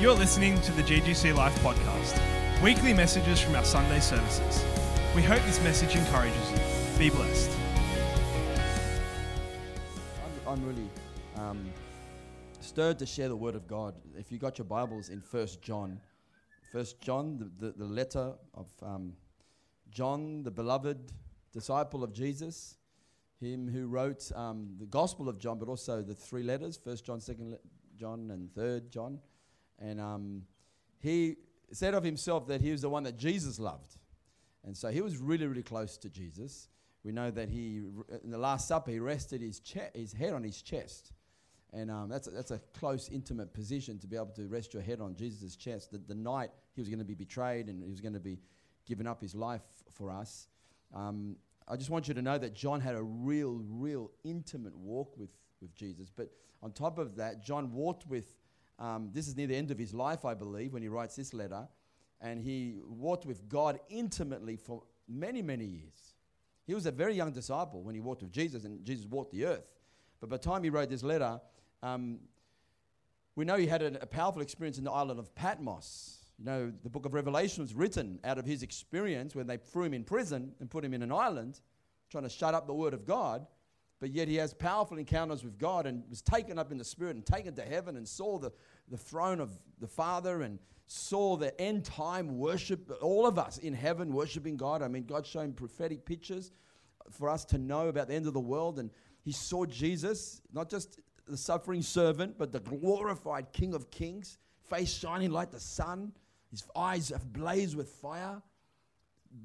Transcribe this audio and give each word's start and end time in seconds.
You're 0.00 0.14
listening 0.14 0.58
to 0.62 0.72
the 0.72 0.82
GGC 0.82 1.36
Life 1.36 1.54
podcast, 1.58 2.18
weekly 2.62 2.94
messages 2.94 3.38
from 3.38 3.54
our 3.54 3.66
Sunday 3.66 4.00
services. 4.00 4.64
We 5.14 5.20
hope 5.20 5.42
this 5.42 5.62
message 5.62 5.94
encourages 5.94 6.50
you. 6.50 6.98
Be 6.98 7.10
blessed. 7.10 7.50
I'm, 10.46 10.64
really 10.64 10.88
um, 11.36 11.70
stirred 12.60 12.98
to 13.00 13.04
share 13.04 13.28
the 13.28 13.36
word 13.36 13.54
of 13.54 13.66
God. 13.66 13.94
If 14.16 14.32
you 14.32 14.38
got 14.38 14.56
your 14.56 14.64
Bibles 14.64 15.10
in 15.10 15.20
First 15.20 15.60
John, 15.60 16.00
First 16.72 17.02
John, 17.02 17.36
the, 17.36 17.66
the, 17.66 17.72
the 17.72 17.84
letter 17.84 18.32
of 18.54 18.68
um, 18.82 19.12
John, 19.90 20.42
the 20.44 20.50
beloved 20.50 21.12
disciple 21.52 22.02
of 22.02 22.14
Jesus, 22.14 22.78
him 23.38 23.68
who 23.68 23.86
wrote 23.86 24.32
um, 24.34 24.76
the 24.78 24.86
Gospel 24.86 25.28
of 25.28 25.38
John, 25.38 25.58
but 25.58 25.68
also 25.68 26.00
the 26.00 26.14
three 26.14 26.42
letters, 26.42 26.80
First 26.82 27.04
John, 27.04 27.20
Second 27.20 27.58
John, 27.98 28.30
and 28.30 28.50
Third 28.54 28.90
John. 28.90 29.18
And 29.80 30.00
um, 30.00 30.42
he 30.98 31.36
said 31.72 31.94
of 31.94 32.04
himself 32.04 32.46
that 32.48 32.60
he 32.60 32.70
was 32.70 32.82
the 32.82 32.90
one 32.90 33.04
that 33.04 33.16
Jesus 33.16 33.58
loved. 33.58 33.96
And 34.64 34.76
so 34.76 34.88
he 34.88 35.00
was 35.00 35.16
really, 35.16 35.46
really 35.46 35.62
close 35.62 35.96
to 35.98 36.10
Jesus. 36.10 36.68
We 37.02 37.12
know 37.12 37.30
that 37.30 37.48
he, 37.48 37.80
in 38.22 38.30
the 38.30 38.38
Last 38.38 38.68
Supper, 38.68 38.90
he 38.90 38.98
rested 38.98 39.40
his, 39.40 39.60
che- 39.60 39.90
his 39.94 40.12
head 40.12 40.34
on 40.34 40.42
his 40.44 40.60
chest. 40.60 41.12
And 41.72 41.90
um, 41.90 42.08
that's, 42.08 42.26
a, 42.26 42.30
that's 42.30 42.50
a 42.50 42.60
close, 42.78 43.08
intimate 43.08 43.54
position 43.54 43.98
to 44.00 44.06
be 44.06 44.16
able 44.16 44.32
to 44.36 44.48
rest 44.48 44.74
your 44.74 44.82
head 44.82 45.00
on 45.00 45.14
Jesus' 45.14 45.56
chest. 45.56 45.92
The, 45.92 45.98
the 45.98 46.14
night 46.14 46.50
he 46.74 46.80
was 46.80 46.88
going 46.88 46.98
to 46.98 47.04
be 47.04 47.14
betrayed 47.14 47.68
and 47.68 47.82
he 47.82 47.88
was 47.88 48.00
going 48.00 48.12
to 48.14 48.20
be 48.20 48.38
giving 48.86 49.06
up 49.06 49.22
his 49.22 49.34
life 49.34 49.62
for 49.92 50.10
us. 50.10 50.48
Um, 50.94 51.36
I 51.68 51.76
just 51.76 51.88
want 51.88 52.08
you 52.08 52.14
to 52.14 52.22
know 52.22 52.36
that 52.36 52.54
John 52.54 52.80
had 52.80 52.96
a 52.96 53.02
real, 53.02 53.62
real 53.68 54.10
intimate 54.24 54.76
walk 54.76 55.16
with, 55.16 55.30
with 55.60 55.74
Jesus. 55.74 56.10
But 56.14 56.30
on 56.62 56.72
top 56.72 56.98
of 56.98 57.16
that, 57.16 57.42
John 57.42 57.72
walked 57.72 58.06
with, 58.06 58.26
um, 58.80 59.10
this 59.12 59.28
is 59.28 59.36
near 59.36 59.46
the 59.46 59.54
end 59.54 59.70
of 59.70 59.78
his 59.78 59.92
life, 59.92 60.24
I 60.24 60.34
believe, 60.34 60.72
when 60.72 60.82
he 60.82 60.88
writes 60.88 61.14
this 61.14 61.34
letter. 61.34 61.68
And 62.20 62.40
he 62.40 62.80
walked 62.86 63.26
with 63.26 63.48
God 63.48 63.78
intimately 63.88 64.56
for 64.56 64.82
many, 65.08 65.42
many 65.42 65.64
years. 65.64 66.14
He 66.66 66.74
was 66.74 66.86
a 66.86 66.90
very 66.90 67.14
young 67.14 67.32
disciple 67.32 67.82
when 67.82 67.94
he 67.94 68.00
walked 68.00 68.22
with 68.22 68.32
Jesus, 68.32 68.64
and 68.64 68.84
Jesus 68.84 69.06
walked 69.06 69.32
the 69.32 69.44
earth. 69.44 69.70
But 70.20 70.30
by 70.30 70.36
the 70.36 70.42
time 70.42 70.62
he 70.62 70.70
wrote 70.70 70.88
this 70.88 71.02
letter, 71.02 71.40
um, 71.82 72.20
we 73.36 73.44
know 73.44 73.56
he 73.56 73.66
had 73.66 73.82
a, 73.82 74.02
a 74.02 74.06
powerful 74.06 74.42
experience 74.42 74.78
in 74.78 74.84
the 74.84 74.90
island 74.90 75.18
of 75.18 75.34
Patmos. 75.34 76.18
You 76.38 76.44
know, 76.44 76.72
the 76.82 76.90
book 76.90 77.06
of 77.06 77.14
Revelation 77.14 77.62
was 77.62 77.74
written 77.74 78.18
out 78.24 78.38
of 78.38 78.46
his 78.46 78.62
experience 78.62 79.34
when 79.34 79.46
they 79.46 79.56
threw 79.56 79.84
him 79.84 79.94
in 79.94 80.04
prison 80.04 80.52
and 80.60 80.70
put 80.70 80.84
him 80.84 80.94
in 80.94 81.02
an 81.02 81.12
island, 81.12 81.60
trying 82.10 82.24
to 82.24 82.30
shut 82.30 82.54
up 82.54 82.66
the 82.66 82.74
word 82.74 82.94
of 82.94 83.06
God. 83.06 83.46
But 84.00 84.12
yet 84.12 84.28
he 84.28 84.36
has 84.36 84.54
powerful 84.54 84.96
encounters 84.96 85.44
with 85.44 85.58
God 85.58 85.86
and 85.86 86.02
was 86.08 86.22
taken 86.22 86.58
up 86.58 86.72
in 86.72 86.78
the 86.78 86.84
spirit 86.84 87.16
and 87.16 87.24
taken 87.24 87.54
to 87.56 87.62
heaven 87.62 87.96
and 87.96 88.08
saw 88.08 88.38
the, 88.38 88.50
the 88.88 88.96
throne 88.96 89.40
of 89.40 89.58
the 89.78 89.86
Father 89.86 90.42
and 90.42 90.58
saw 90.86 91.36
the 91.36 91.58
end 91.60 91.84
time 91.84 92.38
worship, 92.38 92.90
all 93.02 93.26
of 93.26 93.38
us 93.38 93.58
in 93.58 93.74
heaven 93.74 94.12
worshiping 94.12 94.56
God. 94.56 94.82
I 94.82 94.88
mean, 94.88 95.04
God 95.04 95.26
showing 95.26 95.52
prophetic 95.52 96.06
pictures 96.06 96.50
for 97.10 97.28
us 97.28 97.44
to 97.46 97.58
know 97.58 97.88
about 97.88 98.08
the 98.08 98.14
end 98.14 98.26
of 98.26 98.32
the 98.32 98.40
world. 98.40 98.78
And 98.78 98.90
he 99.22 99.32
saw 99.32 99.66
Jesus, 99.66 100.40
not 100.52 100.70
just 100.70 100.98
the 101.28 101.36
suffering 101.36 101.82
servant, 101.82 102.38
but 102.38 102.52
the 102.52 102.60
glorified 102.60 103.52
King 103.52 103.74
of 103.74 103.90
Kings, 103.90 104.38
face 104.68 104.92
shining 104.92 105.30
like 105.30 105.50
the 105.50 105.60
sun, 105.60 106.12
his 106.50 106.64
eyes 106.74 107.10
ablaze 107.10 107.76
with 107.76 107.88
fire. 107.88 108.42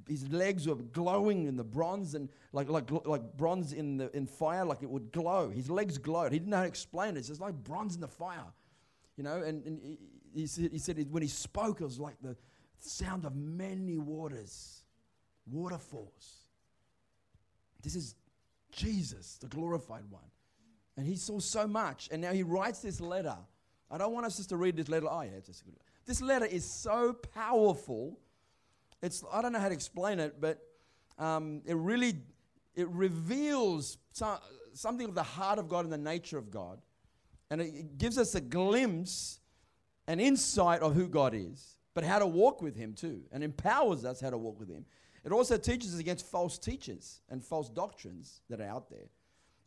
His 0.07 0.27
legs 0.29 0.67
were 0.67 0.75
glowing 0.75 1.45
in 1.45 1.57
the 1.57 1.63
bronze 1.63 2.15
and 2.15 2.29
like, 2.51 2.69
like, 2.69 2.89
like 3.05 3.37
bronze 3.37 3.73
in, 3.73 3.97
the, 3.97 4.15
in 4.15 4.25
fire, 4.25 4.65
like 4.65 4.81
it 4.81 4.89
would 4.89 5.11
glow. 5.11 5.49
His 5.49 5.69
legs 5.69 5.97
glowed. 5.97 6.31
He 6.31 6.39
didn't 6.39 6.49
know 6.49 6.57
how 6.57 6.63
to 6.63 6.67
explain 6.67 7.15
it. 7.15 7.19
It's 7.19 7.27
just 7.27 7.41
like 7.41 7.53
bronze 7.63 7.95
in 7.95 8.01
the 8.01 8.07
fire. 8.07 8.51
You 9.17 9.23
know, 9.23 9.41
and, 9.41 9.65
and 9.65 9.79
he, 9.81 9.97
he, 10.33 10.47
said, 10.47 10.71
he 10.71 10.79
said 10.79 11.07
when 11.11 11.21
he 11.21 11.29
spoke, 11.29 11.81
it 11.81 11.83
was 11.83 11.99
like 11.99 12.15
the 12.21 12.35
sound 12.79 13.25
of 13.25 13.35
many 13.35 13.97
waters, 13.97 14.83
waterfalls. 15.49 16.45
This 17.81 17.95
is 17.95 18.15
Jesus, 18.71 19.37
the 19.37 19.47
glorified 19.47 20.03
one. 20.09 20.23
And 20.97 21.05
he 21.05 21.15
saw 21.15 21.39
so 21.39 21.67
much. 21.67 22.09
And 22.11 22.21
now 22.21 22.31
he 22.31 22.43
writes 22.43 22.79
this 22.79 22.99
letter. 22.99 23.37
I 23.91 23.97
don't 23.97 24.13
want 24.13 24.25
us 24.25 24.37
just 24.37 24.49
to 24.49 24.57
read 24.57 24.75
this 24.75 24.89
letter. 24.89 25.07
Oh, 25.09 25.21
yeah, 25.21 25.31
it's 25.37 25.47
just 25.47 25.65
good. 25.65 25.75
This 26.05 26.21
letter 26.21 26.45
is 26.45 26.65
so 26.65 27.13
powerful. 27.13 28.19
It's, 29.05 29.23
I 29.31 29.43
don't 29.43 29.53
know 29.53 29.59
how 29.59 29.67
to 29.67 29.73
explain 29.73 30.19
it, 30.19 30.41
but 30.41 30.57
um, 31.19 31.61
it 31.65 31.77
really 31.77 32.15
it 32.73 32.89
reveals 32.89 33.99
so, 34.11 34.37
something 34.73 35.07
of 35.07 35.13
the 35.13 35.21
heart 35.21 35.59
of 35.59 35.69
God 35.69 35.85
and 35.85 35.93
the 35.93 35.97
nature 35.97 36.39
of 36.39 36.49
God. 36.49 36.79
And 37.51 37.61
it, 37.61 37.75
it 37.75 37.97
gives 37.99 38.17
us 38.17 38.33
a 38.33 38.41
glimpse, 38.41 39.39
an 40.07 40.19
insight 40.19 40.81
of 40.81 40.95
who 40.95 41.07
God 41.07 41.35
is, 41.35 41.77
but 41.93 42.03
how 42.03 42.17
to 42.17 42.25
walk 42.25 42.63
with 42.63 42.75
Him 42.75 42.93
too, 42.93 43.21
and 43.31 43.43
empowers 43.43 44.05
us 44.05 44.19
how 44.19 44.31
to 44.31 44.39
walk 44.39 44.59
with 44.59 44.69
Him. 44.69 44.85
It 45.23 45.31
also 45.31 45.55
teaches 45.55 45.93
us 45.93 45.99
against 45.99 46.25
false 46.25 46.57
teachers 46.57 47.21
and 47.29 47.43
false 47.43 47.69
doctrines 47.69 48.41
that 48.49 48.59
are 48.59 48.67
out 48.67 48.89
there. 48.89 49.09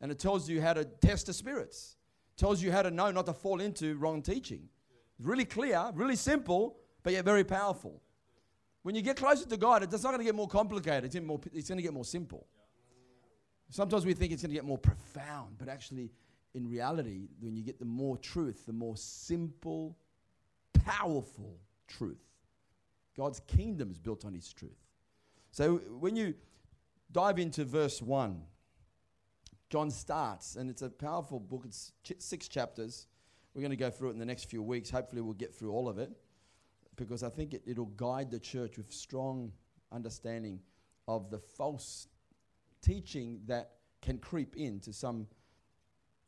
And 0.00 0.10
it 0.10 0.18
tells 0.18 0.48
you 0.48 0.60
how 0.60 0.72
to 0.72 0.84
test 0.84 1.26
the 1.26 1.32
spirits, 1.32 1.94
tells 2.36 2.60
you 2.60 2.72
how 2.72 2.82
to 2.82 2.90
know 2.90 3.12
not 3.12 3.26
to 3.26 3.32
fall 3.32 3.60
into 3.60 3.96
wrong 3.98 4.20
teaching. 4.20 4.68
It's 5.16 5.28
really 5.28 5.44
clear, 5.44 5.92
really 5.94 6.16
simple, 6.16 6.76
but 7.04 7.12
yet 7.12 7.24
very 7.24 7.44
powerful. 7.44 8.02
When 8.88 8.94
you 8.94 9.02
get 9.02 9.18
closer 9.18 9.46
to 9.46 9.56
God, 9.58 9.82
it's 9.82 10.02
not 10.02 10.12
going 10.12 10.20
to 10.20 10.24
get 10.24 10.34
more 10.34 10.48
complicated, 10.48 11.14
it's, 11.14 11.22
more, 11.22 11.38
it's 11.52 11.68
going 11.68 11.76
to 11.76 11.82
get 11.82 11.92
more 11.92 12.06
simple. 12.06 12.46
Sometimes 13.68 14.06
we 14.06 14.14
think 14.14 14.32
it's 14.32 14.40
going 14.40 14.48
to 14.48 14.54
get 14.54 14.64
more 14.64 14.78
profound, 14.78 15.56
but 15.58 15.68
actually, 15.68 16.10
in 16.54 16.66
reality, 16.66 17.28
when 17.38 17.54
you 17.54 17.62
get 17.62 17.78
the 17.78 17.84
more 17.84 18.16
truth, 18.16 18.64
the 18.64 18.72
more 18.72 18.96
simple, 18.96 19.94
powerful 20.86 21.58
truth. 21.86 22.24
God's 23.14 23.40
kingdom 23.40 23.90
is 23.90 23.98
built 23.98 24.24
on 24.24 24.32
His 24.32 24.50
truth. 24.54 24.80
So 25.50 25.82
when 26.00 26.16
you 26.16 26.32
dive 27.12 27.38
into 27.38 27.66
verse 27.66 28.00
1, 28.00 28.40
John 29.68 29.90
starts, 29.90 30.56
and 30.56 30.70
it's 30.70 30.80
a 30.80 30.88
powerful 30.88 31.40
book. 31.40 31.64
It's 31.66 31.92
ch- 32.02 32.12
six 32.20 32.48
chapters. 32.48 33.06
We're 33.52 33.60
going 33.60 33.68
to 33.68 33.76
go 33.76 33.90
through 33.90 34.08
it 34.08 34.12
in 34.12 34.18
the 34.18 34.24
next 34.24 34.48
few 34.48 34.62
weeks. 34.62 34.88
Hopefully, 34.88 35.20
we'll 35.20 35.34
get 35.34 35.54
through 35.54 35.72
all 35.72 35.90
of 35.90 35.98
it 35.98 36.10
because 36.98 37.22
I 37.22 37.30
think 37.30 37.54
it, 37.54 37.62
it'll 37.66 37.86
guide 37.86 38.30
the 38.30 38.38
church 38.38 38.76
with 38.76 38.92
strong 38.92 39.52
understanding 39.90 40.60
of 41.06 41.30
the 41.30 41.38
false 41.38 42.08
teaching 42.82 43.40
that 43.46 43.70
can 44.02 44.18
creep 44.18 44.56
into 44.56 44.92
some 44.92 45.26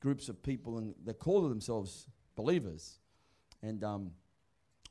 groups 0.00 0.30
of 0.30 0.42
people 0.42 0.78
and 0.78 0.94
they 1.04 1.12
call 1.12 1.46
themselves 1.46 2.06
believers. 2.36 2.98
And 3.62 3.84
um, 3.84 4.12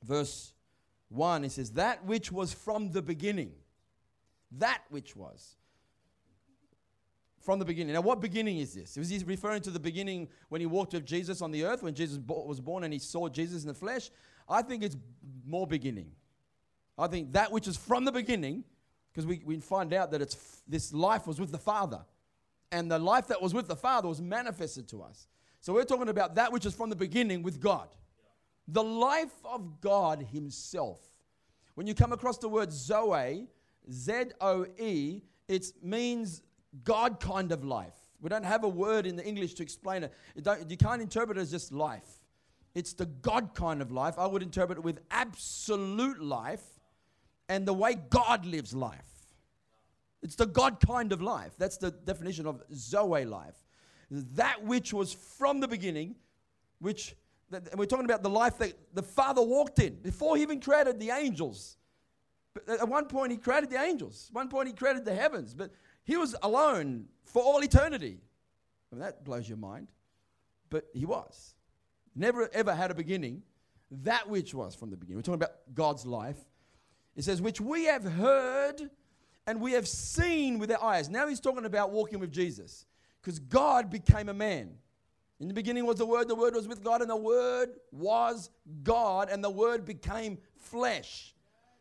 verse 0.03 0.53
1, 1.09 1.45
it 1.45 1.51
says, 1.51 1.72
That 1.72 2.06
which 2.06 2.31
was 2.31 2.53
from 2.53 2.91
the 2.91 3.01
beginning. 3.01 3.53
That 4.51 4.81
which 4.89 5.16
was 5.16 5.56
from 7.41 7.57
the 7.57 7.66
beginning. 7.66 7.94
Now, 7.94 8.01
what 8.01 8.22
beginning 8.22 8.57
is 8.59 8.73
this? 8.73 8.95
Was 8.97 9.09
he 9.09 9.18
referring 9.19 9.62
to 9.63 9.72
the 9.72 9.79
beginning 9.79 10.28
when 10.50 10.62
he 10.62 10.68
walked 10.68 10.94
with 10.94 11.06
Jesus 11.06 11.41
on 11.41 11.51
the 11.51 11.63
earth, 11.63 11.81
when 11.81 11.95
Jesus 11.95 12.19
was 12.28 12.59
born 12.59 12.84
and 12.84 12.94
he 12.94 13.00
saw 13.00 13.28
Jesus 13.29 13.63
in 13.63 13.69
the 13.69 13.73
flesh? 13.73 14.12
I 14.50 14.62
think 14.62 14.84
it's 14.84 14.98
more 15.46 15.68
beginning. 15.68 16.12
I 16.98 17.08
think 17.08 17.34
that 17.34 17.52
which 17.52 17.68
is 17.68 17.78
from 17.78 18.06
the 18.06 18.12
beginning, 18.12 18.64
because 19.12 19.26
we, 19.26 19.42
we 19.46 19.60
find 19.60 19.94
out 19.94 20.12
that 20.12 20.22
it's 20.22 20.36
f- 20.36 20.62
this 20.68 20.94
life 20.94 21.28
was 21.28 21.40
with 21.40 21.52
the 21.52 21.58
Father. 21.58 22.02
And 22.72 22.92
the 22.92 23.00
life 23.00 23.28
that 23.28 23.42
was 23.42 23.54
with 23.54 23.68
the 23.68 23.76
Father 23.76 24.08
was 24.08 24.22
manifested 24.22 24.88
to 24.90 25.02
us. 25.02 25.28
So 25.62 25.74
we're 25.74 25.86
talking 25.86 26.10
about 26.10 26.36
that 26.36 26.52
which 26.52 26.66
is 26.66 26.74
from 26.74 26.90
the 26.90 26.96
beginning 26.96 27.42
with 27.42 27.60
God. 27.60 27.90
The 28.68 28.84
life 28.84 29.34
of 29.44 29.82
God 29.82 30.26
Himself. 30.32 31.00
When 31.76 31.88
you 31.88 31.96
come 31.96 32.12
across 32.12 32.38
the 32.38 32.50
word 32.50 32.72
Zoe, 32.72 33.48
Z 33.92 34.13
O 34.42 34.66
E, 34.78 35.22
it 35.48 35.66
means 35.81 36.44
God 36.84 37.19
kind 37.19 37.52
of 37.52 37.63
life. 37.63 37.95
We 38.22 38.30
don't 38.30 38.45
have 38.45 38.63
a 38.63 38.69
word 38.69 39.06
in 39.06 39.16
the 39.16 39.25
English 39.25 39.54
to 39.56 39.63
explain 39.63 40.04
it. 40.04 40.13
you 40.68 40.78
can't 40.78 41.02
interpret 41.02 41.38
it 41.38 41.42
as 41.42 41.52
just 41.52 41.72
life. 41.72 42.19
It's 42.80 42.94
the 42.94 43.08
God 43.08 43.54
kind 43.56 43.81
of 43.81 43.92
life. 43.92 44.16
I 44.18 44.26
would 44.26 44.42
interpret 44.42 44.78
it 44.78 44.84
with 44.86 45.02
absolute 45.12 46.22
life 46.24 46.64
and 47.50 47.66
the 47.66 47.74
way 47.74 47.98
God 48.10 48.46
lives 48.46 48.74
life. 48.74 49.12
It's 50.22 50.36
the 50.36 50.46
God 50.46 50.80
kind 50.80 51.12
of 51.12 51.22
life. 51.22 51.52
That's 51.58 51.76
the 51.76 51.92
definition 51.92 52.46
of 52.48 52.64
Zoe 52.74 53.26
life. 53.26 53.58
That 54.10 54.64
which 54.64 54.94
was 54.94 55.12
from 55.12 55.60
the 55.60 55.68
beginning, 55.68 56.16
which, 56.80 57.18
and 57.52 57.68
we're 57.76 57.86
talking 57.86 58.06
about 58.06 58.24
the 58.24 58.30
life 58.30 58.58
that 58.60 58.74
the 58.94 59.04
Father 59.04 59.42
walked 59.42 59.80
in 59.80 59.96
before 59.96 60.38
he 60.38 60.42
even 60.42 60.62
created 60.62 61.02
the 61.02 61.10
angels. 61.10 61.76
At 62.66 62.88
one 62.88 63.08
point, 63.08 63.34
he 63.34 63.38
created 63.38 63.70
the 63.72 63.81
angels. 63.81 64.28
At 64.31 64.36
one 64.36 64.48
point, 64.48 64.70
he 64.70 64.74
created 64.74 65.04
the 65.04 65.14
heavens. 65.14 65.54
But 65.54 65.72
he 66.06 66.16
was 66.16 66.34
alone 66.42 67.08
for 67.26 67.44
all 67.44 67.62
eternity. 67.62 68.22
I 68.90 68.96
mean, 68.96 69.02
that 69.02 69.26
blows 69.26 69.50
your 69.50 69.58
mind. 69.58 69.92
But 70.70 70.86
he 70.94 71.06
was. 71.06 71.56
Never 72.19 72.50
ever 72.54 72.75
had 72.75 72.92
a 72.92 72.95
beginning. 72.95 73.44
That 73.89 74.30
which 74.30 74.54
was 74.54 74.75
from 74.75 74.89
the 74.92 74.98
beginning. 74.98 75.18
We're 75.18 75.24
talking 75.24 75.42
about 75.42 75.56
God's 75.74 76.06
life. 76.06 76.38
It 77.16 77.24
says, 77.24 77.42
which 77.42 77.62
we 77.62 77.86
have 77.86 78.04
heard 78.04 78.89
and 79.48 79.62
we 79.62 79.71
have 79.71 79.88
seen 79.88 80.60
with 80.60 80.69
our 80.69 80.83
eyes. 80.83 81.10
Now 81.10 81.27
he's 81.27 81.39
talking 81.39 81.66
about 81.66 81.92
walking 81.92 82.19
with 82.19 82.31
Jesus 82.31 82.86
because 83.21 83.39
God 83.39 83.89
became 83.89 84.27
a 84.27 84.33
man. 84.33 84.75
In 85.39 85.48
the 85.48 85.54
beginning 85.54 85.86
was 85.86 85.95
the 85.95 86.06
Word, 86.06 86.27
the 86.27 86.36
Word 86.36 86.54
was 86.54 86.68
with 86.68 86.83
God, 86.83 87.01
and 87.01 87.10
the 87.10 87.16
Word 87.16 87.69
was 87.94 88.50
God, 88.83 89.30
and 89.30 89.42
the 89.42 89.50
Word 89.50 89.86
became 89.86 90.38
flesh. 90.57 91.33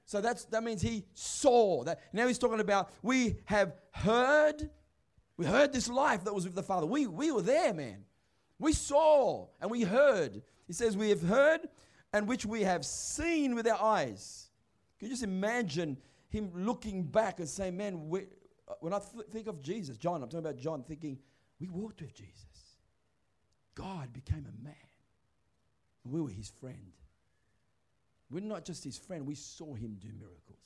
So 0.06 0.20
that's, 0.20 0.44
that 0.46 0.62
means 0.62 0.81
he 0.81 1.05
saw 1.14 1.82
that. 1.82 2.00
Now 2.12 2.29
he's 2.29 2.38
talking 2.38 2.61
about 2.61 2.90
we 3.02 3.38
have 3.46 3.75
heard, 3.90 4.70
we 5.37 5.44
heard 5.44 5.73
this 5.73 5.88
life 5.88 6.25
that 6.25 6.35
was 6.35 6.44
with 6.44 6.55
the 6.55 6.62
Father. 6.62 6.87
We, 6.87 7.08
we 7.08 7.32
were 7.32 7.43
there, 7.43 7.75
man. 7.75 8.05
We 8.58 8.72
saw 8.72 9.46
and 9.60 9.70
we 9.70 9.82
heard. 9.82 10.43
He 10.66 10.72
says, 10.72 10.96
We 10.96 11.10
have 11.10 11.22
heard 11.22 11.69
and 12.12 12.26
which 12.26 12.44
we 12.46 12.62
have 12.62 12.84
seen 12.84 13.55
with 13.55 13.66
our 13.66 13.81
eyes. 13.81 14.50
Can 14.99 15.08
you 15.08 15.12
just 15.12 15.22
imagine 15.22 15.96
him 16.28 16.50
looking 16.55 17.05
back 17.05 17.38
and 17.38 17.49
saying, 17.49 17.76
Man, 17.76 18.10
uh, 18.12 18.72
when 18.81 18.93
I 18.93 18.99
th- 18.99 19.26
think 19.31 19.46
of 19.46 19.62
Jesus, 19.62 19.96
John, 19.96 20.22
I'm 20.22 20.28
talking 20.28 20.40
about 20.40 20.56
John, 20.56 20.82
thinking, 20.82 21.19
We 21.60 21.69
walked 21.69 22.00
with 22.00 22.14
Jesus. 22.14 22.44
God 23.75 24.12
became 24.12 24.46
a 24.46 24.64
man. 24.64 24.75
And 26.04 26.12
we 26.12 26.20
were 26.20 26.31
his 26.31 26.50
friend. 26.61 26.93
We're 28.31 28.40
not 28.40 28.64
just 28.64 28.84
his 28.84 28.99
friend, 28.99 29.26
we 29.26 29.34
saw 29.34 29.75
him 29.75 29.96
do 30.00 30.08
miracles. 30.19 30.58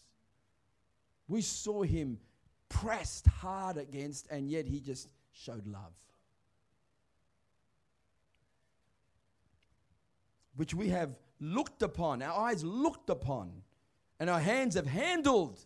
We 1.28 1.42
saw 1.42 1.82
him 1.82 2.18
pressed 2.68 3.26
hard 3.26 3.76
against, 3.76 4.26
and 4.30 4.50
yet 4.50 4.66
he 4.66 4.80
just 4.80 5.08
showed 5.32 5.66
love. 5.66 5.92
Which 10.56 10.75
we 10.75 10.88
have 10.88 11.16
looked 11.40 11.82
upon, 11.82 12.22
our 12.22 12.49
eyes 12.49 12.62
looked 12.62 13.10
upon, 13.10 13.62
and 14.20 14.28
our 14.28 14.40
hands 14.40 14.75
have 14.75 14.87
handled. 14.87 15.58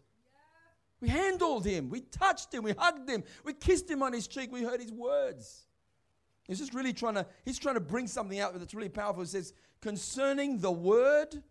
We 1.00 1.08
handled 1.08 1.66
him, 1.66 1.90
we 1.90 2.00
touched 2.00 2.54
him, 2.54 2.62
we 2.62 2.72
hugged 2.72 3.08
him, 3.08 3.24
we 3.44 3.52
kissed 3.52 3.90
him 3.90 4.02
on 4.02 4.12
his 4.12 4.26
cheek, 4.26 4.50
we 4.50 4.62
heard 4.62 4.80
his 4.80 4.92
words. 4.92 5.66
He's 6.48 6.58
just 6.58 6.72
really 6.72 6.92
trying 6.92 7.14
to, 7.14 7.26
he's 7.44 7.58
trying 7.58 7.74
to 7.74 7.80
bring 7.80 8.06
something 8.06 8.38
out 8.38 8.58
that's 8.58 8.74
really 8.74 8.88
powerful. 8.88 9.22
It 9.22 9.28
says, 9.28 9.52
concerning 9.80 10.58
the 10.58 10.70
word 10.70 11.42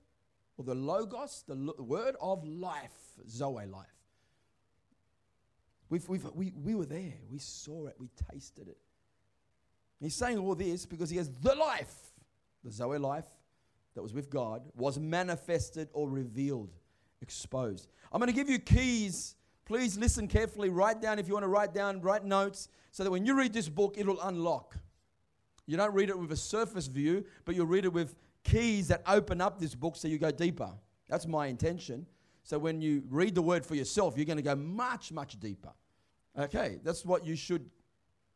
or 0.58 0.66
the 0.66 0.74
logos, 0.74 1.44
the 1.48 1.56
lo- 1.56 1.76
word 1.78 2.16
of 2.22 2.44
life, 2.46 2.94
Zoe 3.28 3.66
life. 3.66 3.86
We've, 5.90 6.08
we've, 6.10 6.26
we, 6.34 6.54
we 6.56 6.76
were 6.76 6.86
there. 6.86 7.14
We 7.30 7.38
saw 7.40 7.88
it. 7.88 7.96
We 8.00 8.10
tasted 8.32 8.68
it. 8.68 8.78
He's 10.00 10.16
saying 10.16 10.38
all 10.38 10.56
this 10.56 10.86
because 10.86 11.10
he 11.10 11.18
has 11.18 11.30
the 11.30 11.56
life, 11.56 11.94
the 12.66 12.72
Zoe 12.72 12.98
life 12.98 13.26
that 13.94 14.02
was 14.02 14.14
with 14.14 14.30
God, 14.30 14.64
was 14.76 15.00
manifested 15.00 15.88
or 15.94 16.10
revealed, 16.10 16.74
exposed. 17.22 17.88
I'm 18.12 18.20
going 18.20 18.28
to 18.28 18.36
give 18.36 18.50
you 18.50 18.60
keys. 18.60 19.36
Please 19.66 19.98
listen 19.98 20.28
carefully. 20.28 20.70
Write 20.70 21.02
down 21.02 21.18
if 21.18 21.28
you 21.28 21.34
want 21.34 21.44
to 21.44 21.50
write 21.50 21.74
down, 21.74 22.02
write 22.02 22.26
notes 22.26 22.68
so 22.92 23.04
that 23.04 23.12
when 23.12 23.26
you 23.26 23.38
read 23.38 23.54
this 23.54 23.70
book, 23.70 23.96
it'll 23.98 24.22
unlock. 24.22 24.76
You 25.66 25.78
don't 25.78 25.94
read 25.94 26.10
it 26.10 26.18
with 26.18 26.32
a 26.32 26.38
surface 26.38 26.88
view, 26.88 27.26
but 27.46 27.56
you'll 27.56 27.66
read 27.66 27.86
it 27.86 27.94
with 27.94 28.16
keys 28.44 28.90
that 28.90 29.02
open 29.08 29.42
up 29.42 29.60
this 29.60 29.74
book 29.74 29.96
so 29.96 30.08
you 30.08 30.18
go 30.18 30.32
deeper. 30.32 30.72
That's 31.08 31.26
my 31.26 31.48
intention. 31.48 32.06
So 32.44 32.60
when 32.60 32.82
you 32.82 33.04
read 33.10 33.34
the 33.34 33.42
word 33.42 33.66
for 33.66 33.76
yourself, 33.76 34.18
you're 34.18 34.26
going 34.26 34.38
to 34.38 34.44
go 34.44 34.56
much, 34.56 35.12
much 35.12 35.40
deeper. 35.40 35.72
Okay, 36.38 36.80
that's 36.84 37.06
what 37.06 37.26
you 37.26 37.36
should 37.36 37.70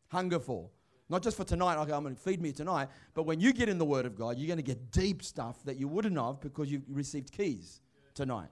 hunger 0.07 0.39
for. 0.39 0.69
Not 1.09 1.23
just 1.23 1.35
for 1.35 1.43
tonight, 1.43 1.77
okay, 1.81 1.91
I'm 1.91 2.03
going 2.03 2.15
to 2.15 2.21
feed 2.21 2.39
me 2.39 2.51
tonight, 2.51 2.89
but 3.15 3.23
when 3.23 3.39
you 3.39 3.51
get 3.51 3.67
in 3.67 3.79
the 3.79 3.85
Word 3.85 4.05
of 4.05 4.15
God, 4.15 4.37
you're 4.37 4.47
going 4.47 4.57
to 4.57 4.63
get 4.63 4.91
deep 4.91 5.23
stuff 5.23 5.57
that 5.65 5.77
you 5.77 5.87
wouldn't 5.87 6.17
have 6.17 6.39
because 6.39 6.71
you 6.71 6.83
received 6.87 7.31
keys 7.31 7.81
tonight. 8.13 8.49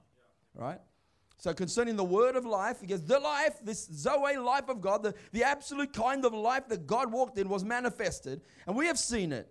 Right? 0.55 0.79
So 1.39 1.53
concerning 1.53 1.95
the 1.95 2.03
word 2.03 2.35
of 2.35 2.45
life, 2.45 2.81
because 2.81 3.03
the 3.03 3.19
life, 3.19 3.59
this 3.63 3.87
Zoe 3.93 4.37
life 4.37 4.69
of 4.69 4.81
God, 4.81 5.03
the, 5.03 5.13
the 5.31 5.43
absolute 5.43 5.93
kind 5.93 6.25
of 6.25 6.33
life 6.33 6.67
that 6.69 6.87
God 6.87 7.11
walked 7.11 7.37
in 7.37 7.47
was 7.47 7.63
manifested, 7.63 8.41
and 8.65 8.75
we 8.75 8.87
have 8.87 8.97
seen 8.97 9.31
it. 9.31 9.47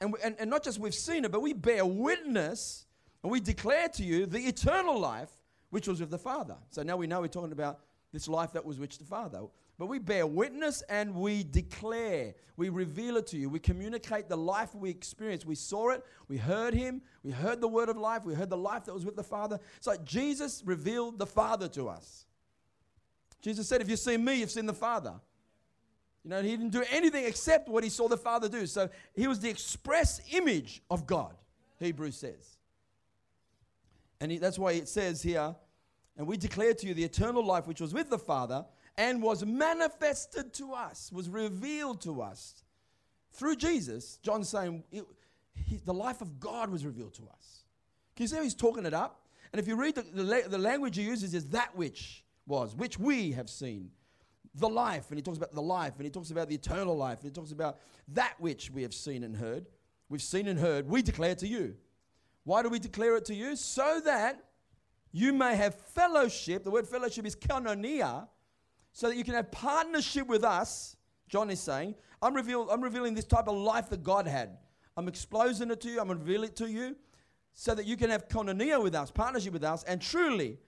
And, 0.00 0.12
we, 0.12 0.18
and, 0.22 0.36
and 0.38 0.50
not 0.50 0.62
just 0.62 0.78
we've 0.78 0.94
seen 0.94 1.24
it, 1.24 1.32
but 1.32 1.40
we 1.40 1.54
bear 1.54 1.86
witness, 1.86 2.84
and 3.22 3.32
we 3.32 3.40
declare 3.40 3.88
to 3.88 4.04
you 4.04 4.26
the 4.26 4.40
eternal 4.40 4.98
life 4.98 5.30
which 5.70 5.88
was 5.88 6.00
with 6.00 6.10
the 6.10 6.18
Father. 6.18 6.56
So 6.68 6.82
now 6.82 6.98
we 6.98 7.06
know 7.06 7.22
we're 7.22 7.28
talking 7.28 7.52
about 7.52 7.80
this 8.12 8.28
life 8.28 8.52
that 8.52 8.64
was 8.64 8.78
with 8.78 8.98
the 8.98 9.04
Father. 9.04 9.40
But 9.78 9.86
we 9.86 9.98
bear 9.98 10.26
witness 10.26 10.82
and 10.88 11.14
we 11.14 11.44
declare, 11.44 12.34
we 12.56 12.68
reveal 12.68 13.16
it 13.16 13.26
to 13.28 13.38
you, 13.38 13.48
we 13.48 13.58
communicate 13.58 14.28
the 14.28 14.36
life 14.36 14.74
we 14.74 14.90
experienced. 14.90 15.46
We 15.46 15.54
saw 15.54 15.90
it, 15.90 16.04
we 16.28 16.36
heard 16.36 16.74
Him, 16.74 17.02
we 17.22 17.30
heard 17.30 17.60
the 17.60 17.68
word 17.68 17.88
of 17.88 17.96
life, 17.96 18.24
we 18.24 18.34
heard 18.34 18.50
the 18.50 18.56
life 18.56 18.84
that 18.84 18.94
was 18.94 19.04
with 19.04 19.16
the 19.16 19.24
Father. 19.24 19.58
It's 19.76 19.86
like 19.86 20.04
Jesus 20.04 20.62
revealed 20.64 21.18
the 21.18 21.26
Father 21.26 21.68
to 21.68 21.88
us. 21.88 22.26
Jesus 23.40 23.68
said, 23.68 23.80
If 23.80 23.88
you've 23.88 23.98
seen 23.98 24.24
me, 24.24 24.34
you've 24.34 24.50
seen 24.50 24.66
the 24.66 24.72
Father. 24.72 25.14
You 26.22 26.30
know, 26.30 26.42
he 26.42 26.50
didn't 26.50 26.70
do 26.70 26.84
anything 26.90 27.24
except 27.24 27.68
what 27.68 27.82
he 27.82 27.90
saw 27.90 28.06
the 28.06 28.16
Father 28.16 28.48
do. 28.48 28.66
So 28.66 28.88
he 29.14 29.26
was 29.26 29.40
the 29.40 29.50
express 29.50 30.20
image 30.32 30.82
of 30.88 31.06
God, 31.06 31.34
Hebrews 31.80 32.16
says. 32.16 32.56
And 34.20 34.30
he, 34.30 34.38
that's 34.38 34.58
why 34.58 34.72
it 34.72 34.88
says 34.88 35.20
here, 35.20 35.56
and 36.16 36.26
we 36.26 36.36
declare 36.36 36.74
to 36.74 36.86
you 36.86 36.94
the 36.94 37.02
eternal 37.02 37.44
life 37.44 37.66
which 37.66 37.80
was 37.80 37.92
with 37.92 38.08
the 38.08 38.18
Father 38.18 38.64
and 38.96 39.22
was 39.22 39.44
manifested 39.44 40.52
to 40.54 40.72
us, 40.72 41.10
was 41.12 41.28
revealed 41.28 42.00
to 42.02 42.22
us 42.22 42.62
through 43.32 43.56
Jesus. 43.56 44.18
John's 44.22 44.48
saying 44.48 44.84
it, 44.92 45.04
he, 45.54 45.76
the 45.84 45.94
life 45.94 46.20
of 46.20 46.38
God 46.40 46.70
was 46.70 46.84
revealed 46.84 47.14
to 47.14 47.22
us. 47.22 47.64
Can 48.16 48.24
you 48.24 48.28
see 48.28 48.36
how 48.36 48.42
he's 48.42 48.54
talking 48.54 48.84
it 48.84 48.94
up? 48.94 49.26
And 49.52 49.60
if 49.60 49.68
you 49.68 49.76
read 49.76 49.94
the, 49.94 50.02
the, 50.02 50.44
the 50.48 50.58
language 50.58 50.96
he 50.96 51.02
uses 51.02 51.34
is 51.34 51.46
that 51.48 51.76
which 51.76 52.24
was, 52.46 52.74
which 52.74 52.98
we 52.98 53.32
have 53.32 53.48
seen. 53.48 53.90
The 54.54 54.68
life, 54.68 55.06
and 55.08 55.16
he 55.16 55.22
talks 55.22 55.38
about 55.38 55.52
the 55.52 55.62
life, 55.62 55.94
and 55.96 56.04
he 56.04 56.10
talks 56.10 56.30
about 56.30 56.48
the 56.48 56.54
eternal 56.54 56.94
life, 56.94 57.20
and 57.20 57.30
he 57.30 57.34
talks 57.34 57.52
about 57.52 57.78
that 58.08 58.34
which 58.38 58.70
we 58.70 58.82
have 58.82 58.92
seen 58.92 59.24
and 59.24 59.34
heard. 59.34 59.66
We've 60.10 60.20
seen 60.20 60.46
and 60.46 60.58
heard, 60.58 60.86
we 60.86 61.00
declare 61.00 61.34
to 61.36 61.48
you. 61.48 61.74
Why 62.44 62.62
do 62.62 62.68
we 62.68 62.78
declare 62.78 63.16
it 63.16 63.24
to 63.26 63.34
you? 63.34 63.56
So 63.56 64.00
that 64.04 64.44
you 65.10 65.32
may 65.32 65.56
have 65.56 65.74
fellowship. 65.74 66.64
The 66.64 66.70
word 66.70 66.86
fellowship 66.86 67.24
is 67.24 67.34
koinonia, 67.34 68.28
so 68.92 69.08
that 69.08 69.16
you 69.16 69.24
can 69.24 69.34
have 69.34 69.50
partnership 69.50 70.26
with 70.26 70.44
us. 70.44 70.96
John 71.28 71.50
is 71.50 71.60
saying, 71.60 71.94
I'm, 72.20 72.34
reveal, 72.34 72.68
I'm 72.70 72.82
revealing 72.82 73.14
this 73.14 73.24
type 73.24 73.48
of 73.48 73.56
life 73.56 73.88
that 73.90 74.02
God 74.02 74.26
had. 74.26 74.58
I'm 74.96 75.08
exposing 75.08 75.70
it 75.70 75.80
to 75.80 75.88
you, 75.88 76.00
I'm 76.00 76.10
revealing 76.10 76.50
it 76.50 76.56
to 76.56 76.70
you, 76.70 76.96
so 77.54 77.74
that 77.74 77.86
you 77.86 77.96
can 77.96 78.10
have 78.10 78.28
koinonia 78.28 78.82
with 78.82 78.94
us, 78.94 79.10
partnership 79.10 79.52
with 79.52 79.64
us. 79.64 79.82
And 79.84 80.00
truly, 80.00 80.58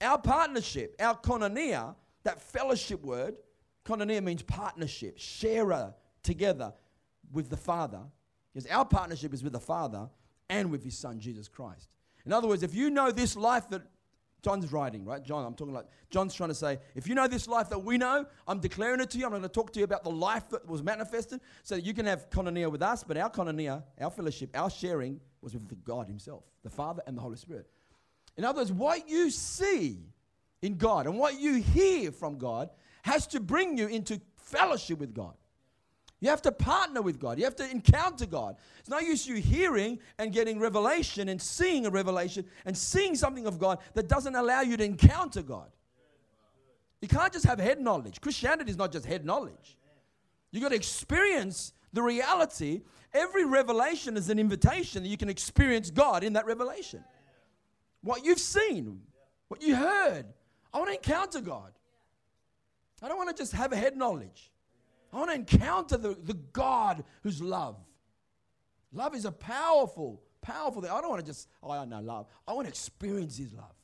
our 0.00 0.18
partnership, 0.18 0.94
our 1.00 1.18
koinonia, 1.18 1.94
that 2.22 2.40
fellowship 2.40 3.02
word, 3.04 3.34
koinonia 3.84 4.22
means 4.22 4.42
partnership, 4.42 5.18
sharer 5.18 5.92
together 6.22 6.72
with 7.32 7.48
the 7.50 7.56
Father. 7.56 8.00
Because 8.52 8.70
our 8.70 8.84
partnership 8.84 9.34
is 9.34 9.42
with 9.42 9.52
the 9.52 9.60
Father 9.60 10.08
and 10.48 10.70
with 10.70 10.84
His 10.84 10.96
Son, 10.96 11.18
Jesus 11.18 11.48
Christ. 11.48 11.88
In 12.24 12.32
other 12.32 12.46
words, 12.46 12.62
if 12.62 12.74
you 12.74 12.90
know 12.90 13.10
this 13.10 13.34
life 13.34 13.68
that 13.70 13.82
John's 14.42 14.72
writing, 14.72 15.04
right? 15.04 15.22
John, 15.22 15.44
I'm 15.46 15.54
talking 15.54 15.72
like 15.72 15.86
John's 16.10 16.34
trying 16.34 16.50
to 16.50 16.54
say, 16.54 16.78
if 16.96 17.06
you 17.06 17.14
know 17.14 17.28
this 17.28 17.46
life 17.46 17.68
that 17.70 17.78
we 17.78 17.96
know, 17.96 18.26
I'm 18.48 18.58
declaring 18.58 19.00
it 19.00 19.10
to 19.10 19.18
you. 19.18 19.24
I'm 19.24 19.30
going 19.30 19.42
to 19.42 19.48
talk 19.48 19.72
to 19.74 19.78
you 19.78 19.84
about 19.84 20.02
the 20.02 20.10
life 20.10 20.48
that 20.50 20.66
was 20.66 20.82
manifested 20.82 21.40
so 21.62 21.76
that 21.76 21.82
you 21.82 21.94
can 21.94 22.06
have 22.06 22.28
koinonia 22.28 22.70
with 22.70 22.82
us. 22.82 23.04
But 23.04 23.16
our 23.16 23.30
koinonia, 23.30 23.84
our 24.00 24.10
fellowship, 24.10 24.50
our 24.54 24.68
sharing 24.68 25.20
was 25.40 25.54
with 25.54 25.68
the 25.68 25.76
God 25.76 26.08
Himself, 26.08 26.42
the 26.64 26.70
Father 26.70 27.02
and 27.06 27.16
the 27.16 27.20
Holy 27.20 27.36
Spirit. 27.36 27.68
In 28.36 28.44
other 28.44 28.60
words, 28.60 28.72
what 28.72 29.08
you 29.08 29.30
see 29.30 30.00
in 30.60 30.76
God 30.76 31.06
and 31.06 31.18
what 31.18 31.38
you 31.38 31.54
hear 31.54 32.10
from 32.10 32.38
God 32.38 32.70
has 33.02 33.26
to 33.28 33.40
bring 33.40 33.78
you 33.78 33.86
into 33.86 34.20
fellowship 34.36 34.98
with 34.98 35.14
God. 35.14 35.34
You 36.22 36.28
have 36.28 36.42
to 36.42 36.52
partner 36.52 37.02
with 37.02 37.18
God. 37.18 37.36
You 37.36 37.44
have 37.44 37.56
to 37.56 37.68
encounter 37.68 38.26
God. 38.26 38.54
It's 38.78 38.88
no 38.88 39.00
use 39.00 39.26
you 39.26 39.34
hearing 39.34 39.98
and 40.18 40.32
getting 40.32 40.60
revelation 40.60 41.28
and 41.28 41.42
seeing 41.42 41.84
a 41.84 41.90
revelation 41.90 42.44
and 42.64 42.78
seeing 42.78 43.16
something 43.16 43.44
of 43.44 43.58
God 43.58 43.80
that 43.94 44.06
doesn't 44.06 44.36
allow 44.36 44.60
you 44.60 44.76
to 44.76 44.84
encounter 44.84 45.42
God. 45.42 45.68
You 47.00 47.08
can't 47.08 47.32
just 47.32 47.44
have 47.44 47.58
head 47.58 47.80
knowledge. 47.80 48.20
Christianity 48.20 48.70
is 48.70 48.76
not 48.76 48.92
just 48.92 49.04
head 49.04 49.24
knowledge. 49.24 49.76
You 50.52 50.60
got 50.60 50.68
to 50.68 50.76
experience 50.76 51.72
the 51.92 52.02
reality. 52.02 52.82
Every 53.12 53.44
revelation 53.44 54.16
is 54.16 54.30
an 54.30 54.38
invitation 54.38 55.02
that 55.02 55.08
you 55.08 55.16
can 55.16 55.28
experience 55.28 55.90
God 55.90 56.22
in 56.22 56.34
that 56.34 56.46
revelation. 56.46 57.02
What 58.02 58.24
you've 58.24 58.38
seen, 58.38 59.00
what 59.48 59.60
you 59.60 59.74
heard. 59.74 60.26
I 60.72 60.78
want 60.78 60.88
to 60.90 60.94
encounter 60.94 61.40
God. 61.40 61.72
I 63.02 63.08
don't 63.08 63.16
want 63.16 63.36
to 63.36 63.42
just 63.42 63.54
have 63.54 63.72
a 63.72 63.76
head 63.76 63.96
knowledge. 63.96 64.51
I 65.12 65.18
want 65.18 65.30
to 65.30 65.34
encounter 65.34 65.96
the, 65.96 66.16
the 66.22 66.34
God 66.34 67.04
who's 67.22 67.42
love. 67.42 67.76
Love 68.92 69.14
is 69.14 69.24
a 69.24 69.32
powerful, 69.32 70.22
powerful 70.40 70.82
thing. 70.82 70.90
I 70.90 71.00
don't 71.00 71.10
want 71.10 71.24
to 71.24 71.26
just, 71.26 71.48
oh, 71.62 71.70
I 71.70 71.84
know 71.84 72.00
love. 72.00 72.26
I 72.46 72.52
want 72.52 72.66
to 72.66 72.70
experience 72.70 73.36
His 73.36 73.52
love. 73.52 73.74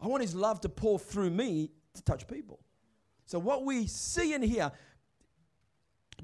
I 0.00 0.06
want 0.06 0.22
His 0.22 0.34
love 0.34 0.60
to 0.62 0.68
pour 0.68 0.98
through 0.98 1.30
me 1.30 1.70
to 1.94 2.02
touch 2.02 2.26
people. 2.26 2.60
So, 3.26 3.38
what 3.38 3.64
we 3.64 3.86
see 3.86 4.34
and 4.34 4.44
hear, 4.44 4.70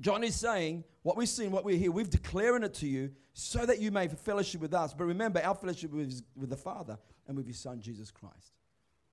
John 0.01 0.23
is 0.23 0.35
saying, 0.35 0.85
what 1.03 1.17
we 1.17 1.27
see 1.27 1.45
and 1.45 1.53
what 1.53 1.65
we 1.65 1.79
hear, 1.79 1.91
we've 1.91 2.11
declaring 2.11 2.63
it 2.63 2.75
to 2.75 2.87
you 2.87 3.11
so 3.33 3.65
that 3.65 3.81
you 3.81 3.91
may 3.91 4.09
fellowship 4.09 4.61
with 4.61 4.75
us. 4.75 4.93
But 4.93 5.05
remember, 5.05 5.41
our 5.41 5.55
fellowship 5.55 5.93
is 5.97 6.23
with 6.37 6.51
the 6.51 6.57
Father 6.57 6.99
and 7.27 7.37
with 7.37 7.47
His 7.47 7.59
Son, 7.59 7.81
Jesus 7.81 8.11
Christ. 8.11 8.53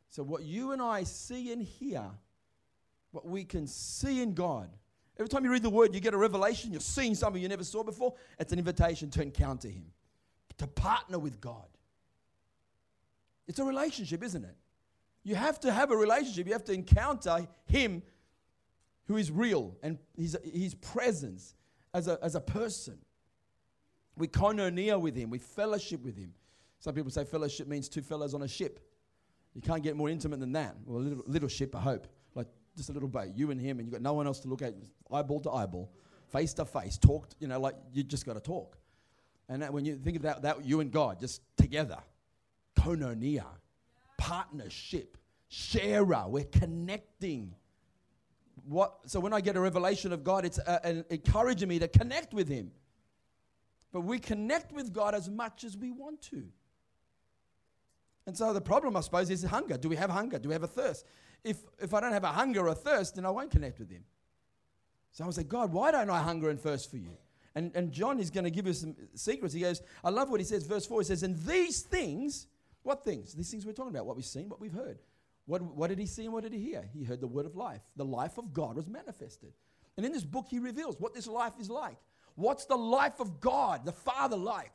So, 0.09 0.23
what 0.23 0.43
you 0.43 0.71
and 0.71 0.81
I 0.81 1.03
see 1.03 1.51
and 1.51 1.61
hear, 1.61 2.03
what 3.11 3.25
we 3.25 3.45
can 3.45 3.67
see 3.67 4.21
in 4.21 4.33
God, 4.33 4.69
Every 5.19 5.29
time 5.29 5.43
you 5.43 5.51
read 5.51 5.63
the 5.63 5.69
word, 5.69 5.95
you 5.95 5.99
get 5.99 6.13
a 6.13 6.17
revelation. 6.17 6.71
You're 6.71 6.79
seeing 6.79 7.15
something 7.15 7.41
you 7.41 7.47
never 7.47 7.63
saw 7.63 7.83
before. 7.83 8.13
It's 8.39 8.53
an 8.53 8.59
invitation 8.59 9.09
to 9.11 9.21
encounter 9.21 9.67
Him, 9.67 9.85
to 10.57 10.67
partner 10.67 11.17
with 11.17 11.41
God. 11.41 11.65
It's 13.47 13.59
a 13.59 13.63
relationship, 13.63 14.23
isn't 14.23 14.43
it? 14.43 14.55
You 15.23 15.35
have 15.35 15.59
to 15.61 15.71
have 15.71 15.91
a 15.91 15.97
relationship. 15.97 16.45
You 16.45 16.53
have 16.53 16.65
to 16.65 16.73
encounter 16.73 17.47
Him 17.65 18.03
who 19.05 19.17
is 19.17 19.31
real 19.31 19.75
and 19.81 19.97
His, 20.15 20.37
his 20.43 20.75
presence 20.75 21.55
as 21.93 22.07
a, 22.07 22.19
as 22.21 22.35
a 22.35 22.41
person. 22.41 22.99
We 24.17 24.27
koinonia 24.27 24.99
with 24.99 25.15
Him, 25.15 25.29
we 25.29 25.39
fellowship 25.39 26.03
with 26.03 26.17
Him. 26.17 26.33
Some 26.79 26.93
people 26.93 27.09
say 27.09 27.23
fellowship 27.23 27.67
means 27.67 27.89
two 27.89 28.01
fellows 28.01 28.33
on 28.33 28.43
a 28.43 28.47
ship. 28.47 28.79
You 29.55 29.61
can't 29.61 29.81
get 29.81 29.95
more 29.95 30.09
intimate 30.09 30.39
than 30.39 30.51
that. 30.51 30.75
Well, 30.85 30.99
a 30.99 31.03
little, 31.03 31.23
little 31.25 31.49
ship, 31.49 31.75
I 31.75 31.79
hope. 31.79 32.07
Just 32.77 32.89
a 32.89 32.93
little 32.93 33.09
boat, 33.09 33.29
you 33.35 33.49
and 33.51 33.59
him, 33.59 33.79
and 33.79 33.87
you've 33.87 33.93
got 33.93 34.03
no 34.03 34.13
one 34.13 34.27
else 34.27 34.39
to 34.41 34.47
look 34.47 34.61
at, 34.61 34.75
eyeball 35.11 35.39
to 35.41 35.51
eyeball, 35.51 35.91
face 36.31 36.53
to 36.53 36.65
face, 36.65 36.97
talk, 36.97 37.27
you 37.39 37.47
know, 37.47 37.59
like 37.59 37.75
you 37.91 38.03
just 38.03 38.25
got 38.25 38.35
to 38.35 38.39
talk. 38.39 38.77
And 39.49 39.63
that, 39.63 39.73
when 39.73 39.83
you 39.83 39.95
think 39.95 40.17
of 40.17 40.21
that, 40.21 40.43
that, 40.43 40.63
you 40.63 40.79
and 40.79 40.91
God 40.91 41.19
just 41.19 41.41
together, 41.57 41.97
koinonia, 42.77 43.45
partnership, 44.17 45.17
sharer, 45.47 46.25
we're 46.27 46.43
connecting. 46.43 47.55
What, 48.67 48.93
so 49.07 49.19
when 49.19 49.33
I 49.33 49.41
get 49.41 49.55
a 49.55 49.59
revelation 49.59 50.13
of 50.13 50.23
God, 50.23 50.45
it's 50.45 50.59
uh, 50.59 51.01
encouraging 51.09 51.69
me 51.69 51.79
to 51.79 51.87
connect 51.87 52.33
with 52.33 52.47
Him. 52.47 52.71
But 53.91 54.01
we 54.01 54.19
connect 54.19 54.71
with 54.71 54.93
God 54.93 55.15
as 55.15 55.29
much 55.29 55.63
as 55.63 55.75
we 55.75 55.91
want 55.91 56.21
to. 56.23 56.43
And 58.27 58.37
so 58.37 58.53
the 58.53 58.61
problem, 58.61 58.97
I 58.97 59.01
suppose, 59.01 59.29
is 59.29 59.41
hunger. 59.43 59.77
Do 59.77 59.87
we 59.87 59.95
have 59.95 60.09
hunger? 60.09 60.37
Do 60.37 60.49
we 60.49 60.53
have 60.53 60.63
a 60.63 60.67
thirst? 60.67 61.05
If, 61.45 61.57
if 61.79 61.93
I 61.93 62.01
don't 62.01 62.11
have 62.11 62.25
a 62.25 62.27
hunger 62.27 62.65
or 62.65 62.67
a 62.67 62.75
thirst, 62.75 63.15
then 63.15 63.25
I 63.25 63.29
won't 63.29 63.49
connect 63.49 63.79
with 63.79 63.89
Him. 63.89 64.03
So 65.13 65.23
I 65.23 65.27
was 65.27 65.37
like, 65.37 65.47
God, 65.47 65.71
why 65.71 65.91
don't 65.91 66.09
I 66.09 66.21
hunger 66.21 66.49
and 66.49 66.59
thirst 66.59 66.91
for 66.91 66.97
you? 66.97 67.17
And, 67.55 67.71
and 67.73 67.91
John 67.91 68.19
is 68.19 68.29
going 68.29 68.43
to 68.43 68.51
give 68.51 68.67
us 68.67 68.81
some 68.81 68.95
secrets. 69.15 69.53
He 69.53 69.61
goes, 69.61 69.81
I 70.03 70.09
love 70.09 70.29
what 70.29 70.39
he 70.39 70.45
says, 70.45 70.63
verse 70.67 70.85
4. 70.85 71.01
He 71.01 71.05
says, 71.05 71.23
And 71.23 71.39
these 71.39 71.81
things, 71.81 72.47
what 72.83 73.03
things? 73.03 73.33
These 73.33 73.49
things 73.49 73.65
we're 73.65 73.71
talking 73.71 73.95
about, 73.95 74.05
what 74.05 74.15
we've 74.15 74.25
seen, 74.25 74.49
what 74.49 74.59
we've 74.59 74.73
heard. 74.73 74.99
What, 75.45 75.61
what 75.61 75.87
did 75.87 75.97
he 75.97 76.05
see 76.05 76.25
and 76.25 76.33
what 76.33 76.43
did 76.43 76.53
he 76.53 76.59
hear? 76.59 76.87
He 76.93 77.03
heard 77.05 77.21
the 77.21 77.27
word 77.27 77.45
of 77.45 77.55
life. 77.55 77.81
The 77.95 78.05
life 78.05 78.37
of 78.37 78.53
God 78.53 78.75
was 78.75 78.87
manifested. 78.87 79.53
And 79.95 80.05
in 80.05 80.11
this 80.11 80.25
book, 80.25 80.47
he 80.49 80.59
reveals 80.59 80.99
what 80.99 81.15
this 81.15 81.25
life 81.25 81.53
is 81.59 81.69
like. 81.69 81.97
What's 82.35 82.65
the 82.65 82.75
life 82.75 83.19
of 83.19 83.39
God, 83.39 83.85
the 83.85 83.93
Father, 83.93 84.35
like? 84.35 84.73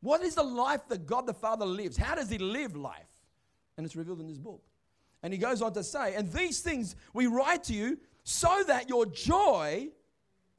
What 0.00 0.22
is 0.22 0.34
the 0.34 0.42
life 0.42 0.88
that 0.88 1.06
God 1.06 1.26
the 1.26 1.34
Father 1.34 1.66
lives? 1.66 1.96
How 1.96 2.14
does 2.14 2.30
He 2.30 2.38
live 2.38 2.76
life? 2.76 3.08
And 3.76 3.84
it's 3.84 3.96
revealed 3.96 4.20
in 4.20 4.28
this 4.28 4.38
book. 4.38 4.62
And 5.22 5.32
He 5.32 5.38
goes 5.38 5.62
on 5.62 5.72
to 5.74 5.84
say, 5.84 6.14
And 6.14 6.30
these 6.32 6.60
things 6.60 6.96
we 7.12 7.26
write 7.26 7.64
to 7.64 7.74
you 7.74 7.98
so 8.24 8.62
that 8.66 8.88
your 8.88 9.06
joy 9.06 9.88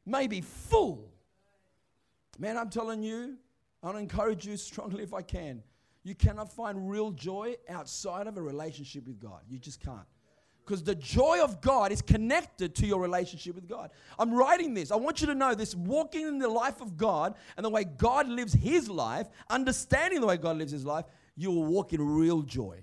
may 0.05 0.27
be 0.27 0.41
full. 0.41 1.11
Man, 2.37 2.57
I'm 2.57 2.69
telling 2.69 3.03
you, 3.03 3.37
I'll 3.83 3.97
encourage 3.97 4.45
you 4.45 4.57
strongly 4.57 5.03
if 5.03 5.13
I 5.13 5.21
can. 5.21 5.63
You 6.03 6.15
cannot 6.15 6.51
find 6.51 6.89
real 6.89 7.11
joy 7.11 7.55
outside 7.69 8.27
of 8.27 8.37
a 8.37 8.41
relationship 8.41 9.05
with 9.05 9.19
God. 9.19 9.41
You 9.47 9.59
just 9.59 9.79
can't 9.79 10.07
because 10.71 10.83
the 10.83 10.95
joy 10.95 11.43
of 11.43 11.59
God 11.59 11.91
is 11.91 12.01
connected 12.01 12.73
to 12.75 12.87
your 12.87 13.01
relationship 13.01 13.55
with 13.55 13.67
God. 13.67 13.91
I'm 14.17 14.33
writing 14.33 14.73
this. 14.73 14.89
I 14.89 14.95
want 14.95 15.19
you 15.19 15.27
to 15.27 15.35
know 15.35 15.53
this 15.53 15.75
walking 15.75 16.25
in 16.25 16.39
the 16.39 16.47
life 16.47 16.79
of 16.79 16.95
God 16.95 17.35
and 17.57 17.65
the 17.65 17.69
way 17.69 17.83
God 17.83 18.29
lives 18.29 18.53
his 18.53 18.87
life, 18.87 19.27
understanding 19.49 20.21
the 20.21 20.27
way 20.27 20.37
God 20.37 20.57
lives 20.57 20.71
his 20.71 20.85
life, 20.85 21.03
you 21.35 21.51
will 21.51 21.65
walk 21.65 21.91
in 21.91 22.01
real 22.01 22.41
joy. 22.41 22.81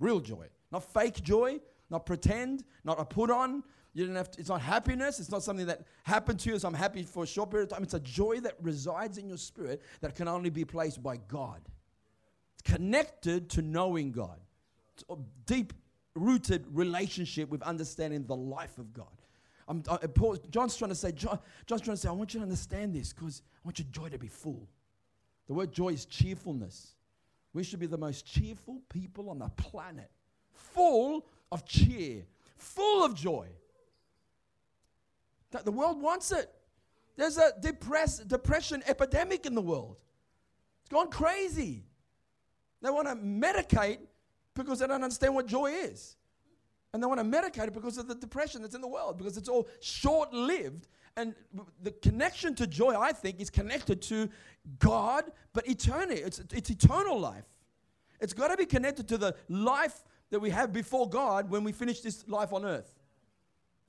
Real 0.00 0.18
joy. 0.18 0.46
Not 0.72 0.82
fake 0.92 1.22
joy, 1.22 1.60
not 1.90 2.06
pretend, 2.06 2.64
not 2.82 2.98
a 2.98 3.04
put 3.04 3.30
on. 3.30 3.62
You 3.94 4.04
don't 4.06 4.16
have 4.16 4.32
to, 4.32 4.40
it's 4.40 4.48
not 4.48 4.60
happiness. 4.60 5.20
It's 5.20 5.30
not 5.30 5.44
something 5.44 5.66
that 5.66 5.82
happened 6.02 6.40
to 6.40 6.50
you, 6.50 6.58
so 6.58 6.66
I'm 6.66 6.74
happy 6.74 7.04
for 7.04 7.22
a 7.22 7.26
short 7.26 7.52
period 7.52 7.70
of 7.70 7.76
time. 7.76 7.84
It's 7.84 7.94
a 7.94 8.00
joy 8.00 8.40
that 8.40 8.54
resides 8.60 9.16
in 9.16 9.28
your 9.28 9.38
spirit 9.38 9.80
that 10.00 10.16
can 10.16 10.26
only 10.26 10.50
be 10.50 10.64
placed 10.64 11.04
by 11.04 11.18
God. 11.28 11.60
It's 12.54 12.68
connected 12.68 13.48
to 13.50 13.62
knowing 13.62 14.10
God. 14.10 14.40
It's 14.94 15.04
deep 15.46 15.72
rooted 16.16 16.64
relationship 16.72 17.50
with 17.50 17.62
understanding 17.62 18.24
the 18.26 18.36
life 18.36 18.78
of 18.78 18.92
God. 18.92 19.06
I'm, 19.68 19.82
I, 19.90 19.98
Paul, 20.06 20.36
John's 20.50 20.76
trying 20.76 20.90
to 20.90 20.94
say, 20.94 21.12
John, 21.12 21.38
John's 21.66 21.82
trying 21.82 21.96
to 21.96 22.00
say, 22.00 22.08
I 22.08 22.12
want 22.12 22.34
you 22.34 22.40
to 22.40 22.44
understand 22.44 22.94
this 22.94 23.12
because 23.12 23.42
I 23.56 23.60
want 23.68 23.78
your 23.78 23.86
joy 23.90 24.08
to 24.08 24.18
be 24.18 24.28
full. 24.28 24.68
The 25.46 25.54
word 25.54 25.72
joy 25.72 25.90
is 25.90 26.06
cheerfulness. 26.06 26.94
We 27.52 27.64
should 27.64 27.80
be 27.80 27.86
the 27.86 27.98
most 27.98 28.26
cheerful 28.26 28.80
people 28.88 29.30
on 29.30 29.38
the 29.38 29.48
planet, 29.48 30.10
full 30.52 31.26
of 31.50 31.64
cheer, 31.64 32.24
full 32.56 33.04
of 33.04 33.14
joy. 33.14 33.48
The 35.64 35.72
world 35.72 36.02
wants 36.02 36.32
it. 36.32 36.52
There's 37.16 37.38
a 37.38 37.52
depress, 37.60 38.18
depression 38.18 38.82
epidemic 38.86 39.46
in 39.46 39.54
the 39.54 39.62
world. 39.62 39.96
It's 40.82 40.90
gone 40.90 41.08
crazy. 41.10 41.84
They 42.82 42.90
want 42.90 43.08
to 43.08 43.14
medicate 43.14 43.98
because 44.64 44.80
they 44.80 44.86
don't 44.86 45.02
understand 45.02 45.34
what 45.34 45.46
joy 45.46 45.70
is. 45.70 46.16
And 46.92 47.02
they 47.02 47.06
want 47.06 47.20
to 47.20 47.26
medicate 47.26 47.68
it 47.68 47.74
because 47.74 47.98
of 47.98 48.08
the 48.08 48.14
depression 48.14 48.62
that's 48.62 48.74
in 48.74 48.80
the 48.80 48.88
world, 48.88 49.18
because 49.18 49.36
it's 49.36 49.48
all 49.48 49.68
short 49.80 50.32
lived. 50.32 50.88
And 51.16 51.34
the 51.82 51.90
connection 51.90 52.54
to 52.56 52.66
joy, 52.66 52.98
I 52.98 53.12
think, 53.12 53.40
is 53.40 53.50
connected 53.50 54.02
to 54.02 54.28
God, 54.78 55.24
but 55.52 55.66
eternity. 55.68 56.22
It's, 56.22 56.40
it's 56.52 56.70
eternal 56.70 57.18
life. 57.18 57.44
It's 58.20 58.32
got 58.32 58.48
to 58.48 58.56
be 58.56 58.66
connected 58.66 59.08
to 59.08 59.18
the 59.18 59.34
life 59.48 60.04
that 60.30 60.40
we 60.40 60.50
have 60.50 60.72
before 60.72 61.08
God 61.08 61.50
when 61.50 61.64
we 61.64 61.72
finish 61.72 62.00
this 62.00 62.26
life 62.28 62.52
on 62.52 62.64
earth. 62.64 62.92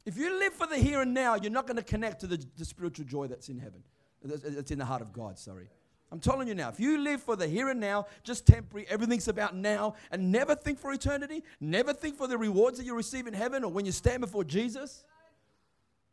If 0.05 0.17
you 0.17 0.39
live 0.39 0.53
for 0.53 0.67
the 0.67 0.77
here 0.77 1.01
and 1.01 1.13
now, 1.13 1.35
you're 1.35 1.51
not 1.51 1.67
going 1.67 1.77
to 1.77 1.83
connect 1.83 2.21
to 2.21 2.27
the, 2.27 2.45
the 2.57 2.65
spiritual 2.65 3.05
joy 3.05 3.27
that's 3.27 3.49
in 3.49 3.59
heaven, 3.59 3.83
that's 4.23 4.71
in 4.71 4.79
the 4.79 4.85
heart 4.85 5.01
of 5.01 5.11
God, 5.11 5.37
sorry. 5.37 5.69
I'm 6.11 6.19
telling 6.19 6.47
you 6.47 6.55
now, 6.55 6.69
if 6.69 6.79
you 6.79 6.97
live 6.97 7.21
for 7.21 7.35
the 7.35 7.47
here 7.47 7.69
and 7.69 7.79
now, 7.79 8.07
just 8.23 8.47
temporary, 8.47 8.85
everything's 8.89 9.27
about 9.27 9.55
now, 9.55 9.95
and 10.09 10.31
never 10.31 10.55
think 10.55 10.79
for 10.79 10.93
eternity, 10.93 11.43
never 11.59 11.91
think 11.91 12.15
for 12.15 12.27
the 12.27 12.37
rewards 12.37 12.77
that 12.77 12.85
you 12.85 12.95
receive 12.95 13.27
in 13.27 13.33
heaven 13.33 13.63
or 13.63 13.71
when 13.71 13.85
you 13.85 13.91
stand 13.91 14.21
before 14.21 14.45
Jesus. 14.45 15.03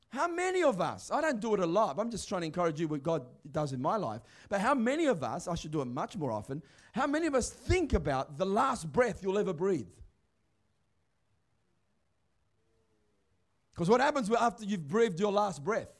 How 0.08 0.26
many 0.28 0.62
of 0.62 0.80
us, 0.80 1.10
I 1.12 1.20
don't 1.20 1.40
do 1.40 1.54
it 1.54 1.60
a 1.60 1.66
lot, 1.66 1.96
I'm 1.98 2.10
just 2.10 2.28
trying 2.28 2.42
to 2.42 2.46
encourage 2.46 2.80
you 2.80 2.88
what 2.88 3.02
God 3.02 3.24
does 3.50 3.72
in 3.72 3.80
my 3.80 3.96
life, 3.96 4.20
but 4.48 4.60
how 4.60 4.74
many 4.74 5.06
of 5.06 5.22
us, 5.22 5.46
I 5.46 5.54
should 5.54 5.70
do 5.70 5.80
it 5.80 5.86
much 5.86 6.16
more 6.16 6.32
often, 6.32 6.62
how 6.92 7.06
many 7.06 7.26
of 7.26 7.34
us 7.34 7.50
think 7.50 7.92
about 7.92 8.36
the 8.38 8.46
last 8.46 8.92
breath 8.92 9.22
you'll 9.22 9.38
ever 9.38 9.52
breathe? 9.52 9.88
Because 13.74 13.88
what 13.88 14.00
happens 14.00 14.30
after 14.30 14.64
you've 14.64 14.86
breathed 14.86 15.18
your 15.18 15.32
last 15.32 15.64
breath? 15.64 15.90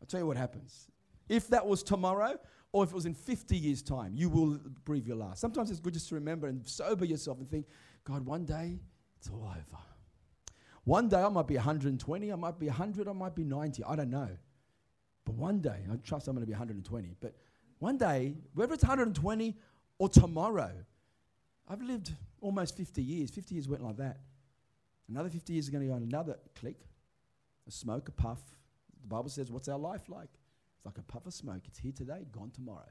I'll 0.00 0.06
tell 0.06 0.20
you 0.20 0.26
what 0.26 0.36
happens. 0.36 0.88
If 1.28 1.48
that 1.48 1.66
was 1.66 1.82
tomorrow, 1.82 2.38
or 2.72 2.84
if 2.84 2.90
it 2.90 2.94
was 2.94 3.06
in 3.06 3.14
50 3.14 3.56
years' 3.56 3.82
time, 3.82 4.12
you 4.14 4.28
will 4.28 4.58
breathe 4.84 5.06
your 5.06 5.16
last. 5.16 5.40
Sometimes 5.40 5.70
it's 5.70 5.80
good 5.80 5.94
just 5.94 6.08
to 6.10 6.14
remember 6.14 6.46
and 6.46 6.66
sober 6.66 7.04
yourself 7.04 7.38
and 7.38 7.50
think, 7.50 7.66
God, 8.04 8.24
one 8.24 8.44
day 8.44 8.78
it's 9.18 9.28
all 9.28 9.44
over. 9.44 9.82
One 10.84 11.08
day 11.08 11.20
I 11.20 11.28
might 11.28 11.46
be 11.46 11.56
120, 11.56 12.32
I 12.32 12.36
might 12.36 12.58
be 12.58 12.66
100, 12.66 13.08
I 13.08 13.12
might 13.12 13.34
be 13.34 13.44
90, 13.44 13.84
I 13.84 13.96
don't 13.96 14.10
know. 14.10 14.28
But 15.24 15.34
one 15.34 15.60
day, 15.60 15.84
I 15.90 15.96
trust 15.96 16.28
I'm 16.28 16.34
going 16.34 16.42
to 16.42 16.46
be 16.46 16.52
120, 16.52 17.16
but 17.20 17.34
one 17.78 17.96
day, 17.98 18.34
whether 18.54 18.74
it's 18.74 18.82
120 18.82 19.56
or 19.98 20.08
tomorrow, 20.08 20.72
I've 21.68 21.82
lived 21.82 22.14
almost 22.40 22.76
50 22.76 23.02
years. 23.02 23.30
50 23.30 23.54
years 23.54 23.68
went 23.68 23.82
like 23.82 23.96
that. 23.98 24.18
Another 25.08 25.28
50 25.28 25.52
years 25.52 25.66
is 25.66 25.70
going 25.70 25.82
to 25.82 25.88
go 25.88 25.94
on 25.94 26.02
another 26.02 26.38
click, 26.54 26.76
a 27.66 27.70
smoke, 27.70 28.08
a 28.08 28.12
puff. 28.12 28.40
The 29.02 29.08
Bible 29.08 29.28
says, 29.28 29.50
What's 29.50 29.68
our 29.68 29.78
life 29.78 30.08
like? 30.08 30.30
It's 30.80 30.86
like 30.86 30.96
a 30.96 31.02
puff 31.02 31.26
of 31.26 31.34
smoke. 31.34 31.60
It's 31.66 31.78
here 31.78 31.92
today, 31.92 32.24
gone 32.32 32.50
tomorrow. 32.50 32.88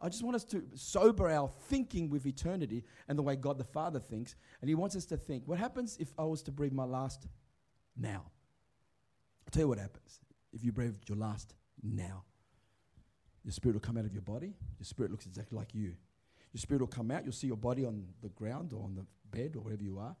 I 0.00 0.08
just 0.08 0.24
want 0.24 0.34
us 0.34 0.44
to 0.46 0.64
sober 0.74 1.30
our 1.30 1.48
thinking 1.68 2.10
with 2.10 2.26
eternity 2.26 2.82
and 3.06 3.16
the 3.16 3.22
way 3.22 3.36
God 3.36 3.58
the 3.58 3.64
Father 3.64 4.00
thinks. 4.00 4.34
And 4.60 4.68
He 4.68 4.74
wants 4.74 4.96
us 4.96 5.04
to 5.06 5.16
think 5.16 5.46
what 5.46 5.58
happens 5.58 5.96
if 6.00 6.12
I 6.18 6.24
was 6.24 6.42
to 6.42 6.50
breathe 6.50 6.72
my 6.72 6.84
last 6.84 7.28
now? 7.96 8.24
I'll 9.46 9.52
tell 9.52 9.62
you 9.62 9.68
what 9.68 9.78
happens 9.78 10.18
if 10.52 10.64
you 10.64 10.72
breathe 10.72 10.96
your 11.06 11.16
last 11.16 11.54
now. 11.80 12.24
Your 13.44 13.52
spirit 13.52 13.74
will 13.74 13.80
come 13.80 13.96
out 13.96 14.04
of 14.04 14.12
your 14.12 14.22
body. 14.22 14.54
Your 14.80 14.84
spirit 14.84 15.12
looks 15.12 15.26
exactly 15.26 15.56
like 15.56 15.74
you. 15.74 15.94
Your 16.52 16.60
spirit 16.60 16.80
will 16.80 16.88
come 16.88 17.12
out. 17.12 17.22
You'll 17.22 17.32
see 17.32 17.46
your 17.46 17.56
body 17.56 17.84
on 17.84 18.04
the 18.20 18.30
ground 18.30 18.72
or 18.72 18.82
on 18.82 18.96
the 18.96 19.06
bed 19.30 19.54
or 19.54 19.60
wherever 19.60 19.82
you 19.82 20.00
are. 20.00 20.16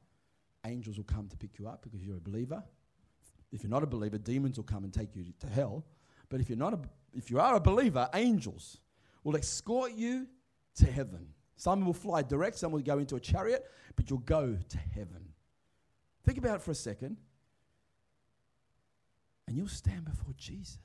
Angels 0.64 0.98
will 0.98 1.04
come 1.04 1.26
to 1.28 1.36
pick 1.36 1.58
you 1.58 1.66
up 1.66 1.82
because 1.82 2.04
you're 2.04 2.18
a 2.18 2.20
believer. 2.20 2.62
If 3.50 3.62
you're 3.62 3.70
not 3.70 3.82
a 3.82 3.86
believer, 3.86 4.18
demons 4.18 4.56
will 4.56 4.64
come 4.64 4.84
and 4.84 4.92
take 4.92 5.16
you 5.16 5.24
to 5.40 5.46
hell. 5.48 5.84
But 6.28 6.40
if 6.40 6.48
you're 6.48 6.58
not 6.58 6.74
a, 6.74 6.80
if 7.14 7.30
you 7.30 7.40
are 7.40 7.56
a 7.56 7.60
believer, 7.60 8.08
angels 8.14 8.78
will 9.22 9.36
escort 9.36 9.92
you 9.92 10.26
to 10.76 10.86
heaven. 10.86 11.28
Some 11.56 11.84
will 11.84 11.94
fly 11.94 12.22
direct, 12.22 12.58
some 12.58 12.72
will 12.72 12.80
go 12.80 12.98
into 12.98 13.16
a 13.16 13.20
chariot, 13.20 13.64
but 13.96 14.10
you'll 14.10 14.18
go 14.20 14.58
to 14.68 14.78
heaven. 14.78 15.28
Think 16.24 16.38
about 16.38 16.56
it 16.56 16.62
for 16.62 16.72
a 16.72 16.74
second. 16.74 17.16
And 19.46 19.56
you'll 19.56 19.68
stand 19.68 20.04
before 20.04 20.32
Jesus. 20.36 20.78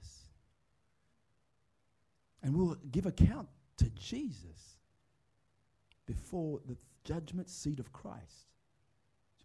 And 2.44 2.56
we'll 2.56 2.78
give 2.92 3.06
account 3.06 3.48
to 3.78 3.90
Jesus 3.92 4.78
before 6.06 6.60
the 6.66 6.78
judgment 7.04 7.50
seat 7.50 7.80
of 7.80 7.92
Christ. 7.92 8.48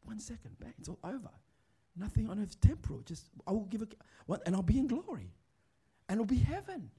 One 0.05 0.19
second, 0.19 0.59
bang, 0.61 0.75
it's 0.79 0.89
all 0.89 0.99
over. 1.05 1.31
Nothing 1.97 2.29
on 2.29 2.39
earth 2.41 2.51
is 2.51 2.57
temporal. 2.57 3.01
Just 3.05 3.27
I 3.47 3.53
will 3.53 3.67
give 3.67 3.83
a 3.83 3.87
and 4.45 4.55
I'll 4.55 4.63
be 4.63 4.79
in 4.79 4.87
glory, 4.87 5.31
and 6.09 6.21
it'll 6.21 6.27
be 6.27 6.43
heaven. 6.43 6.91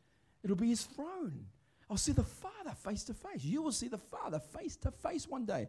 It'll 0.43 0.55
be 0.55 0.69
His 0.69 0.83
throne. 0.83 1.45
I'll 1.89 1.97
see 1.97 2.11
the 2.11 2.23
Father 2.23 2.71
face 2.83 3.03
to 3.05 3.13
face. 3.13 3.43
You 3.43 3.61
will 3.61 3.71
see 3.71 3.87
the 3.87 3.97
Father 3.97 4.39
face 4.39 4.75
to 4.77 4.91
face 4.91 5.27
one 5.27 5.45
day. 5.45 5.67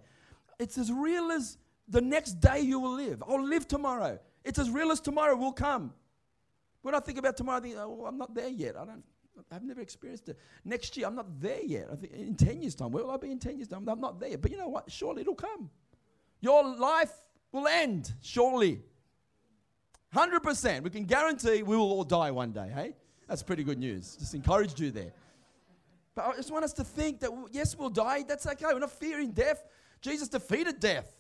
It's 0.58 0.78
as 0.78 0.90
real 0.90 1.30
as 1.30 1.58
the 1.88 2.00
next 2.00 2.40
day 2.40 2.60
you 2.60 2.80
will 2.80 2.94
live. 2.94 3.22
I'll 3.26 3.44
live 3.44 3.68
tomorrow. 3.68 4.18
It's 4.44 4.58
as 4.58 4.70
real 4.70 4.90
as 4.90 5.00
tomorrow 5.00 5.36
will 5.36 5.52
come. 5.52 5.92
When 6.82 6.94
I 6.94 7.00
think 7.00 7.18
about 7.18 7.36
tomorrow, 7.36 7.58
I 7.58 7.60
think, 7.60 7.76
oh, 7.78 8.06
I'm 8.06 8.16
not 8.16 8.34
there 8.34 8.48
yet. 8.48 8.76
I 8.76 8.84
don't. 8.84 9.02
I've 9.52 9.64
never 9.64 9.80
experienced 9.80 10.28
it. 10.30 10.38
Next 10.64 10.96
year, 10.96 11.06
I'm 11.06 11.14
not 11.14 11.40
there 11.40 11.62
yet. 11.62 11.88
I 11.92 11.96
think 11.96 12.12
in 12.14 12.34
10 12.34 12.62
years' 12.62 12.74
time, 12.74 12.90
where 12.90 13.04
will 13.04 13.10
I 13.10 13.18
be 13.18 13.30
in 13.30 13.38
10 13.38 13.56
years' 13.56 13.68
time? 13.68 13.86
I'm 13.88 14.00
not 14.00 14.18
there. 14.18 14.38
But 14.38 14.50
you 14.50 14.56
know 14.56 14.68
what? 14.68 14.90
Surely 14.90 15.20
it'll 15.20 15.34
come. 15.34 15.68
Your 16.40 16.64
life 16.76 17.12
will 17.52 17.66
end, 17.66 18.12
surely. 18.22 18.82
100%. 20.14 20.82
We 20.82 20.90
can 20.90 21.04
guarantee 21.04 21.62
we 21.62 21.76
will 21.76 21.90
all 21.90 22.04
die 22.04 22.30
one 22.30 22.52
day, 22.52 22.70
hey? 22.74 22.94
That's 23.28 23.42
pretty 23.42 23.64
good 23.64 23.78
news. 23.78 24.16
Just 24.16 24.34
encouraged 24.34 24.78
you 24.78 24.90
there. 24.90 25.12
But 26.14 26.26
I 26.26 26.36
just 26.36 26.50
want 26.50 26.64
us 26.64 26.72
to 26.74 26.84
think 26.84 27.20
that, 27.20 27.30
yes, 27.50 27.76
we'll 27.76 27.90
die. 27.90 28.22
That's 28.22 28.46
okay. 28.46 28.66
We're 28.66 28.78
not 28.78 28.92
fearing 28.92 29.32
death. 29.32 29.62
Jesus 30.00 30.28
defeated 30.28 30.80
death. 30.80 31.12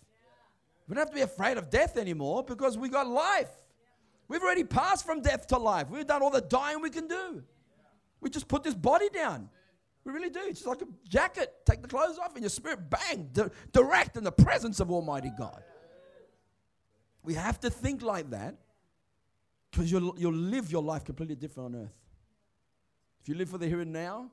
We 0.88 0.94
don't 0.94 1.02
have 1.02 1.10
to 1.10 1.14
be 1.14 1.22
afraid 1.22 1.58
of 1.58 1.68
death 1.68 1.96
anymore 1.96 2.44
because 2.44 2.78
we 2.78 2.88
got 2.88 3.06
life. 3.06 3.50
We've 4.28 4.42
already 4.42 4.64
passed 4.64 5.04
from 5.04 5.20
death 5.20 5.46
to 5.48 5.58
life. 5.58 5.90
We've 5.90 6.06
done 6.06 6.22
all 6.22 6.30
the 6.30 6.40
dying 6.40 6.80
we 6.80 6.90
can 6.90 7.08
do. 7.08 7.42
We 8.20 8.30
just 8.30 8.48
put 8.48 8.62
this 8.62 8.74
body 8.74 9.08
down. 9.08 9.48
We 10.04 10.12
really 10.12 10.30
do. 10.30 10.40
It's 10.44 10.60
just 10.60 10.66
like 10.66 10.82
a 10.82 10.86
jacket. 11.08 11.52
Take 11.64 11.82
the 11.82 11.88
clothes 11.88 12.18
off 12.18 12.34
and 12.34 12.42
your 12.42 12.50
spirit, 12.50 12.88
bang, 12.88 13.28
di- 13.32 13.50
direct 13.72 14.16
in 14.16 14.22
the 14.24 14.32
presence 14.32 14.78
of 14.78 14.90
Almighty 14.90 15.32
God. 15.36 15.62
We 17.24 17.34
have 17.34 17.58
to 17.60 17.70
think 17.70 18.02
like 18.02 18.30
that 18.30 18.54
because 19.76 19.92
you'll, 19.92 20.14
you'll 20.18 20.32
live 20.32 20.72
your 20.72 20.82
life 20.82 21.04
completely 21.04 21.34
different 21.34 21.74
on 21.74 21.82
earth. 21.82 21.98
If 23.20 23.28
you 23.28 23.34
live 23.34 23.50
for 23.50 23.58
the 23.58 23.66
here 23.66 23.82
and 23.82 23.92
now, 23.92 24.30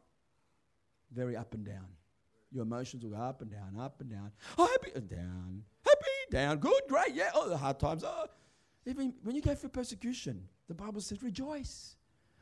very 1.13 1.35
up 1.35 1.53
and 1.53 1.65
down. 1.65 1.85
Your 2.49 2.63
emotions 2.63 3.03
will 3.03 3.11
go 3.11 3.17
up 3.17 3.41
and 3.41 3.51
down, 3.51 3.75
up 3.77 3.99
and 3.99 4.09
down. 4.09 4.31
Oh, 4.57 4.67
happy 4.67 4.91
and 4.95 5.09
down, 5.09 5.63
happy, 5.83 6.31
down, 6.31 6.59
good, 6.59 6.81
great, 6.87 7.13
yeah. 7.13 7.31
Oh, 7.33 7.49
the 7.49 7.57
hard 7.57 7.77
times. 7.77 8.05
Oh. 8.05 8.27
Even 8.85 9.13
when 9.23 9.35
you 9.35 9.41
go 9.41 9.53
through 9.53 9.71
persecution, 9.71 10.47
the 10.69 10.73
Bible 10.73 11.01
says 11.01 11.21
rejoice. 11.21 11.97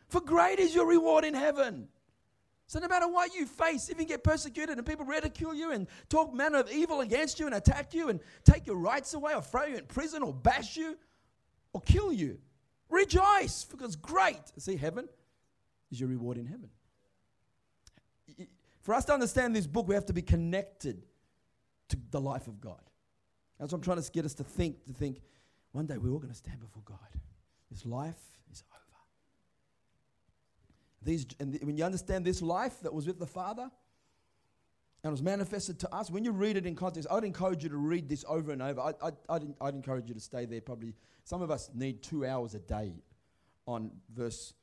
For 0.08 0.22
great 0.22 0.60
is 0.60 0.76
your 0.76 0.86
reward 0.86 1.24
in 1.24 1.34
heaven. 1.34 1.88
So 2.68 2.80
no 2.80 2.88
matter 2.88 3.08
what 3.08 3.34
you 3.34 3.48
face, 3.48 3.90
if 3.90 4.00
you 4.00 4.06
get 4.06 4.24
persecuted 4.24 4.78
and 4.78 4.86
people 4.86 5.06
ridicule 5.06 5.56
you 5.56 5.72
and 5.72 5.88
talk 6.08 6.34
manner 6.34 6.60
of 6.60 6.72
evil 6.72 7.02
against 7.02 7.40
you 7.40 7.48
and 7.48 7.56
attack 7.56 7.94
you 7.94 8.10
and 8.10 8.20
take 8.44 8.68
your 8.68 8.76
rights 8.76 9.14
away 9.14 9.34
or 9.34 9.42
throw 9.42 9.66
you 9.66 9.78
in 9.78 9.86
prison 9.86 10.22
or 10.22 10.34
bash 10.34 10.78
you 10.78 10.98
or 11.74 11.82
kill 11.82 12.12
you, 12.14 12.38
rejoice 12.92 13.66
because 13.66 13.96
great, 13.96 14.42
see, 14.58 14.76
heaven 14.76 15.08
is 15.92 16.00
your 16.00 16.10
reward 16.10 16.38
in 16.38 16.46
heaven. 16.46 16.70
For 18.82 18.94
us 18.94 19.06
to 19.06 19.14
understand 19.14 19.56
this 19.56 19.68
book, 19.68 19.88
we 19.88 19.96
have 19.96 20.06
to 20.08 20.14
be 20.14 20.22
connected 20.22 21.04
to 21.90 21.98
the 22.10 22.22
life 22.22 22.48
of 22.48 22.60
God. 22.60 22.82
That's 23.60 23.72
what 23.72 23.78
I'm 23.78 23.84
trying 23.84 24.02
to 24.02 24.12
get 24.12 24.26
us 24.26 24.34
to 24.36 24.44
think, 24.44 24.86
to 24.86 24.94
think, 24.94 25.22
one 25.72 25.86
day 25.86 25.98
we're 25.98 26.12
all 26.12 26.20
going 26.20 26.32
to 26.32 26.38
stand 26.38 26.60
before 26.60 26.84
God. 26.84 26.98
This 27.70 27.86
life 27.86 28.20
is 28.52 28.64
over. 28.72 28.82
These, 31.04 31.28
and 31.40 31.58
when 31.64 31.78
you 31.78 31.84
understand 31.84 32.26
this 32.26 32.42
life 32.42 32.80
that 32.82 32.94
was 32.94 33.08
with 33.08 33.20
the 33.20 33.28
Father 33.28 33.70
and 35.04 35.12
was 35.12 35.24
manifested 35.24 35.80
to 35.80 35.94
us, 35.94 36.12
when 36.12 36.24
you 36.24 36.32
read 36.32 36.58
it 36.58 36.66
in 36.66 36.76
context, 36.76 37.08
I'd 37.12 37.24
encourage 37.24 37.64
you 37.64 37.70
to 37.70 37.78
read 37.78 38.08
this 38.08 38.24
over 38.28 38.52
and 38.52 38.62
over. 38.62 38.82
I, 38.82 38.94
I, 39.02 39.12
I'd, 39.30 39.54
I'd 39.60 39.74
encourage 39.74 40.08
you 40.08 40.14
to 40.14 40.20
stay 40.20 40.46
there 40.46 40.62
probably. 40.62 40.94
Some 41.24 41.42
of 41.42 41.50
us 41.50 41.72
need 41.74 42.04
two 42.04 42.26
hours 42.26 42.54
a 42.54 42.60
day 42.60 42.94
on 43.66 43.92
verse, 44.14 44.54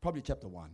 probably 0.00 0.22
chapter 0.22 0.48
1. 0.48 0.70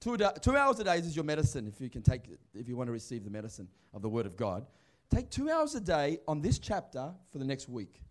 Two, 0.00 0.16
da- 0.16 0.30
two 0.30 0.56
hours 0.56 0.78
a 0.78 0.84
day 0.84 0.98
is 0.98 1.16
your 1.16 1.24
medicine 1.24 1.66
if 1.66 1.80
you 1.80 1.90
can 1.90 2.02
take 2.02 2.22
if 2.54 2.68
you 2.68 2.76
want 2.76 2.88
to 2.88 2.92
receive 2.92 3.24
the 3.24 3.30
medicine 3.30 3.68
of 3.92 4.00
the 4.00 4.08
Word 4.08 4.26
of 4.26 4.36
God. 4.36 4.66
Take 5.10 5.30
two 5.30 5.50
hours 5.50 5.74
a 5.74 5.80
day 5.80 6.18
on 6.28 6.40
this 6.40 6.58
chapter 6.58 7.12
for 7.30 7.38
the 7.38 7.44
next 7.44 7.68
week. 7.68 8.02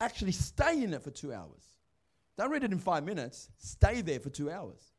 Actually, 0.00 0.32
stay 0.32 0.82
in 0.82 0.92
it 0.92 1.02
for 1.02 1.10
two 1.10 1.32
hours. 1.32 1.62
Don't 2.36 2.50
read 2.50 2.64
it 2.64 2.72
in 2.72 2.78
five 2.78 3.04
minutes. 3.04 3.48
Stay 3.58 4.00
there 4.02 4.18
for 4.18 4.28
two 4.28 4.50
hours. 4.50 4.93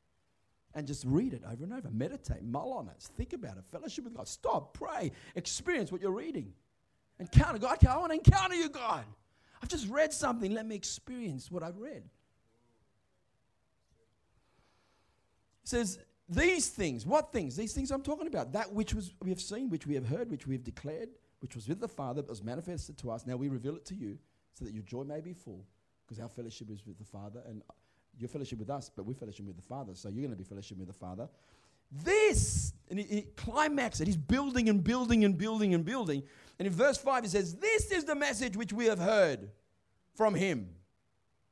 And 0.76 0.86
just 0.86 1.06
read 1.08 1.34
it 1.34 1.42
over 1.50 1.64
and 1.64 1.74
over. 1.74 1.90
Meditate, 1.90 2.44
mull 2.44 2.74
on 2.74 2.90
it, 2.90 3.02
think 3.18 3.32
about 3.34 3.58
it, 3.58 3.64
fellowship 3.72 4.04
with 4.04 4.14
God. 4.14 4.28
Stop, 4.28 4.74
pray, 4.74 5.12
experience 5.36 5.92
what 5.92 6.02
you're 6.02 6.12
reading. 6.12 6.54
Encounter 7.20 7.60
God. 7.60 7.78
I 7.86 7.98
want 7.98 8.12
to 8.12 8.16
encounter 8.16 8.56
you, 8.56 8.70
God. 8.70 9.06
I've 9.64 9.70
just 9.70 9.88
read 9.88 10.12
something. 10.12 10.54
Let 10.54 10.66
me 10.66 10.76
experience 10.76 11.50
what 11.50 11.64
I've 11.64 11.78
read. 11.78 12.04
It 15.64 15.70
says, 15.70 15.98
These 16.28 16.68
things, 16.70 17.06
what 17.06 17.32
things? 17.32 17.56
These 17.56 17.74
things 17.74 17.90
I'm 17.90 18.02
talking 18.02 18.28
about. 18.28 18.52
That 18.52 18.74
which 18.74 18.94
was 18.94 19.14
we 19.24 19.30
have 19.30 19.42
seen, 19.42 19.70
which 19.70 19.88
we 19.88 19.96
have 19.96 20.06
heard, 20.06 20.30
which 20.30 20.46
we 20.46 20.56
have 20.56 20.64
declared, 20.64 21.10
which 21.40 21.56
was 21.56 21.68
with 21.68 21.80
the 21.80 21.88
Father, 21.88 22.22
but 22.22 22.30
was 22.30 22.44
manifested 22.44 22.98
to 23.00 23.12
us. 23.12 23.26
Now 23.26 23.38
we 23.38 23.48
reveal 23.48 23.76
it 23.76 23.86
to 23.86 23.96
you, 23.96 24.18
so 24.54 24.66
that 24.66 24.74
your 24.74 24.84
joy 24.84 25.04
may 25.04 25.22
be 25.22 25.34
full. 25.34 25.66
Because 26.06 26.22
our 26.22 26.30
fellowship 26.30 26.70
is 26.70 26.86
with 26.86 27.00
the 27.00 27.06
Father, 27.06 27.42
and 27.48 27.64
your 28.20 28.30
fellowship 28.30 28.60
with 28.60 28.70
us, 28.70 28.90
but 28.96 29.06
we're 29.06 29.14
fellowship 29.14 29.46
with 29.46 29.56
the 29.56 29.62
Father. 29.62 29.94
So 29.96 30.10
you're 30.10 30.22
going 30.22 30.32
to 30.32 30.38
be 30.38 30.44
fellowship 30.44 30.78
with 30.78 30.88
the 30.88 30.94
Father. 30.94 31.28
This, 31.92 32.74
and 32.90 33.00
he, 33.00 33.06
he 33.06 33.22
climax 33.36 34.02
it. 34.02 34.08
He's 34.08 34.18
building 34.18 34.70
and 34.70 34.84
building 34.84 35.24
and 35.24 35.38
building 35.38 35.74
and 35.74 35.86
building. 35.86 36.24
And 36.60 36.68
in 36.68 36.74
verse 36.74 36.98
5, 36.98 37.24
he 37.24 37.30
says, 37.30 37.56
This 37.56 37.92
is 37.92 38.06
the 38.06 38.16
message 38.16 38.58
which 38.58 38.74
we 38.74 38.86
have 38.86 39.00
heard 39.00 39.50
from 40.16 40.36
him. 40.36 40.70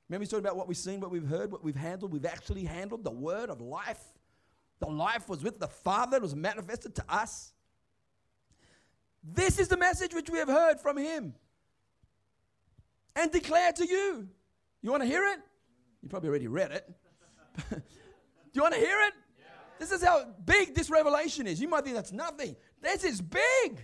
Remember, 0.10 0.23
he's 0.23 0.30
talking 0.30 0.45
about 0.45 0.58
what 0.58 0.67
we've 0.67 0.78
seen, 0.78 0.99
what 0.99 1.12
we've 1.12 1.28
heard, 1.28 1.52
what 1.52 1.63
we've 1.63 1.76
handled. 1.76 2.12
We've 2.12 2.26
actually 2.26 2.63
handled 2.63 3.04
the 3.04 3.12
word 3.12 3.49
of 3.49 3.62
life. 3.62 4.04
The 4.80 4.88
life 4.88 5.30
was 5.30 5.43
with 5.43 5.60
the 5.60 5.67
Father, 5.67 6.17
it 6.17 6.23
was 6.23 6.36
manifested 6.36 6.95
to 6.95 7.06
us. 7.08 7.54
This 9.23 9.58
is 9.60 9.69
the 9.69 9.78
message 9.78 10.13
which 10.13 10.30
we 10.30 10.39
have 10.39 10.49
heard 10.49 10.82
from 10.82 10.97
him 10.97 11.34
and 13.15 13.32
declare 13.32 13.71
to 13.71 13.86
you. 13.86 14.28
You 14.82 14.91
want 14.91 15.04
to 15.04 15.08
hear 15.08 15.23
it? 15.23 15.39
You 16.03 16.09
probably 16.09 16.29
already 16.29 16.47
read 16.47 16.71
it. 16.71 16.93
Do 17.69 17.81
you 18.51 18.61
want 18.61 18.73
to 18.73 18.79
hear 18.79 18.99
it? 19.01 19.13
Yeah. 19.39 19.45
This 19.79 19.91
is 19.91 20.03
how 20.03 20.25
big 20.45 20.75
this 20.75 20.89
revelation 20.89 21.47
is. 21.47 21.61
You 21.61 21.69
might 21.69 21.85
think 21.85 21.95
that's 21.95 22.11
nothing. 22.11 22.57
This 22.81 23.05
is 23.05 23.21
big. 23.21 23.41
Yeah. 23.65 23.79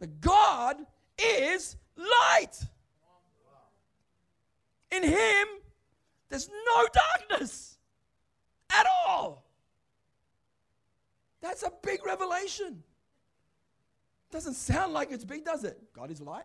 That 0.00 0.20
God 0.22 0.78
is 1.18 1.76
light. 1.96 2.58
In 4.90 5.02
Him, 5.02 5.48
there's 6.30 6.48
no 6.48 6.88
darkness 7.28 7.78
at 8.70 8.86
all. 9.06 9.44
That's 11.42 11.62
a 11.62 11.70
big 11.82 12.04
revelation. 12.06 12.82
Doesn't 14.30 14.54
sound 14.54 14.94
like 14.94 15.10
it's 15.10 15.24
big, 15.24 15.44
does 15.44 15.64
it? 15.64 15.78
God 15.92 16.10
is 16.10 16.22
light. 16.22 16.44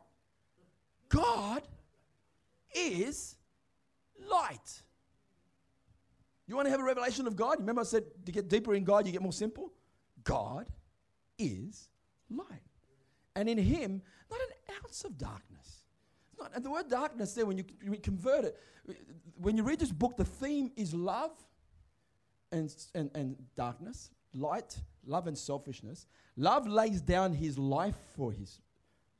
God 1.07 1.63
is 2.75 3.37
light. 4.29 4.81
You 6.47 6.55
want 6.55 6.65
to 6.65 6.71
have 6.71 6.79
a 6.79 6.83
revelation 6.83 7.27
of 7.27 7.35
God? 7.35 7.53
You 7.53 7.59
remember, 7.59 7.81
I 7.81 7.85
said 7.85 8.03
to 8.25 8.31
get 8.31 8.49
deeper 8.49 8.75
in 8.75 8.83
God, 8.83 9.05
you 9.05 9.11
get 9.11 9.21
more 9.21 9.33
simple? 9.33 9.71
God 10.23 10.67
is 11.37 11.89
light. 12.29 12.45
And 13.35 13.49
in 13.49 13.57
Him, 13.57 14.01
not 14.29 14.39
an 14.39 14.75
ounce 14.83 15.03
of 15.03 15.17
darkness. 15.17 15.83
Not, 16.39 16.51
and 16.55 16.63
the 16.63 16.69
word 16.69 16.89
darkness 16.89 17.33
there, 17.33 17.45
when 17.45 17.57
you, 17.57 17.65
you 17.81 17.97
convert 17.97 18.45
it, 18.45 18.59
when 19.37 19.57
you 19.57 19.63
read 19.63 19.79
this 19.79 19.91
book, 19.91 20.17
the 20.17 20.25
theme 20.25 20.71
is 20.75 20.93
love 20.93 21.31
and, 22.51 22.73
and, 22.93 23.09
and 23.15 23.35
darkness, 23.55 24.11
light, 24.33 24.77
love 25.05 25.27
and 25.27 25.37
selfishness. 25.37 26.07
Love 26.35 26.67
lays 26.67 27.01
down 27.01 27.33
his 27.33 27.57
life 27.57 27.97
for 28.15 28.31
his 28.31 28.59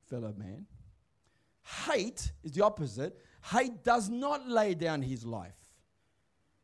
fellow 0.10 0.34
man. 0.38 0.66
Hate 1.64 2.32
is 2.44 2.52
the 2.52 2.64
opposite. 2.64 3.18
Hate 3.52 3.84
does 3.84 4.10
not 4.10 4.48
lay 4.48 4.74
down 4.74 5.02
his 5.02 5.26
life. 5.26 5.58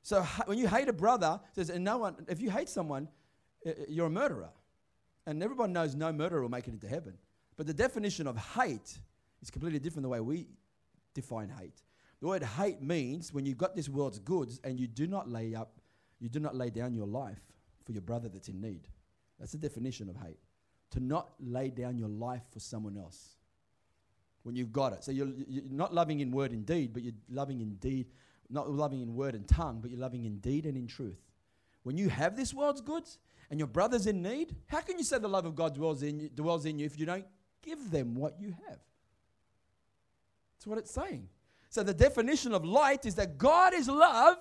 So 0.01 0.23
when 0.45 0.57
you 0.57 0.67
hate 0.67 0.87
a 0.87 0.93
brother, 0.93 1.39
says, 1.53 1.69
and 1.69 1.83
no 1.83 1.97
one, 1.97 2.15
if 2.29 2.41
you 2.41 2.49
hate 2.49 2.69
someone, 2.69 3.09
you're 3.87 4.07
a 4.07 4.09
murderer. 4.09 4.49
And 5.25 5.43
everyone 5.43 5.73
knows 5.73 5.93
no 5.93 6.11
murderer 6.13 6.41
will 6.41 6.49
make 6.49 6.67
it 6.67 6.73
into 6.73 6.87
heaven. 6.87 7.15
But 7.57 7.67
the 7.67 7.73
definition 7.73 8.27
of 8.27 8.37
hate 8.37 8.97
is 9.41 9.51
completely 9.51 9.79
different 9.79 10.03
the 10.03 10.09
way 10.09 10.21
we 10.21 10.47
define 11.13 11.49
hate. 11.49 11.83
The 12.21 12.27
word 12.27 12.43
hate 12.43 12.81
means 12.81 13.33
when 13.33 13.45
you've 13.45 13.57
got 13.57 13.75
this 13.75 13.89
world's 13.89 14.19
goods 14.19 14.61
and 14.63 14.79
you 14.79 14.87
do 14.87 15.05
not 15.05 15.29
lay 15.29 15.55
up, 15.55 15.81
you 16.19 16.29
do 16.29 16.39
not 16.39 16.55
lay 16.55 16.69
down 16.69 16.93
your 16.93 17.07
life 17.07 17.41
for 17.85 17.91
your 17.91 18.01
brother 18.01 18.29
that's 18.29 18.47
in 18.47 18.61
need. 18.61 18.87
That's 19.37 19.51
the 19.51 19.57
definition 19.57 20.09
of 20.09 20.15
hate. 20.15 20.39
To 20.91 21.01
not 21.01 21.31
lay 21.39 21.69
down 21.69 21.97
your 21.97 22.09
life 22.09 22.43
for 22.51 22.59
someone 22.59 22.97
else 22.97 23.35
when 24.49 24.55
you've 24.55 24.73
got 24.73 24.93
it. 24.93 25.03
So 25.03 25.11
you're, 25.11 25.29
you're 25.47 25.63
not 25.69 25.93
loving 25.93 26.21
in 26.21 26.31
word 26.31 26.51
and 26.51 26.65
deed, 26.65 26.91
but 26.91 27.03
you're 27.03 27.13
loving 27.29 27.61
in 27.61 27.75
deed, 27.75 28.07
not 28.49 28.67
loving 28.67 29.03
in 29.03 29.13
word 29.13 29.35
and 29.35 29.47
tongue, 29.47 29.77
but 29.79 29.91
you're 29.91 29.99
loving 29.99 30.25
in 30.25 30.39
deed 30.39 30.65
and 30.65 30.75
in 30.75 30.87
truth. 30.87 31.21
When 31.83 31.99
you 31.99 32.09
have 32.09 32.35
this 32.35 32.51
world's 32.51 32.81
goods 32.81 33.19
and 33.51 33.59
your 33.59 33.67
brother's 33.67 34.07
in 34.07 34.23
need, 34.23 34.55
how 34.65 34.81
can 34.81 34.97
you 34.97 35.03
say 35.03 35.19
the 35.19 35.29
love 35.29 35.45
of 35.45 35.53
God 35.53 35.75
dwells 35.75 36.01
in 36.01 36.19
you, 36.19 36.29
dwells 36.29 36.65
in 36.65 36.79
you 36.79 36.87
if 36.87 36.97
you 36.97 37.05
don't 37.05 37.27
give 37.61 37.91
them 37.91 38.15
what 38.15 38.39
you 38.39 38.49
have? 38.67 38.79
That's 40.55 40.65
what 40.65 40.79
it's 40.79 40.91
saying. 40.91 41.29
So 41.69 41.83
the 41.83 41.93
definition 41.93 42.51
of 42.51 42.65
light 42.65 43.05
is 43.05 43.13
that 43.15 43.37
God 43.37 43.75
is 43.75 43.87
love, 43.87 44.37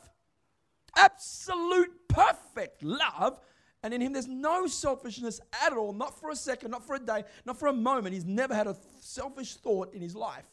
absolute, 0.97 2.09
perfect 2.09 2.83
love. 2.83 3.41
And 3.83 3.95
in 3.95 4.01
him, 4.01 4.13
there's 4.13 4.27
no 4.27 4.67
selfishness 4.67 5.41
at 5.65 5.73
all, 5.73 5.93
not 5.93 6.19
for 6.19 6.31
a 6.31 6.37
second, 6.37 6.73
not 6.73 6.85
for 6.85 6.97
a 6.97 6.99
day, 6.99 7.25
not 7.45 7.59
for 7.59 7.69
a 7.69 7.73
moment. 7.73 8.13
He's 8.13 8.25
never 8.25 8.55
had 8.55 8.67
a 8.67 8.77
selfish 9.01 9.55
thought 9.55 9.95
in 9.95 10.03
his 10.03 10.17
life. 10.17 10.47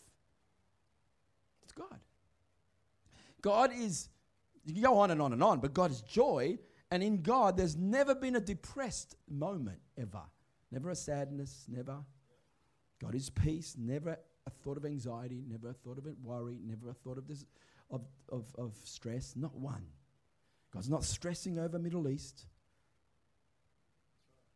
It's 1.63 1.73
God. 1.73 1.99
God 3.41 3.71
is, 3.75 4.09
you 4.63 4.73
can 4.73 4.83
go 4.83 4.99
on 4.99 5.11
and 5.11 5.21
on 5.21 5.33
and 5.33 5.43
on, 5.43 5.59
but 5.59 5.73
God 5.73 5.89
is 5.89 6.01
joy. 6.01 6.59
And 6.91 7.01
in 7.01 7.23
God, 7.23 7.57
there's 7.57 7.75
never 7.75 8.13
been 8.13 8.35
a 8.35 8.39
depressed 8.39 9.15
moment 9.27 9.79
ever. 9.97 10.21
Never 10.71 10.91
a 10.91 10.95
sadness, 10.95 11.65
never. 11.67 11.97
God 13.01 13.15
is 13.15 13.29
peace, 13.29 13.75
never 13.77 14.19
a 14.45 14.49
thought 14.49 14.77
of 14.77 14.85
anxiety, 14.85 15.43
never 15.47 15.69
a 15.69 15.73
thought 15.73 15.97
of 15.97 16.05
worry, 16.23 16.59
never 16.63 16.89
a 16.89 16.93
thought 16.93 17.17
of, 17.17 17.27
this, 17.27 17.45
of, 17.89 18.01
of, 18.29 18.45
of 18.57 18.75
stress, 18.83 19.35
not 19.35 19.55
one. 19.55 19.85
God's 20.71 20.89
not 20.89 21.03
stressing 21.03 21.57
over 21.57 21.79
Middle 21.79 22.07
East. 22.07 22.45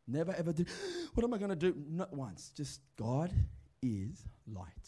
Never 0.09 0.33
ever 0.33 0.53
do. 0.53 0.65
What 1.13 1.23
am 1.23 1.33
I 1.33 1.37
going 1.37 1.49
to 1.49 1.55
do? 1.55 1.75
Not 1.89 2.13
once. 2.13 2.51
Just 2.55 2.81
God 2.97 3.31
is 3.81 4.23
light. 4.47 4.87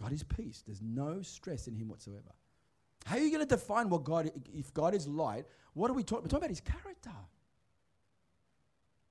God 0.00 0.12
is 0.12 0.22
peace. 0.22 0.62
There's 0.66 0.82
no 0.82 1.22
stress 1.22 1.68
in 1.68 1.74
Him 1.74 1.88
whatsoever. 1.88 2.32
How 3.04 3.16
are 3.16 3.20
you 3.20 3.30
going 3.30 3.46
to 3.46 3.54
define 3.54 3.88
what 3.88 4.04
God? 4.04 4.30
If 4.52 4.74
God 4.74 4.94
is 4.94 5.06
light, 5.06 5.44
what 5.74 5.90
are 5.90 5.94
we 5.94 6.02
talking? 6.02 6.24
We're 6.24 6.28
talking 6.28 6.44
about 6.44 6.50
His 6.50 6.60
character. 6.60 7.10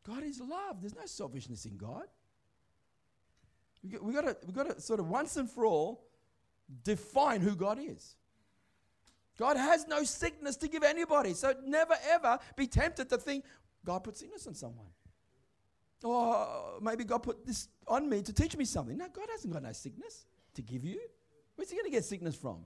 God 0.05 0.23
is 0.23 0.39
love. 0.39 0.81
There's 0.81 0.95
no 0.95 1.05
selfishness 1.05 1.65
in 1.65 1.77
God. 1.77 2.05
We 4.01 4.13
got 4.13 4.21
to 4.21 4.37
we 4.45 4.53
got 4.53 4.69
to 4.69 4.81
sort 4.81 4.99
of 4.99 5.07
once 5.07 5.37
and 5.37 5.49
for 5.49 5.65
all 5.65 6.03
define 6.83 7.41
who 7.41 7.55
God 7.55 7.79
is. 7.79 8.15
God 9.37 9.57
has 9.57 9.87
no 9.87 10.03
sickness 10.03 10.55
to 10.57 10.67
give 10.67 10.83
anybody. 10.83 11.33
So 11.33 11.53
never 11.65 11.95
ever 12.09 12.39
be 12.55 12.67
tempted 12.67 13.09
to 13.09 13.17
think 13.17 13.45
God 13.85 14.03
put 14.03 14.17
sickness 14.17 14.45
on 14.47 14.55
someone. 14.55 14.87
Or 16.03 16.79
maybe 16.81 17.03
God 17.03 17.19
put 17.19 17.45
this 17.45 17.69
on 17.87 18.09
me 18.09 18.21
to 18.21 18.33
teach 18.33 18.57
me 18.57 18.65
something. 18.65 18.97
No, 18.97 19.07
God 19.07 19.27
hasn't 19.31 19.53
got 19.53 19.63
no 19.63 19.71
sickness 19.71 20.25
to 20.55 20.61
give 20.61 20.83
you. 20.83 20.99
Where's 21.55 21.69
he 21.69 21.77
going 21.77 21.85
to 21.85 21.91
get 21.91 22.03
sickness 22.03 22.35
from? 22.35 22.57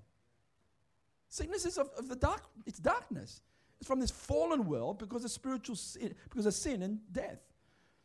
Sickness 1.29 1.65
is 1.65 1.77
of, 1.77 1.89
of 1.97 2.09
the 2.09 2.15
dark, 2.15 2.43
it's 2.65 2.79
darkness. 2.79 3.41
It's 3.79 3.87
from 3.87 3.99
this 3.99 4.11
fallen 4.11 4.65
world 4.65 4.97
because 4.97 5.23
of 5.23 5.31
spiritual 5.31 5.75
sin, 5.75 6.15
because 6.29 6.45
of 6.45 6.53
sin 6.53 6.81
and 6.81 6.99
death. 7.11 7.39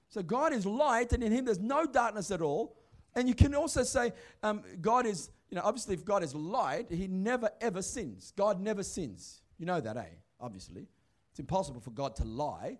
So 0.08 0.22
God 0.22 0.52
is 0.52 0.66
light, 0.66 1.12
and 1.12 1.22
in 1.22 1.32
Him 1.32 1.46
there's 1.46 1.58
no 1.58 1.86
darkness 1.86 2.30
at 2.30 2.40
all. 2.40 2.76
And 3.16 3.26
you 3.28 3.34
can 3.34 3.54
also 3.54 3.82
say 3.82 4.12
um, 4.42 4.62
God 4.80 5.06
is, 5.06 5.30
you 5.50 5.56
know, 5.56 5.62
obviously 5.64 5.94
if 5.94 6.04
God 6.04 6.22
is 6.22 6.34
light, 6.34 6.90
He 6.90 7.08
never 7.08 7.50
ever 7.60 7.82
sins. 7.82 8.32
God 8.36 8.60
never 8.60 8.82
sins. 8.82 9.40
You 9.58 9.66
know 9.66 9.80
that, 9.80 9.96
eh? 9.96 10.04
Obviously, 10.38 10.86
it's 11.30 11.40
impossible 11.40 11.80
for 11.80 11.90
God 11.90 12.14
to 12.16 12.24
lie. 12.24 12.78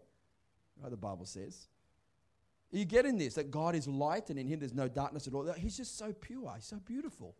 Right, 0.80 0.90
the 0.90 0.96
Bible 0.96 1.26
says. 1.26 1.68
Are 2.72 2.76
you 2.76 2.84
getting 2.84 3.18
this? 3.18 3.34
That 3.34 3.50
God 3.50 3.74
is 3.74 3.86
light, 3.86 4.30
and 4.30 4.38
in 4.38 4.48
Him 4.48 4.58
there's 4.60 4.74
no 4.74 4.88
darkness 4.88 5.26
at 5.26 5.34
all. 5.34 5.50
He's 5.52 5.76
just 5.76 5.96
so 5.96 6.12
pure. 6.12 6.52
He's 6.56 6.64
so 6.66 6.80
beautiful. 6.84 7.36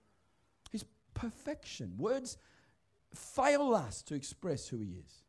He's 0.71 0.85
perfection. 1.13 1.95
Words 1.99 2.39
fail 3.15 3.75
us 3.75 4.03
to 4.03 4.15
express 4.15 4.69
who 4.69 4.79
He 4.79 4.97
is. 5.05 5.25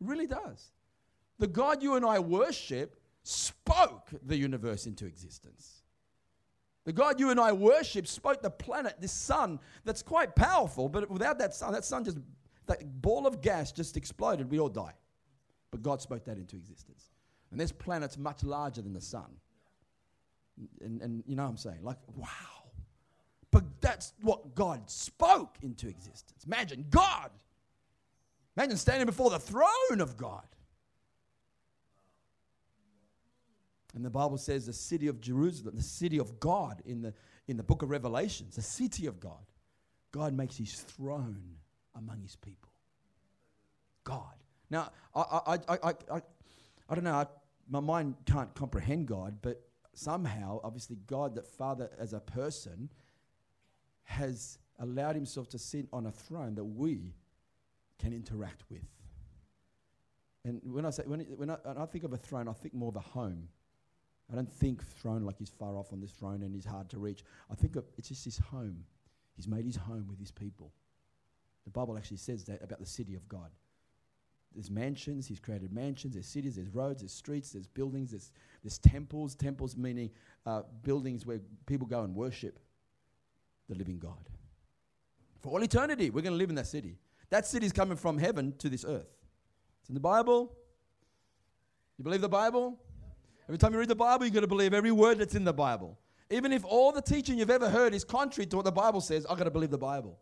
It 0.00 0.06
really 0.06 0.26
does. 0.26 0.72
The 1.38 1.46
God 1.46 1.82
you 1.82 1.94
and 1.94 2.04
I 2.04 2.18
worship 2.20 2.96
spoke 3.22 4.10
the 4.24 4.36
universe 4.36 4.86
into 4.86 5.06
existence. 5.06 5.82
The 6.84 6.92
God 6.92 7.18
you 7.18 7.30
and 7.30 7.40
I 7.40 7.52
worship 7.52 8.06
spoke 8.06 8.42
the 8.42 8.50
planet, 8.50 8.96
this 9.00 9.12
sun 9.12 9.58
that's 9.84 10.02
quite 10.02 10.36
powerful, 10.36 10.88
but 10.88 11.10
without 11.10 11.38
that 11.38 11.54
sun, 11.54 11.72
that 11.72 11.84
sun 11.84 12.04
just, 12.04 12.18
that 12.66 13.00
ball 13.00 13.26
of 13.26 13.40
gas 13.40 13.72
just 13.72 13.96
exploded, 13.96 14.50
we 14.50 14.60
all 14.60 14.68
die. 14.68 14.92
But 15.70 15.82
God 15.82 16.02
spoke 16.02 16.24
that 16.26 16.36
into 16.36 16.56
existence. 16.56 17.10
And 17.54 17.60
there's 17.60 17.70
planets 17.70 18.18
much 18.18 18.42
larger 18.42 18.82
than 18.82 18.92
the 18.92 19.00
sun. 19.00 19.30
And, 20.80 21.00
and 21.00 21.22
you 21.24 21.36
know 21.36 21.44
what 21.44 21.50
I'm 21.50 21.56
saying? 21.56 21.84
Like, 21.84 21.98
wow. 22.16 22.26
But 23.52 23.62
that's 23.80 24.12
what 24.22 24.56
God 24.56 24.90
spoke 24.90 25.58
into 25.62 25.86
existence. 25.86 26.42
Imagine 26.44 26.84
God. 26.90 27.30
Imagine 28.56 28.76
standing 28.76 29.06
before 29.06 29.30
the 29.30 29.38
throne 29.38 30.00
of 30.00 30.16
God. 30.16 30.42
And 33.94 34.04
the 34.04 34.10
Bible 34.10 34.36
says 34.36 34.66
the 34.66 34.72
city 34.72 35.06
of 35.06 35.20
Jerusalem, 35.20 35.76
the 35.76 35.82
city 35.82 36.18
of 36.18 36.40
God 36.40 36.82
in 36.84 37.02
the, 37.02 37.14
in 37.46 37.56
the 37.56 37.62
book 37.62 37.82
of 37.82 37.90
Revelations, 37.90 38.56
the 38.56 38.62
city 38.62 39.06
of 39.06 39.20
God. 39.20 39.46
God 40.10 40.34
makes 40.34 40.56
his 40.56 40.74
throne 40.80 41.54
among 41.94 42.20
his 42.20 42.34
people. 42.34 42.72
God. 44.02 44.34
Now, 44.70 44.90
I, 45.14 45.20
I, 45.20 45.54
I, 45.54 45.58
I, 45.68 45.94
I, 46.14 46.22
I 46.88 46.94
don't 46.96 47.04
know, 47.04 47.14
I, 47.14 47.26
my 47.68 47.80
mind 47.80 48.14
can't 48.26 48.52
comprehend 48.54 49.06
God, 49.06 49.38
but 49.42 49.62
somehow, 49.94 50.60
obviously, 50.62 50.96
God, 51.06 51.34
the 51.34 51.42
Father 51.42 51.90
as 51.98 52.12
a 52.12 52.20
person, 52.20 52.90
has 54.04 54.58
allowed 54.78 55.14
himself 55.14 55.48
to 55.50 55.58
sit 55.58 55.86
on 55.92 56.06
a 56.06 56.10
throne 56.10 56.54
that 56.56 56.64
we 56.64 57.14
can 57.98 58.12
interact 58.12 58.64
with. 58.70 58.82
And 60.44 60.60
when 60.64 60.84
I 60.84 60.90
say 60.90 61.04
when, 61.06 61.20
when 61.20 61.50
I, 61.50 61.56
when 61.62 61.78
I 61.78 61.86
think 61.86 62.04
of 62.04 62.12
a 62.12 62.18
throne, 62.18 62.48
I 62.48 62.52
think 62.52 62.74
more 62.74 62.90
of 62.90 62.96
a 62.96 63.00
home. 63.00 63.48
I 64.30 64.34
don't 64.34 64.50
think 64.50 64.84
throne 64.84 65.22
like 65.22 65.38
he's 65.38 65.50
far 65.50 65.76
off 65.76 65.92
on 65.92 66.00
this 66.00 66.12
throne 66.12 66.42
and 66.42 66.54
he's 66.54 66.64
hard 66.64 66.88
to 66.90 66.98
reach. 66.98 67.24
I 67.50 67.54
think 67.54 67.76
of, 67.76 67.84
it's 67.96 68.08
just 68.08 68.24
his 68.24 68.38
home. 68.38 68.84
He's 69.36 69.48
made 69.48 69.64
his 69.64 69.76
home 69.76 70.06
with 70.08 70.18
his 70.18 70.30
people. 70.30 70.72
The 71.64 71.70
Bible 71.70 71.96
actually 71.96 72.18
says 72.18 72.44
that 72.44 72.62
about 72.62 72.80
the 72.80 72.86
city 72.86 73.14
of 73.14 73.28
God. 73.28 73.50
There's 74.54 74.70
mansions, 74.70 75.26
he's 75.26 75.40
created 75.40 75.72
mansions, 75.72 76.14
there's 76.14 76.26
cities, 76.26 76.56
there's 76.56 76.68
roads, 76.68 77.02
there's 77.02 77.12
streets, 77.12 77.50
there's 77.50 77.66
buildings, 77.66 78.12
there's, 78.12 78.30
there's 78.62 78.78
temples. 78.78 79.34
Temples 79.34 79.76
meaning 79.76 80.10
uh, 80.46 80.62
buildings 80.82 81.26
where 81.26 81.40
people 81.66 81.86
go 81.86 82.02
and 82.02 82.14
worship 82.14 82.60
the 83.68 83.74
living 83.74 83.98
God. 83.98 84.30
For 85.40 85.50
all 85.50 85.62
eternity, 85.62 86.10
we're 86.10 86.22
going 86.22 86.32
to 86.32 86.38
live 86.38 86.50
in 86.50 86.56
that 86.56 86.68
city. 86.68 86.96
That 87.30 87.46
city 87.46 87.66
is 87.66 87.72
coming 87.72 87.96
from 87.96 88.16
heaven 88.16 88.54
to 88.58 88.68
this 88.68 88.84
earth. 88.84 89.10
It's 89.80 89.88
in 89.88 89.94
the 89.94 90.00
Bible. 90.00 90.54
You 91.98 92.04
believe 92.04 92.20
the 92.20 92.28
Bible? 92.28 92.78
Every 93.48 93.58
time 93.58 93.72
you 93.72 93.78
read 93.78 93.88
the 93.88 93.96
Bible, 93.96 94.24
you've 94.24 94.34
got 94.34 94.40
to 94.40 94.46
believe 94.46 94.72
every 94.72 94.92
word 94.92 95.18
that's 95.18 95.34
in 95.34 95.44
the 95.44 95.52
Bible. 95.52 95.98
Even 96.30 96.52
if 96.52 96.64
all 96.64 96.92
the 96.92 97.02
teaching 97.02 97.38
you've 97.38 97.50
ever 97.50 97.68
heard 97.68 97.92
is 97.92 98.04
contrary 98.04 98.46
to 98.46 98.56
what 98.56 98.64
the 98.64 98.72
Bible 98.72 99.00
says, 99.00 99.26
I've 99.26 99.36
got 99.36 99.44
to 99.44 99.50
believe 99.50 99.70
the 99.70 99.78
Bible. 99.78 100.18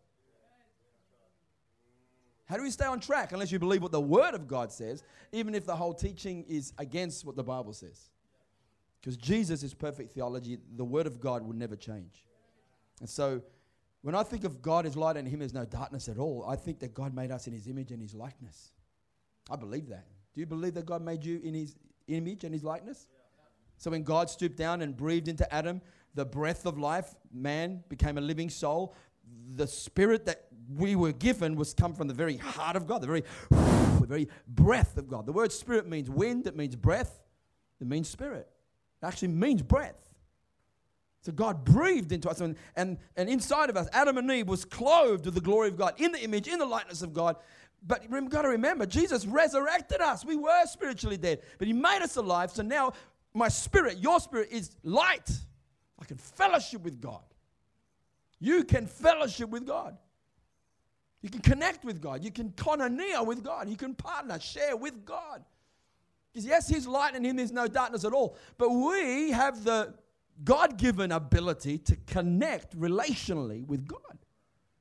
How 2.45 2.57
do 2.57 2.63
we 2.63 2.71
stay 2.71 2.85
on 2.85 2.99
track 2.99 3.31
unless 3.31 3.51
you 3.51 3.59
believe 3.59 3.81
what 3.81 3.91
the 3.91 4.01
Word 4.01 4.33
of 4.33 4.47
God 4.47 4.71
says, 4.71 5.03
even 5.31 5.55
if 5.55 5.65
the 5.65 5.75
whole 5.75 5.93
teaching 5.93 6.43
is 6.47 6.73
against 6.77 7.25
what 7.25 7.35
the 7.35 7.43
Bible 7.43 7.73
says? 7.73 8.09
Because 8.99 9.17
Jesus 9.17 9.63
is 9.63 9.73
perfect 9.73 10.13
theology, 10.13 10.57
the 10.75 10.85
Word 10.85 11.07
of 11.07 11.19
God 11.19 11.45
will 11.45 11.55
never 11.55 11.75
change. 11.75 12.25
And 12.99 13.09
so, 13.09 13.41
when 14.01 14.15
I 14.15 14.23
think 14.23 14.43
of 14.43 14.61
God 14.61 14.85
as 14.85 14.97
light 14.97 15.15
and 15.15 15.27
Him 15.27 15.41
as 15.41 15.53
no 15.53 15.65
darkness 15.65 16.09
at 16.09 16.17
all, 16.17 16.45
I 16.47 16.57
think 16.57 16.79
that 16.79 16.93
God 16.93 17.13
made 17.13 17.31
us 17.31 17.47
in 17.47 17.53
His 17.53 17.67
image 17.67 17.91
and 17.91 18.01
His 18.01 18.13
likeness. 18.13 18.71
I 19.49 19.55
believe 19.55 19.87
that. 19.89 20.05
Do 20.33 20.41
you 20.41 20.45
believe 20.45 20.73
that 20.73 20.85
God 20.85 21.01
made 21.01 21.23
you 21.23 21.39
in 21.43 21.53
His 21.53 21.75
image 22.07 22.43
and 22.43 22.53
His 22.53 22.63
likeness? 22.63 23.07
So 23.77 23.91
when 23.91 24.03
God 24.03 24.29
stooped 24.29 24.57
down 24.57 24.81
and 24.81 24.95
breathed 24.95 25.27
into 25.27 25.51
Adam 25.53 25.81
the 26.15 26.25
breath 26.25 26.65
of 26.65 26.77
life, 26.77 27.15
man 27.31 27.83
became 27.89 28.17
a 28.17 28.21
living 28.21 28.49
soul. 28.49 28.95
The 29.55 29.67
spirit 29.67 30.25
that 30.25 30.45
we 30.69 30.95
were 30.95 31.11
given 31.11 31.55
was 31.55 31.73
come 31.73 31.93
from 31.93 32.07
the 32.07 32.13
very 32.13 32.37
heart 32.37 32.75
of 32.75 32.87
God, 32.87 33.01
the 33.01 33.07
very, 33.07 33.23
the 33.49 34.05
very 34.07 34.29
breath 34.47 34.97
of 34.97 35.07
God. 35.07 35.25
The 35.25 35.33
word 35.33 35.51
spirit 35.51 35.87
means 35.87 36.09
wind, 36.09 36.47
it 36.47 36.55
means 36.55 36.75
breath, 36.75 37.21
it 37.79 37.87
means 37.87 38.07
spirit. 38.09 38.47
It 39.01 39.05
actually 39.05 39.29
means 39.29 39.61
breath. 39.61 40.03
So 41.21 41.31
God 41.31 41.63
breathed 41.63 42.11
into 42.11 42.29
us, 42.29 42.41
and, 42.41 42.57
and, 42.75 42.97
and 43.15 43.29
inside 43.29 43.69
of 43.69 43.77
us, 43.77 43.87
Adam 43.93 44.17
and 44.17 44.29
Eve 44.29 44.47
was 44.47 44.65
clothed 44.65 45.25
with 45.25 45.35
the 45.35 45.41
glory 45.41 45.69
of 45.69 45.77
God, 45.77 45.93
in 45.97 46.11
the 46.11 46.21
image, 46.21 46.47
in 46.47 46.59
the 46.59 46.65
likeness 46.65 47.01
of 47.01 47.13
God. 47.13 47.37
But 47.85 48.03
you've 48.03 48.29
got 48.29 48.43
to 48.43 48.49
remember, 48.49 48.85
Jesus 48.85 49.25
resurrected 49.25 50.01
us. 50.01 50.25
We 50.25 50.35
were 50.35 50.65
spiritually 50.65 51.17
dead, 51.17 51.41
but 51.59 51.67
He 51.67 51.73
made 51.73 52.01
us 52.01 52.17
alive. 52.17 52.51
So 52.51 52.61
now 52.61 52.93
my 53.33 53.47
spirit, 53.47 53.99
your 53.99 54.19
spirit, 54.19 54.49
is 54.51 54.71
light. 54.83 55.29
I 55.99 56.05
can 56.05 56.17
fellowship 56.17 56.81
with 56.81 57.01
God. 57.01 57.23
You 58.39 58.65
can 58.65 58.87
fellowship 58.87 59.49
with 59.49 59.65
God. 59.65 59.97
You 61.23 61.29
can 61.29 61.41
connect 61.41 61.83
with 61.83 62.01
God. 62.01 62.23
You 62.23 62.31
can 62.31 62.51
koinonia 62.51 63.25
with 63.25 63.43
God. 63.43 63.69
You 63.69 63.77
can 63.77 63.95
partner, 63.95 64.39
share 64.39 64.75
with 64.75 65.05
God. 65.05 65.43
Because 66.31 66.45
yes, 66.45 66.67
He's 66.67 66.85
light 66.85 67.15
and 67.15 67.25
in 67.25 67.31
Him 67.31 67.37
there's 67.37 67.51
no 67.51 67.67
darkness 67.67 68.05
at 68.05 68.13
all. 68.13 68.37
But 68.57 68.69
we 68.69 69.31
have 69.31 69.63
the 69.63 69.95
God 70.43 70.77
given 70.77 71.11
ability 71.11 71.77
to 71.79 71.95
connect 72.07 72.77
relationally 72.77 73.65
with 73.65 73.87
God 73.87 74.17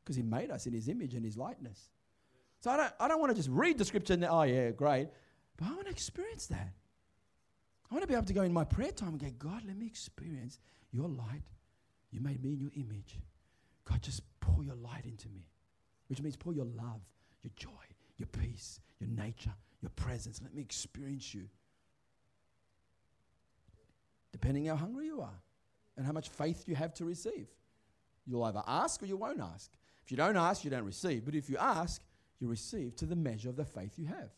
because 0.02 0.16
He 0.16 0.22
made 0.22 0.50
us 0.50 0.66
in 0.66 0.72
His 0.72 0.88
image 0.88 1.14
and 1.14 1.24
His 1.24 1.38
likeness. 1.38 1.88
So 2.60 2.70
I 2.70 2.76
don't, 2.76 2.92
I 3.00 3.08
don't 3.08 3.20
want 3.20 3.30
to 3.30 3.36
just 3.36 3.48
read 3.48 3.78
the 3.78 3.84
scripture 3.84 4.14
and, 4.14 4.24
oh, 4.24 4.42
yeah, 4.42 4.70
great. 4.70 5.08
But 5.56 5.68
I 5.68 5.70
want 5.70 5.86
to 5.86 5.90
experience 5.90 6.46
that. 6.48 6.72
I 7.90 7.94
want 7.94 8.02
to 8.02 8.08
be 8.08 8.14
able 8.14 8.26
to 8.26 8.32
go 8.32 8.42
in 8.42 8.52
my 8.52 8.64
prayer 8.64 8.90
time 8.90 9.10
and 9.10 9.20
go, 9.20 9.28
God, 9.38 9.62
let 9.66 9.76
me 9.76 9.86
experience 9.86 10.58
your 10.92 11.08
light. 11.08 11.42
You 12.10 12.20
made 12.20 12.42
me 12.42 12.54
in 12.54 12.60
your 12.60 12.70
image. 12.74 13.18
God, 13.84 14.00
just 14.00 14.22
pour 14.40 14.52
pour 14.52 14.64
your 14.64 14.76
light 14.76 15.04
into 15.04 15.28
me, 15.28 15.46
which 16.12 16.20
means 16.20 16.36
pour 16.36 16.52
your 16.52 16.66
love, 16.66 17.00
your 17.42 17.50
joy, 17.56 17.70
your 18.18 18.26
peace, 18.26 18.80
your 19.00 19.08
nature, 19.08 19.54
your 19.80 19.88
presence. 19.96 20.42
Let 20.42 20.54
me 20.54 20.60
experience 20.60 21.32
you. 21.32 21.48
Depending 24.30 24.66
how 24.66 24.76
hungry 24.76 25.06
you 25.06 25.22
are 25.22 25.40
and 25.96 26.04
how 26.04 26.12
much 26.12 26.28
faith 26.28 26.64
you 26.66 26.74
have 26.74 26.92
to 26.96 27.06
receive. 27.06 27.46
You'll 28.26 28.44
either 28.44 28.62
ask 28.66 29.02
or 29.02 29.06
you 29.06 29.16
won't 29.16 29.40
ask. 29.40 29.70
If 30.04 30.10
you 30.10 30.18
don't 30.18 30.36
ask, 30.36 30.64
you 30.64 30.70
don't 30.70 30.84
receive. 30.84 31.24
But 31.24 31.34
if 31.34 31.48
you 31.48 31.56
ask, 31.56 32.02
you 32.40 32.46
receive 32.46 32.94
to 32.96 33.06
the 33.06 33.16
measure 33.16 33.48
of 33.48 33.56
the 33.56 33.64
faith 33.64 33.94
you 33.96 34.04
have. 34.04 34.28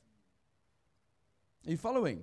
Are 1.66 1.70
you 1.72 1.76
following? 1.76 2.22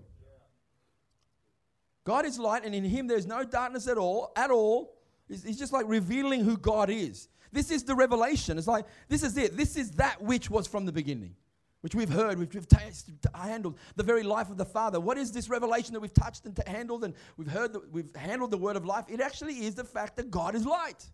God 2.06 2.26
is 2.26 2.40
light, 2.40 2.64
and 2.64 2.74
in 2.74 2.86
Him 2.86 3.08
there's 3.08 3.28
no 3.28 3.44
darkness 3.44 3.90
at 3.90 3.98
all. 3.98 4.32
At 4.38 4.50
all, 4.50 4.94
he's, 5.28 5.44
he's 5.44 5.60
just 5.60 5.74
like 5.74 5.90
revealing 5.90 6.46
who 6.46 6.56
God 6.56 6.90
is. 6.90 7.28
This 7.52 7.72
is 7.72 7.84
the 7.84 7.96
revelation. 7.96 8.58
It's 8.58 8.68
like 8.68 8.86
this 9.08 9.24
is 9.24 9.38
it. 9.38 9.58
This 9.58 9.76
is 9.76 9.92
that 9.92 10.22
which 10.22 10.50
was 10.50 10.68
from 10.68 10.86
the 10.86 10.92
beginning, 10.92 11.36
which 11.82 11.96
we've 11.96 12.10
heard, 12.10 12.40
which 12.40 12.54
we've 12.54 12.68
tasted, 12.68 13.18
handled 13.36 13.78
the 13.96 14.04
very 14.04 14.24
life 14.24 14.50
of 14.50 14.58
the 14.58 14.66
Father. 14.66 15.00
What 15.00 15.18
is 15.18 15.32
this 15.32 15.50
revelation 15.50 15.94
that 15.94 16.00
we've 16.00 16.14
touched 16.14 16.46
and 16.46 16.58
handled, 16.66 17.04
and 17.04 17.14
we've 17.38 17.52
heard 17.52 17.74
that 17.74 17.92
we've 17.92 18.16
handled 18.16 18.52
the 18.52 18.58
word 18.58 18.78
of 18.78 18.86
life? 18.86 19.06
It 19.10 19.20
actually 19.20 19.66
is 19.66 19.76
the 19.76 19.84
fact 19.84 20.16
that 20.18 20.32
God 20.32 20.56
is 20.56 20.66
light, 20.66 21.06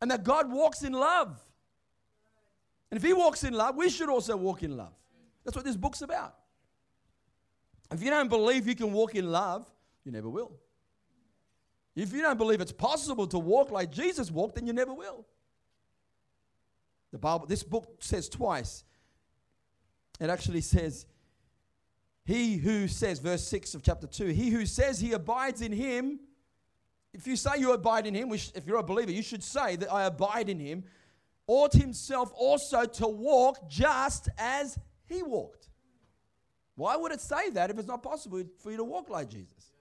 and 0.00 0.10
that 0.10 0.24
God 0.24 0.50
walks 0.50 0.82
in 0.82 0.92
love. 0.92 1.40
And 2.90 2.96
if 2.96 3.04
He 3.04 3.12
walks 3.12 3.44
in 3.44 3.52
love, 3.52 3.76
we 3.76 3.90
should 3.90 4.08
also 4.08 4.36
walk 4.36 4.62
in 4.62 4.76
love. 4.76 4.94
That's 5.44 5.56
what 5.56 5.64
this 5.64 5.76
book's 5.76 6.02
about. 6.02 6.34
If 7.90 8.02
you 8.02 8.10
don't 8.10 8.28
believe 8.28 8.66
you 8.66 8.74
can 8.74 8.92
walk 8.92 9.14
in 9.14 9.30
love, 9.30 9.66
you 10.04 10.12
never 10.12 10.28
will. 10.28 10.52
If 11.94 12.12
you 12.12 12.22
don't 12.22 12.38
believe 12.38 12.62
it's 12.62 12.72
possible 12.72 13.26
to 13.26 13.38
walk 13.38 13.70
like 13.70 13.90
Jesus 13.90 14.30
walked, 14.30 14.54
then 14.54 14.66
you 14.66 14.72
never 14.72 14.94
will. 14.94 15.26
The 17.12 17.18
Bible, 17.18 17.46
this 17.46 17.62
book 17.62 17.96
says 18.00 18.28
twice. 18.28 18.84
It 20.18 20.30
actually 20.30 20.62
says, 20.62 21.06
He 22.24 22.56
who 22.56 22.88
says, 22.88 23.18
verse 23.18 23.46
6 23.46 23.74
of 23.74 23.82
chapter 23.82 24.06
2, 24.06 24.26
he 24.26 24.50
who 24.50 24.66
says 24.66 25.00
he 25.00 25.12
abides 25.12 25.60
in 25.60 25.72
him, 25.72 26.20
if 27.12 27.26
you 27.26 27.36
say 27.36 27.58
you 27.58 27.72
abide 27.72 28.06
in 28.06 28.14
him, 28.14 28.30
which 28.30 28.50
if 28.54 28.66
you're 28.66 28.78
a 28.78 28.82
believer, 28.82 29.10
you 29.10 29.22
should 29.22 29.44
say 29.44 29.76
that 29.76 29.92
I 29.92 30.04
abide 30.04 30.48
in 30.48 30.58
him, 30.58 30.84
ought 31.46 31.74
himself 31.74 32.32
also 32.34 32.84
to 32.84 33.06
walk 33.06 33.68
just 33.68 34.30
as 34.38 34.78
he 35.06 35.22
walked. 35.22 35.68
Why 36.74 36.96
would 36.96 37.12
it 37.12 37.20
say 37.20 37.50
that 37.50 37.70
if 37.70 37.78
it's 37.78 37.88
not 37.88 38.02
possible 38.02 38.42
for 38.58 38.70
you 38.70 38.78
to 38.78 38.84
walk 38.84 39.10
like 39.10 39.28
Jesus? 39.28 39.72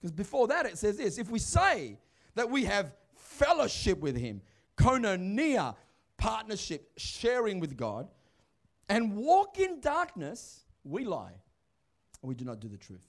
Because 0.00 0.12
before 0.12 0.46
that 0.48 0.66
it 0.66 0.78
says 0.78 0.96
this 0.96 1.18
if 1.18 1.28
we 1.28 1.38
say 1.38 1.98
that 2.34 2.48
we 2.48 2.64
have 2.64 2.92
fellowship 3.14 3.98
with 3.98 4.16
Him, 4.16 4.40
koinonia, 4.80 5.76
partnership, 6.16 6.90
sharing 6.96 7.60
with 7.60 7.76
God, 7.76 8.08
and 8.88 9.16
walk 9.16 9.58
in 9.58 9.80
darkness, 9.80 10.64
we 10.84 11.04
lie. 11.04 11.34
We 12.22 12.34
do 12.34 12.44
not 12.44 12.60
do 12.60 12.68
the 12.68 12.76
truth. 12.76 13.06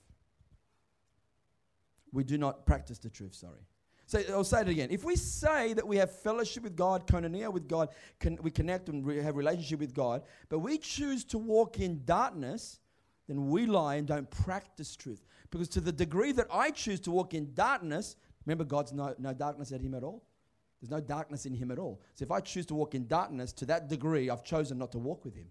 We 2.14 2.24
do 2.24 2.38
not 2.38 2.66
practice 2.66 3.00
the 3.00 3.10
truth, 3.10 3.34
sorry. 3.34 3.62
So 4.06 4.22
I'll 4.30 4.44
say 4.44 4.62
it 4.62 4.68
again. 4.68 4.90
If 4.92 5.06
we 5.06 5.16
say 5.16 5.72
that 5.74 5.88
we 5.88 5.96
have 5.96 6.12
fellowship 6.12 6.64
with 6.64 6.76
God, 6.76 7.08
koinonia 7.08 7.52
with 7.52 7.70
God, 7.70 7.90
we 8.42 8.52
connect 8.52 8.90
and 8.90 9.06
we 9.06 9.18
have 9.24 9.38
relationship 9.38 9.80
with 9.80 9.94
God, 9.94 10.24
but 10.50 10.60
we 10.60 10.78
choose 10.78 11.24
to 11.26 11.38
walk 11.38 11.80
in 11.80 12.04
darkness, 12.04 12.80
then 13.30 13.48
we 13.48 13.66
lie 13.66 13.96
and 13.96 14.08
don't 14.08 14.30
practice 14.30 14.98
truth. 14.98 15.24
Because 15.50 15.70
to 15.70 15.80
the 15.80 15.94
degree 15.94 16.34
that 16.34 16.48
I 16.52 16.72
choose 16.72 17.00
to 17.02 17.12
walk 17.12 17.34
in 17.34 17.54
darkness, 17.54 18.18
remember 18.46 18.66
God's 18.66 18.92
no, 18.92 19.16
no 19.18 19.34
darkness 19.34 19.72
at 19.72 19.80
him 19.80 19.94
at 19.94 20.04
all. 20.04 20.22
There's 20.82 20.90
no 20.90 21.00
darkness 21.00 21.46
in 21.46 21.54
him 21.54 21.70
at 21.70 21.78
all. 21.78 22.02
So 22.16 22.24
if 22.24 22.32
I 22.32 22.40
choose 22.40 22.66
to 22.68 22.76
walk 22.76 22.96
in 22.96 23.06
darkness, 23.06 23.54
to 23.54 23.66
that 23.68 23.88
degree, 23.88 24.32
I've 24.32 24.44
chosen 24.44 24.80
not 24.80 24.92
to 24.94 24.98
walk 24.98 25.24
with 25.24 25.36
him. 25.36 25.46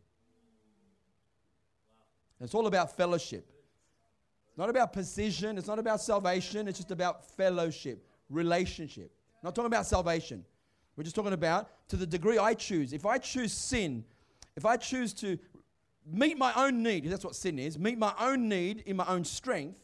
It's 2.41 2.55
all 2.55 2.67
about 2.67 2.97
fellowship. 2.97 3.49
It's 4.49 4.59
not 4.59 4.71
about 4.71 4.93
position. 4.93 5.57
It's 5.57 5.69
not 5.69 5.79
about 5.79 6.01
salvation. 6.01 6.67
It's 6.67 6.79
just 6.79 6.91
about 6.91 7.25
fellowship, 7.37 8.05
relationship. 8.29 9.13
Not 9.43 9.55
talking 9.55 9.67
about 9.67 9.87
salvation. 9.87 10.45
We're 10.97 11.05
just 11.05 11.15
talking 11.15 11.33
about 11.33 11.69
to 11.91 11.97
the 11.97 12.07
degree 12.07 12.39
I 12.39 12.55
choose. 12.55 12.93
If 12.93 13.07
I 13.07 13.19
choose 13.19 13.53
sin, 13.53 14.05
if 14.57 14.67
I 14.67 14.77
choose 14.77 15.15
to 15.15 15.39
meet 16.11 16.39
my 16.39 16.53
own 16.57 16.83
need, 16.83 17.05
that's 17.09 17.25
what 17.25 17.37
sin 17.37 17.59
is, 17.59 17.79
meet 17.79 17.99
my 17.99 18.15
own 18.19 18.49
need 18.49 18.83
in 18.85 18.97
my 18.97 19.07
own 19.07 19.25
strength, 19.25 19.79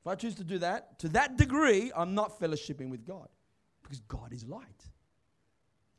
if 0.00 0.06
I 0.06 0.16
choose 0.16 0.34
to 0.34 0.44
do 0.44 0.58
that, 0.58 0.98
to 0.98 1.08
that 1.10 1.38
degree, 1.38 1.92
I'm 1.96 2.14
not 2.14 2.38
fellowshipping 2.38 2.90
with 2.90 3.06
God 3.06 3.28
because 3.92 4.00
God 4.08 4.32
is 4.32 4.46
light. 4.46 4.86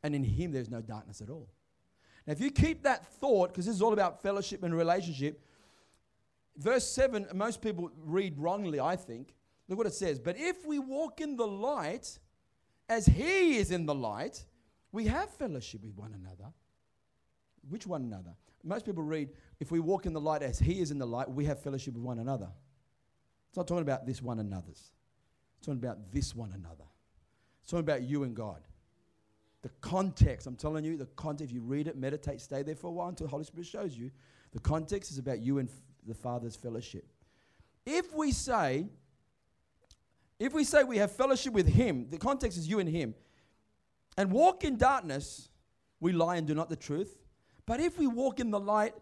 And 0.02 0.16
in 0.16 0.24
Him, 0.24 0.52
there's 0.52 0.72
no 0.72 0.82
darkness 0.82 1.22
at 1.22 1.30
all. 1.30 1.48
Now, 2.26 2.34
if 2.34 2.42
you 2.42 2.50
keep 2.50 2.82
that 2.84 3.06
thought, 3.06 3.50
because 3.50 3.68
this 3.68 3.76
is 3.76 3.84
all 3.84 3.94
about 3.94 4.24
fellowship 4.24 4.64
and 4.64 4.76
relationship, 4.76 5.46
verse 6.58 6.88
7, 6.88 7.28
most 7.36 7.62
people 7.62 7.92
read 8.04 8.40
wrongly, 8.40 8.80
I 8.80 8.96
think. 8.96 9.36
Look 9.68 9.78
what 9.78 9.86
it 9.86 9.94
says. 9.94 10.20
But 10.20 10.38
if 10.40 10.66
we 10.66 10.80
walk 10.80 11.22
in 11.22 11.36
the 11.36 11.46
light, 11.46 12.18
as 12.90 13.06
He 13.06 13.58
is 13.58 13.70
in 13.70 13.86
the 13.86 13.94
light, 13.94 14.44
we 14.92 15.06
have 15.06 15.30
fellowship 15.30 15.84
with 15.84 15.96
one 15.96 16.16
another. 16.16 16.52
Which 17.70 17.86
one 17.86 18.02
another? 18.02 18.32
Most 18.64 18.88
people 18.88 19.04
read, 19.04 19.30
if 19.60 19.72
we 19.72 19.80
walk 19.80 20.08
in 20.08 20.14
the 20.14 20.22
light 20.22 20.42
as 20.42 20.58
He 20.58 20.82
is 20.82 20.90
in 20.90 20.98
the 20.98 21.06
light, 21.06 21.30
we 21.30 21.46
have 21.46 21.62
fellowship 21.62 21.94
with 21.94 22.04
one 22.04 22.18
another. 22.18 22.50
It's 23.50 23.58
not 23.58 23.68
talking 23.68 23.84
about 23.84 24.08
this 24.08 24.20
one 24.20 24.40
another's. 24.40 24.92
It's 25.58 25.68
talking 25.68 25.80
about 25.80 26.12
this 26.12 26.34
one 26.34 26.54
another. 26.54 26.86
It's 27.64 27.72
talking 27.72 27.80
about 27.80 28.04
you 28.04 28.24
and 28.24 28.36
God. 28.36 28.62
The 29.62 29.70
context, 29.82 30.46
I'm 30.46 30.56
telling 30.56 30.84
you, 30.84 30.98
the 30.98 31.06
context, 31.16 31.52
if 31.52 31.56
you 31.56 31.62
read 31.62 31.88
it, 31.88 31.96
meditate, 31.96 32.42
stay 32.42 32.64
there 32.64 32.76
for 32.76 32.88
a 32.88 32.92
while 32.92 33.10
until 33.10 33.28
the 33.28 33.32
Holy 33.32 33.46
Spirit 33.46 33.66
shows 33.66 33.98
you. 33.98 34.12
The 34.52 34.60
context 34.60 35.12
is 35.12 35.18
about 35.18 35.40
you 35.40 35.58
and 35.60 35.70
f- 35.70 35.76
the 36.06 36.14
Father's 36.14 36.56
fellowship. 36.56 37.06
If 37.86 38.14
we 38.14 38.32
say, 38.32 38.88
if 40.40 40.54
we 40.54 40.66
say 40.66 40.84
we 40.84 40.98
have 40.98 41.12
fellowship 41.12 41.54
with 41.54 41.68
Him, 41.68 42.08
the 42.10 42.18
context 42.18 42.58
is 42.58 42.68
you 42.68 42.80
and 42.80 42.90
Him, 42.90 43.16
and 44.18 44.32
walk 44.32 44.66
in 44.66 44.78
darkness, 44.78 45.50
we 46.02 46.12
lie 46.12 46.36
and 46.36 46.46
do 46.46 46.54
not 46.54 46.70
the 46.70 46.76
truth. 46.76 47.18
But 47.66 47.80
if 47.80 47.98
we 47.98 48.08
walk 48.08 48.42
in 48.42 48.52
the 48.52 48.60
light 48.60 48.94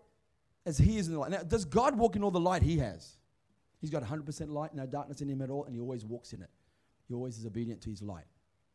as 0.66 0.78
He 0.78 0.98
is 0.98 1.08
in 1.08 1.14
the 1.14 1.20
light, 1.20 1.32
now, 1.32 1.42
does 1.42 1.66
God 1.66 1.98
walk 1.98 2.16
in 2.16 2.24
all 2.24 2.32
the 2.32 2.40
light 2.40 2.62
He 2.62 2.78
has? 2.78 3.18
He's 3.82 3.90
got 3.90 4.04
100% 4.04 4.50
light, 4.50 4.76
no 4.76 4.86
darkness 4.86 5.22
in 5.22 5.28
him 5.28 5.42
at 5.42 5.50
all, 5.50 5.66
and 5.66 5.74
he 5.74 5.82
always 5.82 6.06
walks 6.06 6.34
in 6.34 6.42
it. 6.44 6.50
He 7.08 7.16
always 7.16 7.40
is 7.40 7.48
obedient 7.48 7.82
to 7.82 7.90
his 7.90 8.04
light. 8.04 8.26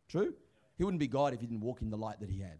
True? 0.09 0.35
He 0.77 0.85
wouldn't 0.85 1.01
be 1.01 1.09
God 1.09 1.35
if 1.35 1.41
he 1.41 1.47
didn't 1.47 1.63
walk 1.63 1.83
in 1.83 1.91
the 1.91 1.97
light 1.97 2.21
that 2.21 2.31
he 2.31 2.41
had. 2.41 2.59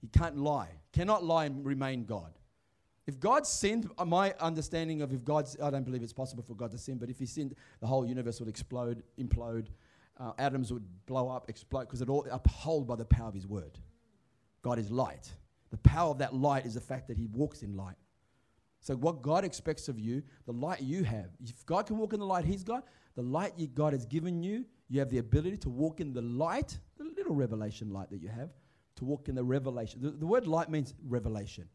He 0.00 0.08
can't 0.08 0.36
lie, 0.36 0.68
cannot 0.92 1.24
lie 1.24 1.46
and 1.46 1.64
remain 1.64 2.04
God. 2.04 2.32
If 3.06 3.20
God 3.20 3.46
sinned, 3.46 3.88
my 4.04 4.34
understanding 4.40 5.02
of 5.02 5.12
if 5.12 5.24
God's, 5.24 5.56
I 5.62 5.70
don't 5.70 5.84
believe 5.84 6.02
it's 6.02 6.12
possible 6.12 6.42
for 6.42 6.54
God 6.54 6.70
to 6.70 6.78
sin, 6.78 6.96
but 6.96 7.10
if 7.10 7.18
he 7.18 7.26
sinned, 7.26 7.54
the 7.80 7.86
whole 7.86 8.06
universe 8.06 8.40
would 8.40 8.48
explode, 8.48 9.02
implode, 9.18 9.68
uh, 10.18 10.32
atoms 10.38 10.72
would 10.72 10.84
blow 11.06 11.28
up, 11.28 11.48
explode, 11.48 11.84
because 11.84 12.00
it 12.00 12.08
all 12.08 12.26
upheld 12.30 12.86
by 12.86 12.96
the 12.96 13.04
power 13.04 13.28
of 13.28 13.34
his 13.34 13.46
word. 13.46 13.78
God 14.62 14.78
is 14.78 14.90
light. 14.90 15.30
The 15.70 15.76
power 15.78 16.10
of 16.10 16.18
that 16.18 16.34
light 16.34 16.64
is 16.64 16.74
the 16.74 16.80
fact 16.80 17.08
that 17.08 17.16
he 17.18 17.26
walks 17.26 17.62
in 17.62 17.76
light. 17.76 17.96
So, 18.84 18.94
what 18.94 19.22
God 19.22 19.44
expects 19.44 19.88
of 19.88 19.98
you, 19.98 20.22
the 20.44 20.52
light 20.52 20.82
you 20.82 21.04
have, 21.04 21.30
if 21.42 21.64
God 21.64 21.86
can 21.86 21.96
walk 21.96 22.12
in 22.12 22.20
the 22.20 22.26
light 22.26 22.44
He's 22.44 22.62
got, 22.62 22.84
the 23.16 23.22
light 23.22 23.54
God 23.74 23.94
has 23.94 24.04
given 24.04 24.42
you, 24.42 24.66
you 24.94 25.00
have 25.00 25.10
the 25.10 25.18
ability 25.18 25.56
to 25.58 25.68
walk 25.68 26.00
in 26.00 26.12
the 26.12 26.22
light, 26.22 26.78
the 26.98 27.04
little 27.04 27.34
revelation 27.34 27.90
light 27.90 28.10
that 28.10 28.22
you 28.22 28.28
have, 28.28 28.50
to 28.96 29.04
walk 29.04 29.28
in 29.28 29.34
the 29.34 29.42
revelation. 29.42 30.00
The, 30.00 30.10
the 30.10 30.26
word 30.26 30.46
light 30.46 30.70
means 30.70 30.94
revelation. 31.06 31.68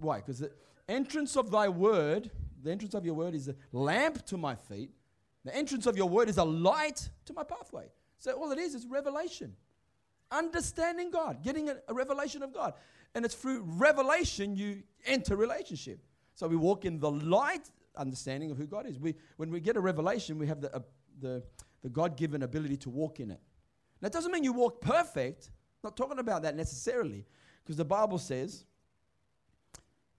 Why? 0.00 0.16
Because 0.16 0.40
the 0.40 0.50
entrance 0.88 1.36
of 1.36 1.50
thy 1.50 1.68
word, 1.68 2.30
the 2.62 2.72
entrance 2.72 2.94
of 2.94 3.04
your 3.04 3.14
word 3.14 3.34
is 3.34 3.48
a 3.48 3.54
lamp 3.70 4.26
to 4.26 4.36
my 4.36 4.56
feet. 4.56 4.90
The 5.44 5.54
entrance 5.54 5.86
of 5.86 5.96
your 5.96 6.08
word 6.08 6.28
is 6.28 6.38
a 6.38 6.44
light 6.44 7.08
to 7.26 7.32
my 7.32 7.44
pathway. 7.44 7.86
So, 8.18 8.32
all 8.32 8.50
it 8.50 8.58
is 8.58 8.74
is 8.74 8.86
revelation. 8.86 9.54
Understanding 10.30 11.10
God, 11.10 11.42
getting 11.42 11.68
a, 11.68 11.76
a 11.88 11.94
revelation 11.94 12.42
of 12.42 12.52
God. 12.52 12.74
And 13.14 13.24
it's 13.24 13.34
through 13.34 13.62
revelation 13.66 14.56
you 14.56 14.82
enter 15.04 15.36
relationship. 15.36 16.00
So 16.34 16.48
we 16.48 16.56
walk 16.56 16.84
in 16.84 16.98
the 16.98 17.10
light 17.10 17.70
understanding 17.96 18.50
of 18.50 18.56
who 18.56 18.66
God 18.66 18.86
is. 18.86 18.98
We, 18.98 19.14
when 19.36 19.50
we 19.50 19.60
get 19.60 19.76
a 19.76 19.80
revelation, 19.80 20.38
we 20.38 20.46
have 20.46 20.60
the, 20.60 20.74
uh, 20.74 20.80
the, 21.20 21.42
the 21.82 21.88
God 21.88 22.16
given 22.16 22.42
ability 22.42 22.76
to 22.78 22.90
walk 22.90 23.20
in 23.20 23.30
it. 23.30 23.40
Now, 24.00 24.06
it 24.06 24.12
doesn't 24.12 24.32
mean 24.32 24.44
you 24.44 24.52
walk 24.52 24.80
perfect. 24.80 25.50
Not 25.84 25.96
talking 25.96 26.20
about 26.20 26.42
that 26.42 26.54
necessarily, 26.54 27.26
because 27.62 27.76
the 27.76 27.84
Bible 27.84 28.18
says, 28.18 28.64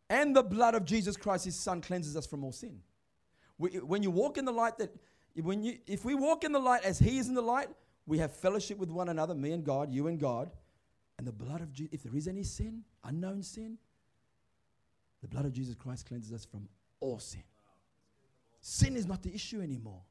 and 0.09 0.35
the 0.35 0.43
blood 0.43 0.75
of 0.75 0.83
Jesus 0.83 1.15
Christ, 1.15 1.45
his 1.45 1.55
son, 1.55 1.79
cleanses 1.81 2.17
us 2.17 2.27
from 2.27 2.43
all 2.43 2.51
sin. 2.51 2.81
We, 3.57 3.69
when 3.79 4.03
you 4.03 4.11
walk 4.11 4.37
in 4.37 4.43
the 4.43 4.51
light, 4.51 4.77
that 4.77 4.93
when 5.41 5.63
you, 5.63 5.77
if 5.87 6.03
we 6.03 6.15
walk 6.15 6.43
in 6.43 6.51
the 6.51 6.59
light 6.59 6.83
as 6.83 6.99
he 6.99 7.17
is 7.17 7.29
in 7.29 7.33
the 7.33 7.41
light, 7.41 7.69
we 8.05 8.17
have 8.17 8.33
fellowship 8.33 8.77
with 8.77 8.89
one 8.89 9.07
another, 9.07 9.33
me 9.33 9.53
and 9.53 9.63
God, 9.63 9.91
you 9.91 10.07
and 10.07 10.19
God. 10.19 10.51
And 11.17 11.25
the 11.25 11.31
blood 11.31 11.61
of 11.61 11.71
Jesus, 11.71 11.93
if 11.93 12.03
there 12.03 12.15
is 12.15 12.27
any 12.27 12.43
sin, 12.43 12.83
unknown 13.05 13.41
sin, 13.41 13.77
the 15.21 15.27
blood 15.29 15.45
of 15.45 15.53
Jesus 15.53 15.75
Christ 15.75 16.05
cleanses 16.05 16.33
us 16.33 16.43
from 16.43 16.67
all 16.99 17.19
sin. 17.19 17.43
Sin 18.59 18.97
is 18.97 19.05
not 19.05 19.23
the 19.23 19.33
issue 19.33 19.61
anymore. 19.61 20.01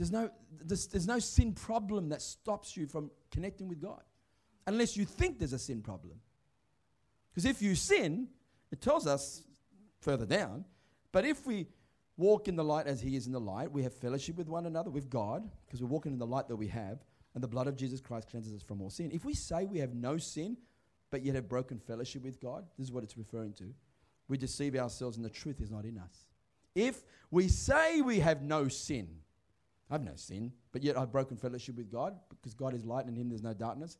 There's 0.00 0.10
no, 0.10 0.30
there's, 0.64 0.86
there's 0.86 1.06
no 1.06 1.18
sin 1.18 1.52
problem 1.52 2.08
that 2.08 2.22
stops 2.22 2.74
you 2.74 2.86
from 2.86 3.10
connecting 3.30 3.68
with 3.68 3.82
God 3.82 4.00
unless 4.66 4.96
you 4.96 5.04
think 5.04 5.38
there's 5.38 5.52
a 5.52 5.58
sin 5.58 5.82
problem. 5.82 6.14
Because 7.30 7.44
if 7.44 7.60
you 7.60 7.74
sin, 7.74 8.28
it 8.72 8.80
tells 8.80 9.06
us 9.06 9.42
further 10.00 10.24
down, 10.24 10.64
but 11.12 11.26
if 11.26 11.46
we 11.46 11.66
walk 12.16 12.48
in 12.48 12.56
the 12.56 12.64
light 12.64 12.86
as 12.86 13.02
He 13.02 13.14
is 13.14 13.26
in 13.26 13.32
the 13.32 13.40
light, 13.40 13.70
we 13.70 13.82
have 13.82 13.92
fellowship 13.92 14.38
with 14.38 14.48
one 14.48 14.64
another, 14.64 14.88
with 14.88 15.10
God, 15.10 15.46
because 15.66 15.82
we're 15.82 15.88
walking 15.90 16.12
in 16.12 16.18
the 16.18 16.26
light 16.26 16.48
that 16.48 16.56
we 16.56 16.68
have, 16.68 17.04
and 17.34 17.44
the 17.44 17.48
blood 17.48 17.66
of 17.66 17.76
Jesus 17.76 18.00
Christ 18.00 18.30
cleanses 18.30 18.54
us 18.54 18.62
from 18.62 18.80
all 18.80 18.88
sin. 18.88 19.10
If 19.12 19.26
we 19.26 19.34
say 19.34 19.66
we 19.66 19.80
have 19.80 19.92
no 19.92 20.16
sin, 20.16 20.56
but 21.10 21.26
yet 21.26 21.34
have 21.34 21.46
broken 21.46 21.78
fellowship 21.78 22.22
with 22.22 22.40
God, 22.40 22.64
this 22.78 22.86
is 22.86 22.92
what 22.92 23.04
it's 23.04 23.18
referring 23.18 23.52
to. 23.52 23.74
We 24.28 24.38
deceive 24.38 24.76
ourselves, 24.76 25.18
and 25.18 25.26
the 25.26 25.28
truth 25.28 25.60
is 25.60 25.70
not 25.70 25.84
in 25.84 25.98
us. 25.98 26.30
If 26.74 27.02
we 27.30 27.48
say 27.48 28.00
we 28.00 28.20
have 28.20 28.40
no 28.40 28.68
sin, 28.68 29.08
I 29.90 29.94
have 29.94 30.04
no 30.04 30.14
sin, 30.14 30.52
but 30.72 30.84
yet 30.84 30.96
I've 30.96 31.10
broken 31.10 31.36
fellowship 31.36 31.76
with 31.76 31.90
God 31.90 32.14
because 32.30 32.54
God 32.54 32.74
is 32.74 32.84
light 32.84 33.06
and 33.06 33.16
in 33.16 33.22
Him 33.22 33.28
there's 33.28 33.42
no 33.42 33.52
darkness. 33.52 33.98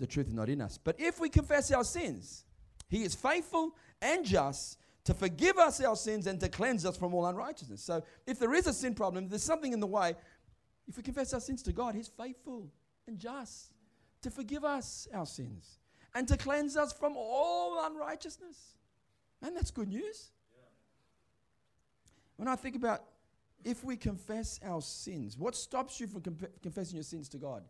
The 0.00 0.06
truth 0.06 0.26
is 0.26 0.34
not 0.34 0.48
in 0.48 0.60
us. 0.60 0.78
But 0.78 1.00
if 1.00 1.20
we 1.20 1.28
confess 1.28 1.70
our 1.70 1.84
sins, 1.84 2.44
He 2.88 3.04
is 3.04 3.14
faithful 3.14 3.76
and 4.02 4.24
just 4.24 4.78
to 5.04 5.14
forgive 5.14 5.56
us 5.56 5.80
our 5.80 5.96
sins 5.96 6.26
and 6.26 6.40
to 6.40 6.48
cleanse 6.48 6.84
us 6.84 6.96
from 6.96 7.14
all 7.14 7.26
unrighteousness. 7.26 7.82
So 7.82 8.02
if 8.26 8.38
there 8.38 8.54
is 8.54 8.66
a 8.66 8.72
sin 8.72 8.94
problem, 8.94 9.28
there's 9.28 9.42
something 9.42 9.72
in 9.72 9.80
the 9.80 9.86
way. 9.86 10.14
If 10.88 10.96
we 10.96 11.02
confess 11.02 11.32
our 11.32 11.40
sins 11.40 11.62
to 11.62 11.72
God, 11.72 11.94
He's 11.94 12.08
faithful 12.08 12.68
and 13.06 13.18
just 13.18 13.72
to 14.22 14.30
forgive 14.30 14.64
us 14.64 15.06
our 15.14 15.26
sins 15.26 15.78
and 16.14 16.26
to 16.26 16.36
cleanse 16.36 16.76
us 16.76 16.92
from 16.92 17.14
all 17.16 17.86
unrighteousness. 17.86 18.74
And 19.42 19.56
that's 19.56 19.70
good 19.70 19.88
news. 19.88 20.32
When 22.36 22.48
I 22.48 22.56
think 22.56 22.74
about 22.74 23.02
if 23.64 23.84
we 23.84 23.96
confess 23.96 24.60
our 24.64 24.80
sins, 24.80 25.36
what 25.36 25.56
stops 25.56 26.00
you 26.00 26.06
from 26.06 26.22
comp- 26.22 26.62
confessing 26.62 26.96
your 26.96 27.04
sins 27.04 27.28
to 27.30 27.38
God? 27.38 27.64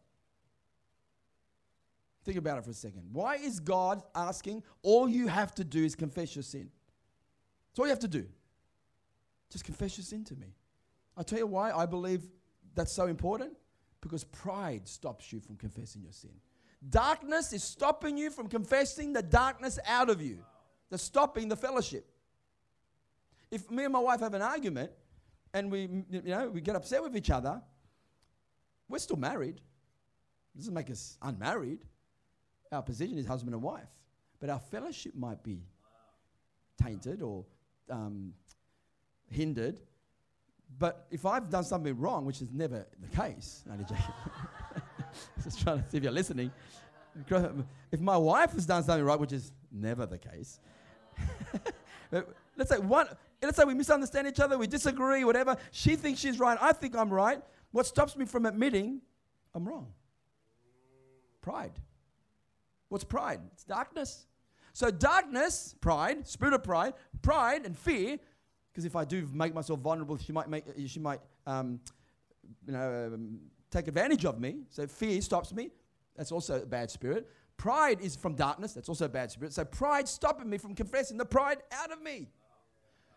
Think 2.24 2.38
about 2.38 2.59
it 2.59 2.64
for 2.64 2.70
a 2.70 2.74
second. 2.74 3.05
Why 3.12 3.37
is 3.37 3.59
God 3.59 4.03
asking 4.14 4.62
all 4.83 5.09
you 5.09 5.29
have 5.29 5.55
to 5.55 5.64
do 5.64 5.85
is 5.85 5.94
confess 5.94 6.37
your 6.37 6.42
sin? 6.42 6.68
That's 7.70 7.79
all 7.79 7.87
you 7.87 7.90
have 7.90 8.01
to 8.01 8.09
do. 8.09 8.27
Just 9.51 9.64
confess 9.64 9.96
your 9.96 10.05
sin 10.05 10.24
to 10.24 10.37
me. 10.37 10.55
I'll 11.16 11.24
tell 11.24 11.38
you 11.38 11.46
why 11.46 11.72
I 11.72 11.87
believe 11.87 12.29
that's 12.74 12.92
so 12.92 13.07
important 13.07 13.53
because 14.01 14.24
pride 14.24 14.87
stops 14.87 15.33
you 15.33 15.40
from 15.40 15.57
confessing 15.57 16.03
your 16.03 16.12
sin. 16.12 16.33
Darkness 16.90 17.53
is 17.53 17.64
stopping 17.64 18.16
you 18.16 18.31
from 18.31 18.48
confessing 18.48 19.12
the 19.12 19.22
darkness 19.22 19.79
out 19.87 20.11
of 20.11 20.22
you, 20.22 20.38
that's 20.90 21.03
stopping 21.03 21.48
the 21.48 21.57
fellowship. 21.57 22.07
If 23.51 23.70
me 23.70 23.85
and 23.85 23.92
my 23.92 23.98
wife 23.98 24.20
have 24.20 24.35
an 24.35 24.42
argument 24.42 24.92
and 25.54 25.70
we, 25.70 25.88
you 26.11 26.22
know, 26.22 26.48
we 26.48 26.61
get 26.61 26.76
upset 26.76 27.02
with 27.02 27.16
each 27.16 27.30
other, 27.30 27.61
we're 28.88 28.98
still 28.98 29.16
married. 29.16 29.56
It 29.56 30.58
doesn't 30.58 30.74
make 30.74 30.90
us 30.90 31.16
unmarried. 31.22 31.80
Our 32.72 32.82
position 32.82 33.18
is 33.18 33.26
husband 33.26 33.54
and 33.54 33.62
wife. 33.62 33.88
But 34.40 34.50
our 34.50 34.58
fellowship 34.58 35.14
might 35.14 35.42
be 35.42 35.62
tainted 36.80 37.22
or 37.22 37.44
um, 37.90 38.32
hindered. 39.30 39.80
But 40.78 41.06
if 41.11 41.24
I've 41.24 41.48
done 41.50 41.64
something 41.64 41.96
wrong, 41.98 42.24
which 42.24 42.42
is 42.42 42.48
never 42.52 42.87
the 43.00 43.16
case, 43.16 43.64
no, 43.66 43.74
just 45.42 45.61
trying 45.62 45.82
to 45.82 45.88
see 45.88 45.96
if 45.96 46.02
you're 46.02 46.12
listening. 46.12 46.52
If 47.90 48.00
my 48.00 48.16
wife 48.16 48.52
has 48.52 48.66
done 48.66 48.84
something 48.84 49.04
right, 49.04 49.18
which 49.18 49.32
is 49.32 49.52
never 49.72 50.06
the 50.06 50.18
case, 50.18 50.61
let's 52.56 52.70
say 52.70 52.78
one, 52.78 53.08
let's 53.42 53.57
say 53.57 53.64
we 53.64 53.74
misunderstand 53.74 54.27
each 54.27 54.40
other, 54.40 54.59
we 54.59 54.66
disagree, 54.66 55.24
whatever. 55.24 55.57
She 55.70 55.96
thinks 55.96 56.20
she's 56.20 56.38
right, 56.38 56.59
I 56.61 56.72
think 56.72 56.96
I'm 56.96 57.11
right. 57.11 57.42
What 57.70 57.87
stops 57.87 58.16
me 58.16 58.24
from 58.24 58.46
admitting 58.46 59.01
I'm 59.55 59.66
wrong? 59.66 59.88
Pride. 61.40 61.72
What's 62.88 63.05
pride? 63.05 63.40
It's 63.53 63.64
darkness. 63.64 64.27
So 64.72 64.90
darkness, 64.90 65.74
pride, 65.81 66.27
spirit 66.27 66.55
of 66.55 66.62
pride, 66.62 66.94
pride 67.22 67.64
and 67.64 67.77
fear. 67.77 68.18
Because 68.72 68.85
if 68.85 68.94
I 68.94 69.05
do 69.05 69.29
make 69.33 69.55
myself 69.55 69.81
vulnerable, 69.81 70.16
she 70.16 70.33
might 70.33 70.48
make, 70.48 70.64
she 70.87 71.01
might, 71.01 71.20
um, 71.46 71.81
you 72.66 72.72
know, 72.72 73.11
um, 73.14 73.40
take 73.70 73.88
advantage 73.88 74.24
of 74.24 74.40
me. 74.40 74.61
So 74.70 74.87
fear 74.87 75.20
stops 75.20 75.53
me. 75.53 75.70
That's 76.16 76.33
also 76.33 76.62
a 76.62 76.66
bad 76.66 76.90
spirit. 76.90 77.29
Pride 77.57 78.01
is 78.01 78.14
from 78.14 78.35
darkness. 78.35 78.72
That's 78.72 78.88
also 78.88 79.07
a 79.07 79.09
bad 79.09 79.31
spirit. 79.31 79.53
So 79.53 79.64
pride 79.64 80.09
stopping 80.09 80.48
me 80.48 80.59
from 80.59 80.74
confessing 80.74 81.18
the 81.18 81.24
pride 81.24 81.59
out 81.72 81.90
of 81.90 82.01
me. 82.01 82.29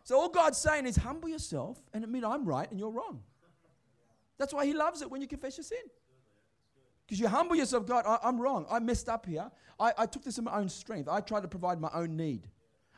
So 0.03 0.19
all 0.19 0.29
God's 0.29 0.57
saying 0.57 0.85
is 0.85 0.95
humble 0.95 1.29
yourself 1.29 1.79
and 1.93 2.03
admit 2.03 2.23
I'm 2.23 2.45
right 2.45 2.69
and 2.69 2.79
you're 2.79 2.91
wrong. 2.91 3.21
That's 4.37 4.53
why 4.53 4.65
He 4.65 4.73
loves 4.73 5.01
it 5.01 5.11
when 5.11 5.21
you 5.21 5.27
confess 5.27 5.57
your 5.57 5.63
sin. 5.63 5.77
Because 7.05 7.19
you 7.19 7.27
humble 7.27 7.55
yourself, 7.55 7.85
God, 7.85 8.05
I, 8.07 8.27
am 8.27 8.39
wrong. 8.39 8.65
I 8.69 8.79
messed 8.79 9.09
up 9.09 9.25
here. 9.25 9.51
I, 9.79 9.93
I 9.97 10.05
took 10.05 10.23
this 10.23 10.37
in 10.37 10.45
my 10.45 10.57
own 10.57 10.69
strength. 10.69 11.09
I 11.09 11.19
tried 11.19 11.41
to 11.41 11.47
provide 11.47 11.79
my 11.79 11.89
own 11.93 12.15
need. 12.15 12.47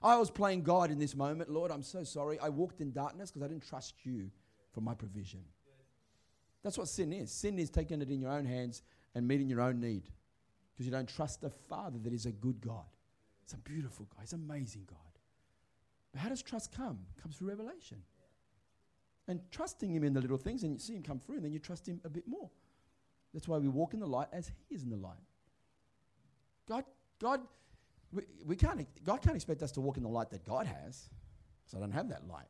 I 0.03 0.17
was 0.17 0.29
playing 0.29 0.63
God 0.63 0.91
in 0.91 0.99
this 0.99 1.15
moment. 1.15 1.49
Lord, 1.49 1.71
I'm 1.71 1.81
so 1.81 2.03
sorry. 2.03 2.37
I 2.39 2.49
walked 2.49 2.81
in 2.81 2.91
darkness 2.91 3.31
because 3.31 3.43
I 3.43 3.47
didn't 3.47 3.67
trust 3.67 3.95
you 4.03 4.29
for 4.73 4.81
my 4.81 4.93
provision. 4.93 5.39
That's 6.61 6.77
what 6.77 6.87
sin 6.87 7.11
is. 7.11 7.31
Sin 7.31 7.57
is 7.57 7.69
taking 7.69 8.01
it 8.01 8.09
in 8.09 8.21
your 8.21 8.31
own 8.31 8.45
hands 8.45 8.83
and 9.15 9.27
meeting 9.27 9.49
your 9.49 9.61
own 9.61 9.79
need 9.79 10.03
because 10.73 10.85
you 10.85 10.91
don't 10.91 11.09
trust 11.09 11.41
the 11.41 11.49
Father 11.49 11.97
that 12.03 12.13
is 12.13 12.25
a 12.25 12.31
good 12.31 12.61
God. 12.61 12.85
It's 13.43 13.53
a 13.53 13.57
beautiful 13.57 14.07
God. 14.13 14.21
He's 14.21 14.33
an 14.33 14.43
amazing 14.49 14.83
God. 14.87 15.12
How 16.15 16.29
does 16.29 16.41
trust 16.41 16.71
come? 16.71 16.99
It 17.17 17.21
comes 17.21 17.37
through 17.37 17.49
revelation. 17.49 17.97
And 19.27 19.39
trusting 19.51 19.89
Him 19.89 20.03
in 20.03 20.13
the 20.13 20.21
little 20.21 20.37
things, 20.37 20.63
and 20.63 20.73
you 20.73 20.79
see 20.79 20.93
Him 20.93 21.03
come 21.03 21.19
through, 21.19 21.35
and 21.35 21.45
then 21.45 21.53
you 21.53 21.59
trust 21.59 21.87
Him 21.87 22.01
a 22.03 22.09
bit 22.09 22.27
more. 22.27 22.49
That's 23.33 23.47
why 23.47 23.57
we 23.57 23.67
walk 23.67 23.93
in 23.93 23.99
the 23.99 24.07
light 24.07 24.27
as 24.31 24.47
He 24.47 24.75
is 24.75 24.83
in 24.83 24.89
the 24.89 24.97
light. 24.97 25.17
God, 26.67 26.83
God, 27.19 27.41
we, 28.11 28.23
we 28.45 28.55
can't, 28.55 28.85
God 29.03 29.21
can't 29.21 29.35
expect 29.35 29.63
us 29.63 29.71
to 29.71 29.81
walk 29.81 29.97
in 29.97 30.03
the 30.03 30.09
light 30.09 30.29
that 30.31 30.45
God 30.45 30.67
has, 30.67 31.09
because 31.63 31.77
I 31.77 31.79
don't 31.79 31.91
have 31.91 32.09
that 32.09 32.27
light. 32.27 32.47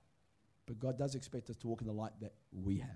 But 0.66 0.80
God 0.80 0.98
does 0.98 1.16
expect 1.16 1.50
us 1.50 1.56
to 1.58 1.68
walk 1.68 1.82
in 1.82 1.88
the 1.88 1.94
light 1.94 2.14
that 2.22 2.34
we 2.52 2.80
have. 2.80 2.90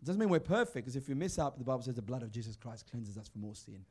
It 0.00 0.06
doesn't 0.06 0.18
mean 0.18 0.30
we're 0.30 0.40
perfect, 0.40 0.86
because 0.86 0.96
if 0.96 1.08
we 1.08 1.14
mess 1.14 1.38
up, 1.38 1.58
the 1.58 1.64
Bible 1.64 1.82
says 1.82 1.94
the 1.94 2.02
blood 2.02 2.22
of 2.22 2.30
Jesus 2.30 2.56
Christ 2.56 2.90
cleanses 2.90 3.18
us 3.18 3.28
from 3.28 3.44
all 3.44 3.54
sin. 3.54 3.84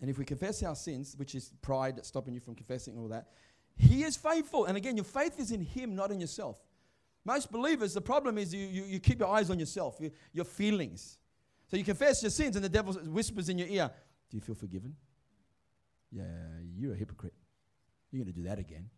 And 0.00 0.08
if 0.08 0.18
we 0.18 0.24
confess 0.24 0.62
our 0.62 0.74
sins, 0.74 1.14
which 1.16 1.34
is 1.34 1.52
pride 1.60 1.96
that's 1.96 2.08
stopping 2.08 2.34
you 2.34 2.40
from 2.40 2.54
confessing 2.54 2.96
all 2.98 3.08
that, 3.08 3.28
he 3.80 4.02
is 4.02 4.16
faithful. 4.16 4.66
And 4.66 4.76
again, 4.76 4.96
your 4.96 5.04
faith 5.04 5.38
is 5.38 5.52
in 5.52 5.62
Him, 5.62 5.94
not 5.94 6.10
in 6.10 6.20
yourself. 6.20 6.58
Most 7.24 7.50
believers, 7.50 7.94
the 7.94 8.00
problem 8.00 8.38
is 8.38 8.52
you, 8.54 8.66
you, 8.66 8.84
you 8.84 9.00
keep 9.00 9.20
your 9.20 9.28
eyes 9.28 9.50
on 9.50 9.58
yourself, 9.58 9.96
you, 10.00 10.10
your 10.32 10.44
feelings. 10.44 11.18
So 11.70 11.76
you 11.76 11.84
confess 11.84 12.22
your 12.22 12.30
sins, 12.30 12.56
and 12.56 12.64
the 12.64 12.68
devil 12.68 12.92
whispers 12.92 13.48
in 13.48 13.58
your 13.58 13.68
ear, 13.68 13.90
Do 14.30 14.36
you 14.36 14.40
feel 14.40 14.54
forgiven? 14.54 14.94
Yeah, 16.10 16.24
you're 16.76 16.92
a 16.92 16.96
hypocrite. 16.96 17.34
You're 18.10 18.24
going 18.24 18.34
to 18.34 18.40
do 18.40 18.48
that 18.48 18.58
again. 18.58 18.90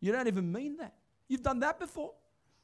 You 0.00 0.12
don't 0.12 0.26
even 0.26 0.52
mean 0.52 0.76
that. 0.76 0.94
You've 1.28 1.42
done 1.42 1.60
that 1.60 1.80
before. 1.80 2.12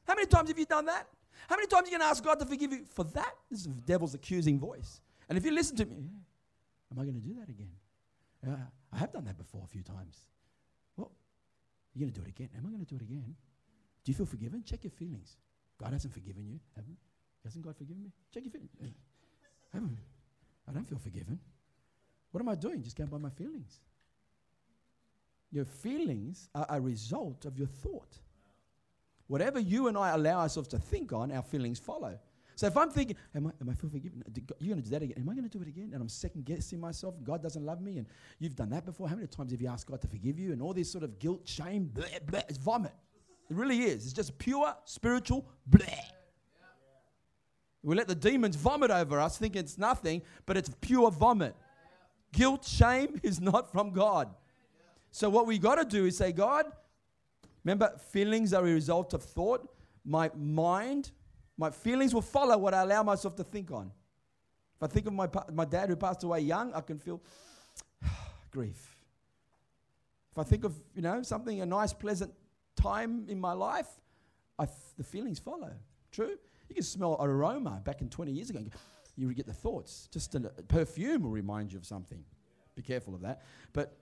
How 0.05 0.15
many 0.15 0.27
times 0.27 0.49
have 0.49 0.59
you 0.59 0.65
done 0.65 0.85
that? 0.85 1.07
How 1.47 1.55
many 1.55 1.67
times 1.67 1.87
are 1.87 1.91
you 1.91 1.97
going 1.97 2.01
to 2.01 2.07
ask 2.07 2.23
God 2.23 2.39
to 2.39 2.45
forgive 2.45 2.71
you 2.71 2.85
for 2.93 3.03
that? 3.05 3.33
This 3.49 3.61
is 3.61 3.65
the 3.65 3.81
devil's 3.81 4.13
accusing 4.13 4.59
voice. 4.59 5.01
And 5.27 5.37
if 5.37 5.45
you 5.45 5.51
listen 5.51 5.75
to 5.77 5.85
me, 5.85 6.09
am 6.91 6.99
I 6.99 7.03
going 7.03 7.15
to 7.15 7.27
do 7.27 7.35
that 7.35 7.49
again? 7.49 7.71
Uh, 8.45 8.55
I 8.93 8.97
have 8.97 9.11
done 9.11 9.25
that 9.25 9.37
before 9.37 9.61
a 9.63 9.67
few 9.67 9.83
times. 9.83 10.17
Well, 10.95 11.11
you're 11.93 12.05
going 12.05 12.13
to 12.13 12.19
do 12.19 12.25
it 12.25 12.29
again. 12.29 12.49
Am 12.57 12.65
I 12.65 12.69
going 12.69 12.85
to 12.85 12.85
do 12.85 12.95
it 12.95 13.01
again? 13.01 13.35
Do 14.03 14.11
you 14.11 14.15
feel 14.15 14.25
forgiven? 14.25 14.63
Check 14.65 14.83
your 14.83 14.91
feelings. 14.91 15.37
God 15.81 15.93
hasn't 15.93 16.13
forgiven 16.13 16.45
you, 16.47 16.59
haven't? 16.75 16.97
Hasn't 17.43 17.63
God 17.63 17.77
forgiven 17.77 18.03
me? 18.03 18.11
Check 18.33 18.43
your 18.43 18.51
feelings. 18.51 18.71
I, 18.81 18.87
haven't. 19.73 19.97
I 20.67 20.71
don't 20.71 20.87
feel 20.87 20.99
forgiven. 20.99 21.39
What 22.31 22.41
am 22.41 22.49
I 22.49 22.55
doing? 22.55 22.83
Just 22.83 22.95
going 22.95 23.09
by 23.09 23.17
my 23.17 23.29
feelings. 23.29 23.79
Your 25.51 25.65
feelings 25.65 26.49
are 26.53 26.65
a 26.69 26.79
result 26.79 27.45
of 27.45 27.57
your 27.57 27.67
thought. 27.67 28.19
Whatever 29.27 29.59
you 29.59 29.87
and 29.87 29.97
I 29.97 30.11
allow 30.11 30.39
ourselves 30.39 30.69
to 30.69 30.79
think 30.79 31.13
on, 31.13 31.31
our 31.31 31.41
feelings 31.41 31.79
follow. 31.79 32.17
So 32.59 32.67
if 32.67 32.75
I'm 32.75 32.89
thinking, 32.91 33.15
am 33.33 33.47
I, 33.47 33.51
am 33.61 33.69
I 33.69 33.73
feel 33.73 33.89
forgiven? 33.89 34.21
You're 34.59 34.75
going 34.75 34.83
to 34.83 34.89
do 34.89 34.89
that 34.89 35.01
again. 35.01 35.15
Am 35.17 35.29
I 35.29 35.33
going 35.33 35.49
to 35.49 35.57
do 35.57 35.61
it 35.61 35.69
again? 35.69 35.91
And 35.93 36.01
I'm 36.01 36.09
second 36.09 36.43
guessing 36.43 36.77
myself. 36.77 37.15
God 37.23 37.41
doesn't 37.41 37.65
love 37.65 37.79
me. 37.79 37.99
And 37.99 38.07
you've 38.37 38.57
done 38.57 38.69
that 38.71 38.85
before. 38.85 39.07
How 39.07 39.15
many 39.15 39.27
times 39.27 39.53
have 39.53 39.61
you 39.61 39.69
asked 39.69 39.87
God 39.87 40.01
to 40.01 40.09
forgive 40.09 40.37
you? 40.37 40.51
And 40.51 40.61
all 40.61 40.73
this 40.73 40.91
sort 40.91 41.05
of 41.05 41.19
guilt, 41.19 41.43
shame, 41.45 41.85
blah, 41.85 42.03
blah. 42.27 42.41
It's 42.49 42.57
vomit. 42.57 42.91
It 43.49 43.55
really 43.55 43.83
is. 43.83 44.03
It's 44.03 44.11
just 44.11 44.37
pure 44.37 44.75
spiritual 44.83 45.45
blah. 45.67 45.87
We 47.81 47.95
let 47.95 48.09
the 48.09 48.15
demons 48.15 48.57
vomit 48.57 48.91
over 48.91 49.21
us, 49.21 49.37
thinking 49.37 49.61
it's 49.61 49.77
nothing, 49.77 50.21
but 50.45 50.57
it's 50.57 50.69
pure 50.81 51.11
vomit. 51.11 51.55
Guilt, 52.33 52.65
shame 52.65 53.21
is 53.23 53.39
not 53.39 53.71
from 53.71 53.93
God. 53.93 54.35
So 55.11 55.29
what 55.29 55.47
we 55.47 55.59
got 55.59 55.75
to 55.75 55.85
do 55.85 56.07
is 56.07 56.17
say, 56.17 56.33
God, 56.33 56.65
remember, 57.63 57.93
feelings 58.09 58.53
are 58.53 58.67
a 58.67 58.73
result 58.73 59.13
of 59.13 59.23
thought. 59.23 59.65
My 60.03 60.29
mind 60.35 61.11
my 61.59 61.69
feelings 61.71 62.13
will 62.13 62.21
follow 62.21 62.57
what 62.57 62.73
I 62.73 62.83
allow 62.83 63.03
myself 63.03 63.35
to 63.35 63.43
think 63.43 63.69
on. 63.69 63.91
If 64.77 64.83
I 64.83 64.87
think 64.87 65.07
of 65.07 65.13
my, 65.13 65.27
my 65.51 65.65
dad 65.65 65.89
who 65.89 65.97
passed 65.97 66.23
away 66.23 66.39
young, 66.39 66.73
I 66.73 66.79
can 66.79 66.97
feel 66.97 67.21
grief. 68.51 68.95
If 70.31 70.37
I 70.37 70.43
think 70.43 70.63
of, 70.63 70.73
you 70.95 71.01
know, 71.01 71.21
something, 71.21 71.59
a 71.59 71.65
nice, 71.65 71.91
pleasant 71.91 72.31
time 72.77 73.25
in 73.27 73.41
my 73.41 73.51
life, 73.51 73.87
the 74.97 75.03
feelings 75.03 75.37
follow. 75.37 75.71
True? 76.13 76.37
You 76.69 76.75
can 76.75 76.83
smell 76.83 77.17
aroma 77.19 77.81
back 77.83 77.99
in 77.99 78.07
20 78.07 78.31
years 78.31 78.49
ago. 78.49 78.63
You 79.17 79.33
get 79.33 79.45
the 79.45 79.53
thoughts. 79.53 80.07
Just 80.13 80.35
a 80.35 80.39
perfume 80.39 81.23
will 81.23 81.31
remind 81.31 81.73
you 81.73 81.77
of 81.77 81.85
something. 81.85 82.23
Be 82.75 82.83
careful 82.83 83.13
of 83.15 83.21
that. 83.21 83.41
But 83.73 83.97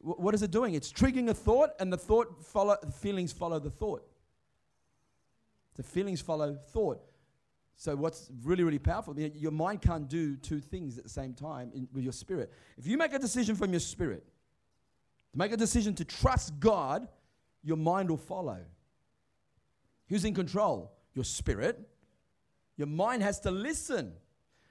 wh- 0.00 0.18
what 0.18 0.34
is 0.34 0.42
it 0.42 0.50
doing? 0.50 0.72
It's 0.72 0.90
triggering 0.90 1.28
a 1.28 1.34
thought, 1.34 1.70
and 1.80 1.92
the 1.92 1.98
thought 1.98 2.42
follow, 2.42 2.78
the 2.82 2.92
feelings 2.92 3.30
follow 3.30 3.58
the 3.58 3.68
thought. 3.70 4.08
The 5.74 5.82
feelings 5.82 6.20
follow 6.20 6.58
thought. 6.72 7.02
So 7.76 7.96
what's 7.96 8.30
really, 8.44 8.62
really 8.62 8.78
powerful? 8.78 9.18
Your 9.18 9.50
mind 9.50 9.82
can't 9.82 10.08
do 10.08 10.36
two 10.36 10.60
things 10.60 10.98
at 10.98 11.04
the 11.04 11.10
same 11.10 11.34
time 11.34 11.72
in, 11.74 11.88
with 11.92 12.04
your 12.04 12.12
spirit. 12.12 12.52
If 12.76 12.86
you 12.86 12.96
make 12.96 13.12
a 13.12 13.18
decision 13.18 13.56
from 13.56 13.72
your 13.72 13.80
spirit, 13.80 14.24
to 15.32 15.38
make 15.38 15.52
a 15.52 15.56
decision 15.56 15.94
to 15.94 16.04
trust 16.04 16.60
God, 16.60 17.08
your 17.62 17.78
mind 17.78 18.10
will 18.10 18.18
follow. 18.18 18.58
Who's 20.08 20.24
in 20.24 20.34
control? 20.34 20.92
Your 21.14 21.24
spirit. 21.24 21.88
Your 22.76 22.86
mind 22.86 23.22
has 23.22 23.40
to 23.40 23.50
listen. 23.50 24.12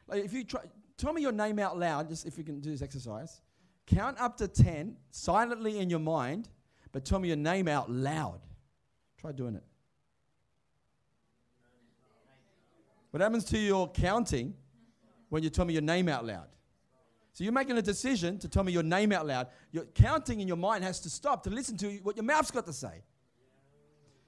Like 0.08 0.24
if 0.24 0.34
you 0.34 0.44
try, 0.44 0.62
tell 0.98 1.14
me 1.14 1.22
your 1.22 1.32
name 1.32 1.60
out 1.60 1.78
loud, 1.78 2.10
just 2.10 2.26
if 2.26 2.38
you 2.38 2.44
can 2.44 2.60
do 2.60 2.70
this 2.70 2.82
exercise. 2.82 3.42
Count 3.88 4.20
up 4.20 4.38
to 4.38 4.48
10 4.48 4.96
silently 5.10 5.80
in 5.80 5.90
your 5.90 6.00
mind, 6.00 6.48
but 6.92 7.04
tell 7.04 7.20
me 7.20 7.28
your 7.28 7.38
name 7.38 7.68
out 7.68 7.90
loud. 7.90 8.40
Try 9.18 9.32
doing 9.32 9.56
it. 9.56 9.64
What 13.12 13.22
happens 13.22 13.46
to 13.46 13.58
your 13.58 13.90
counting 13.92 14.54
when 15.30 15.44
you 15.44 15.50
tell 15.50 15.66
me 15.66 15.74
your 15.74 15.82
name 15.82 16.10
out 16.10 16.26
loud? 16.26 16.48
So 17.34 17.44
you're 17.44 17.54
making 17.54 17.78
a 17.78 17.82
decision 17.82 18.40
to 18.40 18.50
tell 18.50 18.64
me 18.64 18.72
your 18.72 18.84
name 18.84 19.12
out 19.12 19.26
loud. 19.26 19.48
Your 19.72 19.86
counting 19.86 20.42
in 20.42 20.48
your 20.48 20.58
mind 20.58 20.84
has 20.84 21.00
to 21.02 21.10
stop 21.10 21.44
to 21.44 21.50
listen 21.50 21.78
to 21.78 21.90
what 22.04 22.18
your 22.18 22.26
mouth's 22.26 22.52
got 22.52 22.66
to 22.66 22.74
say. 22.74 23.04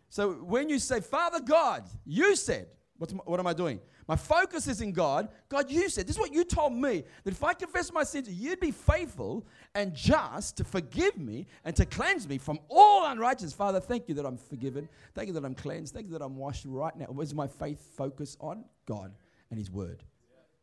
So 0.09 0.33
when 0.33 0.69
you 0.69 0.79
say, 0.79 1.01
Father 1.01 1.39
God, 1.41 1.83
you 2.05 2.35
said, 2.35 2.67
what's 2.97 3.13
what 3.13 3.39
am 3.39 3.47
I 3.47 3.53
doing? 3.53 3.79
My 4.07 4.15
focus 4.15 4.67
is 4.67 4.81
in 4.81 4.91
God. 4.91 5.29
God, 5.49 5.71
you 5.71 5.89
said, 5.89 6.07
this 6.07 6.15
is 6.15 6.19
what 6.19 6.33
you 6.33 6.43
told 6.43 6.73
me, 6.73 7.03
that 7.23 7.33
if 7.33 7.43
I 7.43 7.53
confess 7.53 7.91
my 7.91 8.03
sins, 8.03 8.29
you'd 8.29 8.59
be 8.59 8.71
faithful 8.71 9.45
and 9.75 9.93
just 9.93 10.57
to 10.57 10.63
forgive 10.63 11.17
me 11.17 11.47
and 11.65 11.75
to 11.75 11.85
cleanse 11.85 12.27
me 12.27 12.37
from 12.37 12.59
all 12.69 13.05
unrighteousness. 13.05 13.53
Father, 13.53 13.79
thank 13.79 14.07
you 14.07 14.15
that 14.15 14.25
I'm 14.25 14.37
forgiven. 14.37 14.87
Thank 15.15 15.27
you 15.27 15.33
that 15.33 15.45
I'm 15.45 15.55
cleansed. 15.55 15.93
Thank 15.93 16.07
you 16.07 16.13
that 16.13 16.21
I'm 16.21 16.37
washed 16.37 16.65
right 16.65 16.95
now. 16.95 17.05
Where's 17.05 17.33
my 17.33 17.47
faith 17.47 17.81
focus 17.97 18.37
on? 18.39 18.65
God 18.85 19.11
and 19.49 19.57
His 19.57 19.71
Word. 19.71 20.03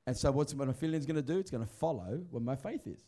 And 0.06 0.16
so 0.16 0.30
what's 0.30 0.54
what 0.54 0.66
my 0.66 0.72
feeling's 0.72 1.06
going 1.06 1.16
to 1.16 1.22
do? 1.22 1.38
It's 1.38 1.50
going 1.50 1.64
to 1.64 1.72
follow 1.72 2.20
what 2.30 2.42
my 2.42 2.56
faith 2.56 2.86
is. 2.86 3.04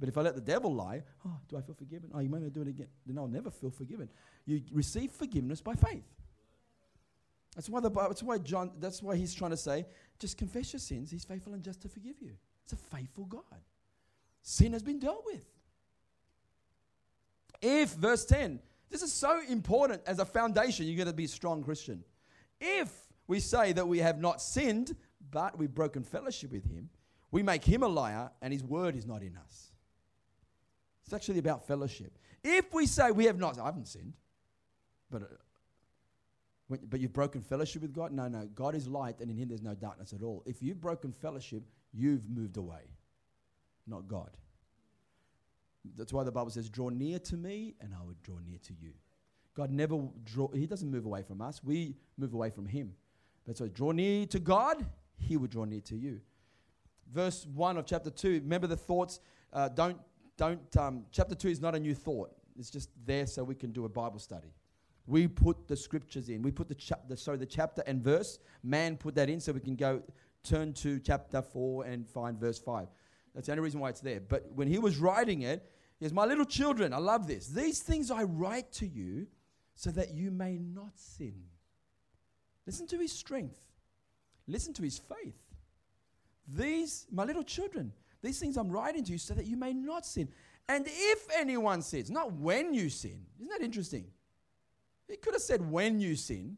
But 0.00 0.08
if 0.08 0.16
I 0.16 0.20
let 0.20 0.34
the 0.34 0.40
devil 0.40 0.72
lie, 0.72 1.02
oh, 1.26 1.36
do 1.48 1.56
I 1.56 1.60
feel 1.60 1.74
forgiven? 1.74 2.10
Oh, 2.14 2.20
you 2.20 2.28
made 2.28 2.42
me 2.42 2.50
do 2.50 2.62
it 2.62 2.68
again. 2.68 2.86
Then 3.04 3.18
I'll 3.18 3.26
never 3.26 3.50
feel 3.50 3.70
forgiven. 3.70 4.08
You 4.46 4.62
receive 4.72 5.10
forgiveness 5.10 5.60
by 5.60 5.74
faith. 5.74 6.04
That's 7.56 7.68
why 7.68 7.80
the 7.80 7.90
that's 7.90 8.22
why 8.22 8.38
John 8.38 8.70
that's 8.78 9.02
why 9.02 9.16
he's 9.16 9.34
trying 9.34 9.50
to 9.50 9.56
say, 9.56 9.86
just 10.20 10.38
confess 10.38 10.72
your 10.72 10.80
sins. 10.80 11.10
He's 11.10 11.24
faithful 11.24 11.54
and 11.54 11.62
just 11.62 11.82
to 11.82 11.88
forgive 11.88 12.16
you. 12.20 12.32
It's 12.62 12.72
a 12.72 12.76
faithful 12.76 13.24
God. 13.24 13.42
Sin 14.42 14.72
has 14.72 14.82
been 14.82 14.98
dealt 14.98 15.24
with. 15.26 15.44
If 17.60 17.90
verse 17.94 18.24
10, 18.24 18.60
this 18.90 19.02
is 19.02 19.12
so 19.12 19.40
important 19.48 20.02
as 20.06 20.18
a 20.18 20.24
foundation, 20.24 20.86
you're 20.86 20.96
going 20.96 21.08
to 21.08 21.12
be 21.12 21.24
a 21.24 21.28
strong 21.28 21.62
Christian. 21.62 22.04
If 22.60 22.90
we 23.26 23.40
say 23.40 23.72
that 23.72 23.86
we 23.86 23.98
have 23.98 24.20
not 24.20 24.40
sinned, 24.40 24.96
but 25.30 25.58
we've 25.58 25.74
broken 25.74 26.02
fellowship 26.02 26.52
with 26.52 26.64
him, 26.64 26.88
we 27.30 27.42
make 27.42 27.64
him 27.64 27.82
a 27.82 27.88
liar 27.88 28.30
and 28.40 28.52
his 28.52 28.64
word 28.64 28.96
is 28.96 29.06
not 29.06 29.22
in 29.22 29.36
us. 29.36 29.72
It's 31.04 31.12
actually 31.12 31.38
about 31.38 31.66
fellowship. 31.66 32.18
If 32.42 32.72
we 32.72 32.86
say 32.86 33.10
we 33.10 33.26
have 33.26 33.38
not, 33.38 33.58
I 33.58 33.66
haven't 33.66 33.88
sinned, 33.88 34.14
but, 35.10 35.22
uh, 35.22 36.76
but 36.88 37.00
you've 37.00 37.12
broken 37.12 37.40
fellowship 37.40 37.82
with 37.82 37.92
God, 37.92 38.12
no, 38.12 38.28
no, 38.28 38.46
God 38.54 38.74
is 38.74 38.86
light 38.86 39.20
and 39.20 39.30
in 39.30 39.36
him 39.36 39.48
there's 39.48 39.62
no 39.62 39.74
darkness 39.74 40.12
at 40.12 40.22
all. 40.22 40.42
If 40.46 40.62
you've 40.62 40.80
broken 40.80 41.12
fellowship, 41.12 41.62
you've 41.92 42.28
moved 42.28 42.56
away, 42.56 42.82
not 43.88 44.08
God. 44.08 44.36
That's 45.96 46.12
why 46.12 46.24
the 46.24 46.32
Bible 46.32 46.50
says, 46.50 46.68
draw 46.68 46.88
near 46.88 47.18
to 47.20 47.36
me 47.36 47.74
and 47.80 47.94
I 47.94 48.04
would 48.04 48.22
draw 48.22 48.36
near 48.44 48.58
to 48.66 48.74
you. 48.74 48.92
God 49.54 49.70
never 49.70 49.98
draw, 50.24 50.48
he 50.52 50.66
doesn't 50.66 50.90
move 50.90 51.04
away 51.04 51.22
from 51.22 51.40
us. 51.40 51.62
We 51.64 51.96
move 52.16 52.34
away 52.34 52.50
from 52.50 52.66
him. 52.66 52.92
But 53.46 53.56
so 53.56 53.66
draw 53.66 53.92
near 53.92 54.26
to 54.26 54.38
God, 54.38 54.84
he 55.16 55.36
will 55.36 55.48
draw 55.48 55.64
near 55.64 55.80
to 55.80 55.96
you. 55.96 56.20
Verse 57.12 57.46
1 57.46 57.78
of 57.78 57.86
chapter 57.86 58.10
2, 58.10 58.40
remember 58.44 58.66
the 58.66 58.76
thoughts, 58.76 59.20
uh, 59.52 59.68
don't, 59.68 59.98
don't, 60.36 60.76
um, 60.76 61.04
chapter 61.10 61.34
2 61.34 61.48
is 61.48 61.60
not 61.60 61.74
a 61.74 61.80
new 61.80 61.94
thought. 61.94 62.30
It's 62.58 62.70
just 62.70 62.90
there 63.06 63.26
so 63.26 63.42
we 63.42 63.54
can 63.54 63.72
do 63.72 63.84
a 63.84 63.88
Bible 63.88 64.18
study. 64.18 64.52
We 65.06 65.26
put 65.26 65.66
the 65.66 65.76
scriptures 65.76 66.28
in. 66.28 66.42
We 66.42 66.50
put 66.50 66.68
the, 66.68 66.74
chapter, 66.74 67.16
sorry, 67.16 67.38
the 67.38 67.46
chapter 67.46 67.82
and 67.86 68.02
verse. 68.02 68.38
Man 68.62 68.96
put 68.96 69.14
that 69.14 69.30
in 69.30 69.40
so 69.40 69.52
we 69.52 69.60
can 69.60 69.74
go 69.74 70.02
turn 70.44 70.74
to 70.74 71.00
chapter 71.00 71.40
4 71.40 71.84
and 71.84 72.06
find 72.06 72.38
verse 72.38 72.58
5. 72.58 72.88
That's 73.34 73.46
the 73.46 73.52
only 73.52 73.62
reason 73.62 73.80
why 73.80 73.90
it's 73.90 74.00
there. 74.00 74.20
But 74.20 74.46
when 74.54 74.68
he 74.68 74.78
was 74.78 74.98
writing 74.98 75.42
it, 75.42 75.70
he 75.98 76.04
says, 76.04 76.12
My 76.12 76.24
little 76.24 76.44
children, 76.44 76.92
I 76.92 76.98
love 76.98 77.26
this. 77.26 77.48
These 77.48 77.80
things 77.80 78.10
I 78.10 78.22
write 78.22 78.72
to 78.74 78.86
you 78.86 79.26
so 79.74 79.90
that 79.90 80.14
you 80.14 80.30
may 80.30 80.58
not 80.58 80.98
sin. 80.98 81.34
Listen 82.66 82.86
to 82.88 82.98
his 82.98 83.12
strength. 83.12 83.60
Listen 84.46 84.72
to 84.74 84.82
his 84.82 84.98
faith. 84.98 85.36
These, 86.48 87.06
my 87.12 87.24
little 87.24 87.42
children, 87.42 87.92
these 88.22 88.38
things 88.38 88.56
I'm 88.56 88.70
writing 88.70 89.04
to 89.04 89.12
you 89.12 89.18
so 89.18 89.34
that 89.34 89.46
you 89.46 89.56
may 89.56 89.72
not 89.72 90.06
sin. 90.06 90.28
And 90.68 90.86
if 90.88 91.26
anyone 91.36 91.82
sins, 91.82 92.10
not 92.10 92.32
when 92.32 92.74
you 92.74 92.90
sin. 92.90 93.24
Isn't 93.38 93.50
that 93.50 93.62
interesting? 93.62 94.06
He 95.08 95.16
could 95.16 95.34
have 95.34 95.42
said 95.42 95.70
when 95.70 96.00
you 96.00 96.16
sin. 96.16 96.56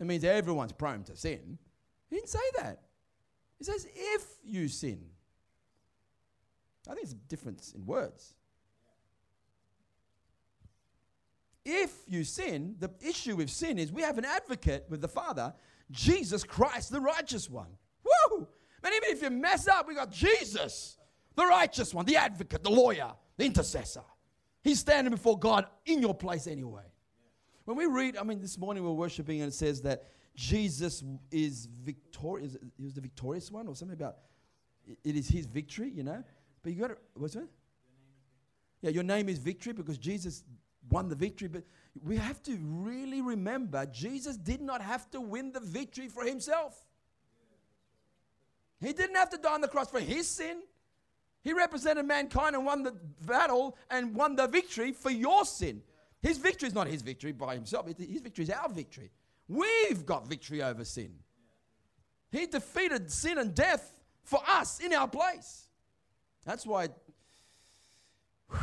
It 0.00 0.06
means 0.06 0.24
everyone's 0.24 0.72
prone 0.72 1.04
to 1.04 1.16
sin. 1.16 1.58
He 2.10 2.16
didn't 2.16 2.28
say 2.28 2.38
that. 2.58 2.82
He 3.58 3.64
says 3.64 3.86
if 3.94 4.26
you 4.44 4.68
sin. 4.68 5.00
I 6.88 6.94
think 6.94 7.04
it's 7.04 7.12
a 7.12 7.28
difference 7.28 7.72
in 7.72 7.86
words. 7.86 8.34
If 11.64 11.92
you 12.06 12.24
sin, 12.24 12.76
the 12.78 12.90
issue 13.00 13.36
with 13.36 13.48
sin 13.48 13.78
is 13.78 13.90
we 13.90 14.02
have 14.02 14.18
an 14.18 14.26
advocate 14.26 14.84
with 14.90 15.00
the 15.00 15.08
Father, 15.08 15.54
Jesus 15.90 16.44
Christ, 16.44 16.90
the 16.90 17.00
righteous 17.00 17.48
one. 17.48 17.70
Woo! 18.04 18.46
Man, 18.82 18.92
even 18.92 19.16
if 19.16 19.22
you 19.22 19.30
mess 19.30 19.66
up, 19.66 19.88
we 19.88 19.94
got 19.94 20.10
Jesus, 20.10 20.98
the 21.34 21.46
righteous 21.46 21.94
one, 21.94 22.04
the 22.04 22.16
advocate, 22.16 22.62
the 22.62 22.70
lawyer, 22.70 23.12
the 23.38 23.46
intercessor. 23.46 24.02
He's 24.62 24.78
standing 24.78 25.10
before 25.10 25.38
God 25.38 25.66
in 25.86 26.02
your 26.02 26.14
place 26.14 26.46
anyway. 26.46 26.84
When 27.64 27.78
we 27.78 27.86
read, 27.86 28.18
I 28.18 28.24
mean, 28.24 28.42
this 28.42 28.58
morning 28.58 28.82
we 28.82 28.90
we're 28.90 28.96
worshiping 28.96 29.40
and 29.40 29.50
it 29.50 29.54
says 29.54 29.80
that 29.82 30.04
Jesus 30.36 31.02
is 31.30 31.66
victorious. 31.80 32.58
He 32.76 32.84
was 32.84 32.92
the 32.92 33.00
victorious 33.00 33.50
one 33.50 33.68
or 33.68 33.74
something 33.74 33.96
about 33.96 34.16
it 34.86 35.16
is 35.16 35.28
his 35.28 35.46
victory, 35.46 35.90
you 35.90 36.02
know? 36.02 36.22
But 36.64 36.72
you 36.72 36.80
got 36.80 36.88
to, 36.88 36.96
what's 37.14 37.36
it? 37.36 37.46
Yeah, 38.80 38.90
your 38.90 39.04
name 39.04 39.28
is 39.28 39.38
victory 39.38 39.74
because 39.74 39.98
Jesus 39.98 40.42
won 40.90 41.08
the 41.08 41.14
victory. 41.14 41.46
But 41.46 41.62
we 42.02 42.16
have 42.16 42.42
to 42.44 42.56
really 42.60 43.20
remember 43.20 43.86
Jesus 43.86 44.36
did 44.36 44.60
not 44.60 44.82
have 44.82 45.08
to 45.12 45.20
win 45.20 45.52
the 45.52 45.60
victory 45.60 46.08
for 46.08 46.24
himself. 46.24 46.74
He 48.80 48.92
didn't 48.92 49.14
have 49.14 49.30
to 49.30 49.38
die 49.38 49.54
on 49.54 49.60
the 49.60 49.68
cross 49.68 49.90
for 49.90 50.00
his 50.00 50.28
sin. 50.28 50.62
He 51.42 51.52
represented 51.52 52.06
mankind 52.06 52.56
and 52.56 52.64
won 52.64 52.82
the 52.82 52.96
battle 53.26 53.76
and 53.90 54.14
won 54.14 54.34
the 54.34 54.48
victory 54.48 54.92
for 54.92 55.10
your 55.10 55.44
sin. 55.44 55.82
His 56.22 56.38
victory 56.38 56.68
is 56.68 56.74
not 56.74 56.86
his 56.86 57.02
victory 57.02 57.32
by 57.32 57.54
himself, 57.54 57.86
his 57.86 58.20
victory 58.20 58.44
is 58.44 58.50
our 58.50 58.70
victory. 58.70 59.10
We've 59.46 60.06
got 60.06 60.26
victory 60.26 60.62
over 60.62 60.84
sin. 60.84 61.12
He 62.30 62.46
defeated 62.46 63.12
sin 63.12 63.36
and 63.36 63.54
death 63.54 63.92
for 64.22 64.40
us 64.48 64.80
in 64.80 64.94
our 64.94 65.06
place. 65.06 65.63
That's 66.44 66.66
why 66.66 66.88
whew, 68.50 68.58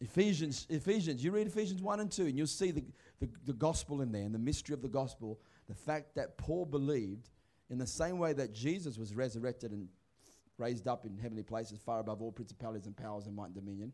Ephesians, 0.00 0.66
Ephesians, 0.68 1.22
you 1.22 1.30
read 1.30 1.46
Ephesians 1.46 1.80
1 1.80 2.00
and 2.00 2.10
2, 2.10 2.26
and 2.26 2.36
you'll 2.36 2.46
see 2.48 2.72
the, 2.72 2.84
the, 3.20 3.28
the 3.46 3.52
gospel 3.52 4.00
in 4.00 4.10
there 4.10 4.24
and 4.24 4.34
the 4.34 4.38
mystery 4.38 4.74
of 4.74 4.82
the 4.82 4.88
gospel. 4.88 5.38
The 5.68 5.74
fact 5.76 6.16
that 6.16 6.36
Paul 6.36 6.66
believed 6.66 7.30
in 7.70 7.78
the 7.78 7.86
same 7.86 8.18
way 8.18 8.32
that 8.32 8.52
Jesus 8.52 8.98
was 8.98 9.14
resurrected 9.14 9.70
and 9.70 9.88
raised 10.58 10.88
up 10.88 11.06
in 11.06 11.16
heavenly 11.18 11.44
places, 11.44 11.78
far 11.78 12.00
above 12.00 12.20
all 12.20 12.32
principalities 12.32 12.86
and 12.86 12.96
powers 12.96 13.26
and 13.26 13.36
might 13.36 13.46
and 13.46 13.54
dominion 13.54 13.92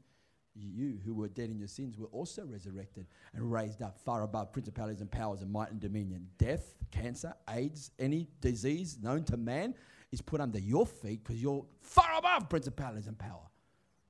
you 0.61 0.99
who 1.05 1.15
were 1.15 1.29
dead 1.29 1.51
in 1.51 1.59
your 1.59 1.69
sins 1.69 1.97
were 1.99 2.07
also 2.07 2.45
resurrected 2.45 3.07
and 3.35 3.53
raised 3.53 3.83
up 3.83 3.99
far 3.99 4.23
above 4.23 4.53
principalities 4.53 5.01
and 5.01 5.11
powers 5.11 5.43
and 5.43 5.51
might 5.51 5.71
and 5.71 5.81
dominion. 5.81 6.27
Death, 6.39 6.75
cancer, 6.91 7.35
AIDS, 7.51 7.91
any 7.99 8.29
disease 8.41 8.99
known 9.03 9.25
to 9.25 9.37
man 9.37 9.75
is 10.13 10.21
put 10.21 10.41
under 10.41 10.59
your 10.59 10.87
feet 10.87 11.23
because 11.23 11.41
you're 11.43 11.65
far 11.81 12.19
above 12.19 12.49
principalities 12.49 13.07
and 13.07 13.19
power. 13.19 13.43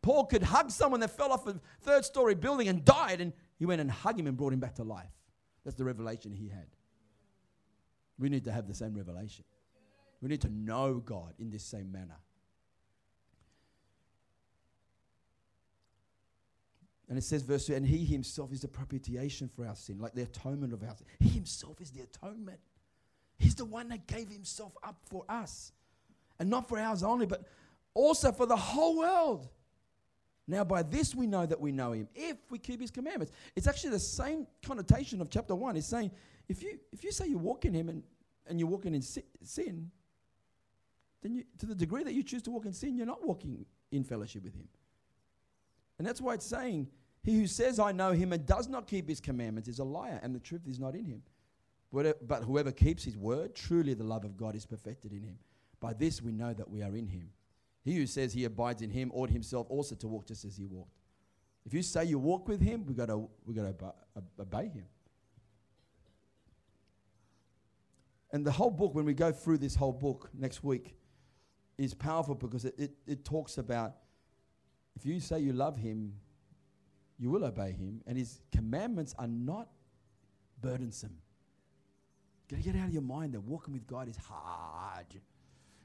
Paul 0.02 0.26
could 0.26 0.42
hug 0.42 0.70
someone 0.70 1.00
that 1.00 1.10
fell 1.10 1.32
off 1.32 1.46
a 1.46 1.60
third 1.80 2.04
story 2.04 2.34
building 2.34 2.68
and 2.68 2.84
died, 2.84 3.20
and 3.20 3.32
he 3.58 3.66
went 3.66 3.80
and 3.80 3.90
hugged 3.90 4.20
him 4.20 4.26
and 4.26 4.36
brought 4.36 4.52
him 4.52 4.60
back 4.60 4.76
to 4.76 4.84
life. 4.84 5.10
That's 5.64 5.76
the 5.76 5.84
revelation 5.84 6.32
he 6.32 6.48
had. 6.48 6.66
We 8.18 8.28
need 8.28 8.44
to 8.44 8.52
have 8.52 8.66
the 8.66 8.74
same 8.74 8.94
revelation. 8.94 9.44
We 10.20 10.28
need 10.28 10.40
to 10.42 10.48
know 10.48 10.94
God 10.94 11.34
in 11.38 11.50
this 11.50 11.64
same 11.64 11.92
manner. 11.92 12.16
And 17.08 17.16
it 17.16 17.22
says, 17.22 17.42
verse 17.42 17.66
2, 17.66 17.74
and 17.74 17.86
he 17.86 18.04
himself 18.04 18.52
is 18.52 18.60
the 18.60 18.68
propitiation 18.68 19.48
for 19.48 19.66
our 19.66 19.74
sin, 19.74 19.98
like 19.98 20.12
the 20.14 20.22
atonement 20.22 20.72
of 20.74 20.82
our 20.82 20.94
sin. 20.94 21.06
He 21.18 21.30
himself 21.30 21.80
is 21.80 21.90
the 21.90 22.02
atonement. 22.02 22.58
He's 23.38 23.54
the 23.54 23.64
one 23.64 23.88
that 23.88 24.06
gave 24.06 24.28
himself 24.28 24.76
up 24.82 24.96
for 25.08 25.24
us. 25.28 25.72
And 26.38 26.48
not 26.48 26.68
for 26.68 26.78
ours 26.78 27.02
only, 27.02 27.26
but 27.26 27.42
also 27.94 28.32
for 28.32 28.46
the 28.46 28.56
whole 28.56 28.98
world. 28.98 29.48
Now, 30.46 30.64
by 30.64 30.82
this 30.82 31.14
we 31.14 31.26
know 31.26 31.44
that 31.44 31.60
we 31.60 31.72
know 31.72 31.92
him, 31.92 32.08
if 32.14 32.36
we 32.50 32.58
keep 32.58 32.80
his 32.80 32.90
commandments. 32.90 33.32
It's 33.54 33.66
actually 33.66 33.90
the 33.90 33.98
same 33.98 34.46
connotation 34.64 35.20
of 35.20 35.28
chapter 35.28 35.54
1. 35.54 35.76
It's 35.76 35.86
saying, 35.86 36.10
if 36.48 36.62
you, 36.62 36.78
if 36.90 37.04
you 37.04 37.12
say 37.12 37.26
you 37.26 37.36
walk 37.36 37.66
in 37.66 37.74
him 37.74 37.90
and, 37.90 38.02
and 38.46 38.58
you're 38.58 38.68
walking 38.68 38.94
in 38.94 39.02
si- 39.02 39.24
sin, 39.42 39.90
then 41.22 41.34
you, 41.34 41.44
to 41.58 41.66
the 41.66 41.74
degree 41.74 42.02
that 42.02 42.14
you 42.14 42.22
choose 42.22 42.42
to 42.42 42.50
walk 42.50 42.64
in 42.64 42.72
sin, 42.72 42.96
you're 42.96 43.06
not 43.06 43.26
walking 43.26 43.66
in 43.92 44.04
fellowship 44.04 44.44
with 44.44 44.54
him. 44.54 44.68
And 45.98 46.06
that's 46.06 46.20
why 46.20 46.34
it's 46.34 46.46
saying, 46.46 46.88
He 47.22 47.36
who 47.38 47.46
says, 47.46 47.78
I 47.78 47.92
know 47.92 48.12
him 48.12 48.32
and 48.32 48.46
does 48.46 48.68
not 48.68 48.86
keep 48.86 49.08
his 49.08 49.20
commandments 49.20 49.68
is 49.68 49.80
a 49.80 49.84
liar, 49.84 50.18
and 50.22 50.34
the 50.34 50.40
truth 50.40 50.66
is 50.66 50.78
not 50.78 50.94
in 50.94 51.04
him. 51.04 51.22
But 51.92 52.44
whoever 52.44 52.70
keeps 52.70 53.04
his 53.04 53.16
word, 53.16 53.54
truly 53.54 53.94
the 53.94 54.04
love 54.04 54.24
of 54.24 54.36
God 54.36 54.54
is 54.54 54.64
perfected 54.64 55.12
in 55.12 55.22
him. 55.22 55.38
By 55.80 55.92
this 55.92 56.22
we 56.22 56.32
know 56.32 56.52
that 56.52 56.68
we 56.68 56.82
are 56.82 56.94
in 56.96 57.06
him. 57.06 57.30
He 57.84 57.96
who 57.96 58.06
says 58.06 58.32
he 58.32 58.44
abides 58.44 58.82
in 58.82 58.90
him 58.90 59.10
ought 59.14 59.30
himself 59.30 59.66
also 59.70 59.94
to 59.96 60.08
walk 60.08 60.26
just 60.26 60.44
as 60.44 60.56
he 60.56 60.66
walked. 60.66 60.98
If 61.64 61.74
you 61.74 61.82
say 61.82 62.04
you 62.04 62.18
walk 62.18 62.48
with 62.48 62.60
him, 62.60 62.84
we've 62.86 62.96
got 62.96 63.06
to, 63.06 63.28
we 63.44 63.54
got 63.54 63.78
to 63.78 63.92
obey 64.40 64.68
him. 64.68 64.84
And 68.32 68.44
the 68.44 68.52
whole 68.52 68.70
book, 68.70 68.94
when 68.94 69.04
we 69.04 69.14
go 69.14 69.32
through 69.32 69.58
this 69.58 69.74
whole 69.74 69.92
book 69.92 70.28
next 70.34 70.62
week, 70.62 70.94
is 71.78 71.94
powerful 71.94 72.34
because 72.34 72.64
it, 72.64 72.74
it, 72.78 72.90
it 73.06 73.24
talks 73.24 73.56
about 73.58 73.94
if 74.96 75.06
you 75.06 75.20
say 75.20 75.38
you 75.38 75.52
love 75.52 75.76
him, 75.76 76.12
you 77.18 77.30
will 77.30 77.44
obey 77.44 77.72
him, 77.72 78.00
and 78.06 78.18
his 78.18 78.40
commandments 78.52 79.14
are 79.18 79.28
not 79.28 79.68
burdensome. 80.60 81.16
Gotta 82.50 82.62
get 82.62 82.76
out 82.76 82.86
of 82.86 82.92
your 82.92 83.02
mind 83.02 83.34
that 83.34 83.40
walking 83.40 83.74
with 83.74 83.86
God 83.86 84.08
is 84.08 84.16
hard. 84.16 85.06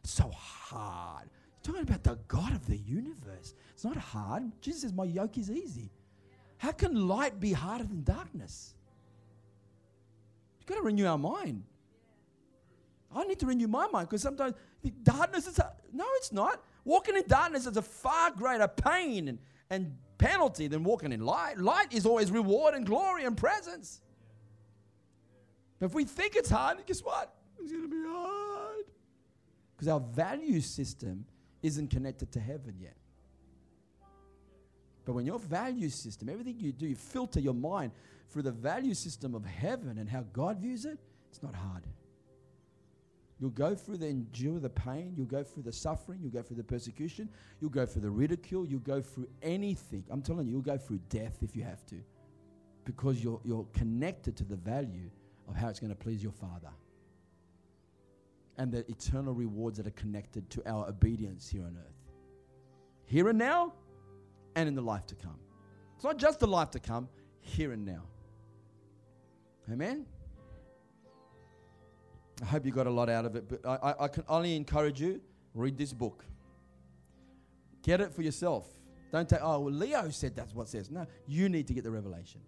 So 0.04 0.30
hard. 0.30 1.30
You're 1.66 1.74
talking 1.74 1.90
about 1.90 2.04
the 2.04 2.20
God 2.28 2.54
of 2.54 2.66
the 2.68 2.78
universe. 2.78 3.54
It's 3.74 3.86
not 3.86 3.98
hard. 3.98 4.52
Jesus 4.62 4.82
says, 4.82 4.94
My 4.94 5.06
yoke 5.06 5.38
is 5.38 5.50
easy. 5.50 5.92
How 6.58 6.72
can 6.72 7.08
light 7.08 7.40
be 7.40 7.54
harder 7.54 7.84
than 7.84 8.04
darkness? 8.04 8.74
You've 10.60 10.68
got 10.68 10.76
to 10.76 10.82
renew 10.82 11.06
our 11.06 11.18
mind. 11.18 11.64
I 13.16 13.24
need 13.26 13.40
to 13.40 13.46
renew 13.46 13.68
my 13.68 13.88
mind 13.88 14.08
because 14.10 14.22
sometimes 14.22 14.56
the 14.82 14.92
darkness 15.04 15.48
is, 15.48 15.60
a, 15.60 15.74
no, 15.92 16.06
it's 16.16 16.32
not. 16.32 16.64
Walking 16.86 17.16
in 17.16 17.24
darkness 17.28 17.66
is 17.66 17.78
a 17.78 17.82
far 17.82 18.32
greater 18.32 18.68
pain 18.68 19.28
and, 19.28 19.40
and 19.70 19.96
penalty 20.18 20.68
than 20.68 20.84
walking 20.84 21.12
in 21.12 21.26
light. 21.26 21.58
Light 21.58 21.94
is 21.94 22.06
always 22.06 22.32
reward 22.32 22.74
and 22.74 22.86
glory 22.86 23.26
and 23.26 23.38
presence. 23.38 24.02
But 25.80 25.88
if 25.88 25.94
we 25.94 26.06
think 26.06 26.36
it's 26.36 26.50
hard, 26.50 26.78
guess 26.86 27.02
what? 27.02 27.34
It's 27.60 27.72
going 27.72 27.84
to 27.84 27.90
be 27.90 28.04
hard. 28.06 28.53
Because 29.84 29.92
our 29.92 30.14
value 30.16 30.62
system 30.62 31.26
isn't 31.62 31.90
connected 31.90 32.32
to 32.32 32.40
heaven 32.40 32.76
yet. 32.80 32.96
But 35.04 35.12
when 35.12 35.26
your 35.26 35.40
value 35.40 35.90
system, 35.90 36.30
everything 36.30 36.58
you 36.58 36.72
do, 36.72 36.88
you 36.88 36.96
filter 36.96 37.42
your 37.42 37.54
mind 37.54 37.92
through 38.30 38.44
the 38.44 38.52
value 38.54 38.94
system 38.94 39.36
of 39.36 39.44
heaven 39.44 39.98
and 39.98 40.08
how 40.08 40.24
God 40.32 40.60
views 40.60 40.86
it, 40.86 40.98
it's 41.30 41.44
not 41.44 41.54
hard. 41.54 41.84
You'll 43.42 43.50
go 43.50 43.76
through 43.76 43.98
the 43.98 44.08
endure 44.08 44.58
the 44.58 44.70
pain, 44.70 45.16
you'll 45.18 45.26
go 45.26 45.44
through 45.44 45.64
the 45.64 45.74
suffering, 45.74 46.20
you'll 46.22 46.32
go 46.32 46.42
through 46.42 46.56
the 46.56 46.64
persecution, 46.64 47.28
you'll 47.60 47.70
go 47.70 47.86
through 47.86 48.04
the 48.04 48.10
ridicule, 48.10 48.66
you'll 48.66 48.80
go 48.80 49.02
through 49.02 49.28
anything. 49.42 50.06
I'm 50.10 50.22
telling 50.22 50.46
you, 50.46 50.54
you'll 50.54 50.62
go 50.62 50.78
through 50.78 51.02
death 51.10 51.40
if 51.42 51.58
you 51.58 51.64
have 51.64 51.86
to. 51.88 51.98
Because 52.86 53.22
you're, 53.22 53.42
you're 53.44 53.68
connected 53.74 54.38
to 54.38 54.46
the 54.46 54.56
value 54.56 55.10
of 55.50 55.58
how 55.58 55.68
it's 55.68 55.82
going 55.82 55.92
to 55.92 56.00
please 56.00 56.24
your 56.24 56.32
Father. 56.32 56.70
And 58.58 58.72
the 58.72 58.80
eternal 58.90 59.34
rewards 59.34 59.78
that 59.78 59.88
are 59.88 59.92
connected 59.92 60.50
to 60.52 60.70
our 60.70 60.88
obedience 60.88 61.50
here 61.50 61.64
on 61.64 61.78
earth. 61.78 61.96
Here 63.06 63.28
and 63.30 63.40
now, 63.40 63.74
and 64.56 64.68
in 64.68 64.76
the 64.76 64.82
life 64.82 65.08
to 65.08 65.16
come. 65.16 65.40
It's 65.96 66.04
not 66.04 66.18
just 66.18 66.40
the 66.40 66.48
life 66.48 66.72
to 66.72 66.80
come, 66.80 67.10
here 67.42 67.72
and 67.72 67.86
now. 67.86 68.04
Amen? 69.72 70.06
I 72.42 72.46
hope 72.46 72.66
you 72.66 72.72
got 72.72 72.88
a 72.88 72.92
lot 72.92 73.10
out 73.10 73.26
of 73.26 73.36
it, 73.36 73.48
but 73.48 73.66
I, 73.66 73.92
I, 73.92 74.04
I 74.06 74.08
can 74.08 74.24
only 74.28 74.56
encourage 74.56 75.00
you 75.00 75.22
read 75.54 75.78
this 75.78 75.94
book. 75.94 76.26
Get 77.84 78.02
it 78.02 78.14
for 78.14 78.22
yourself. 78.22 78.68
Don't 79.12 79.30
take, 79.30 79.40
oh, 79.42 79.60
well, 79.60 79.74
Leo 79.74 80.10
said 80.10 80.36
that's 80.36 80.54
what 80.54 80.68
says. 80.68 80.90
No, 80.90 81.06
you 81.28 81.48
need 81.50 81.68
to 81.68 81.74
get 81.74 81.84
the 81.84 81.92
revelation. 81.92 82.42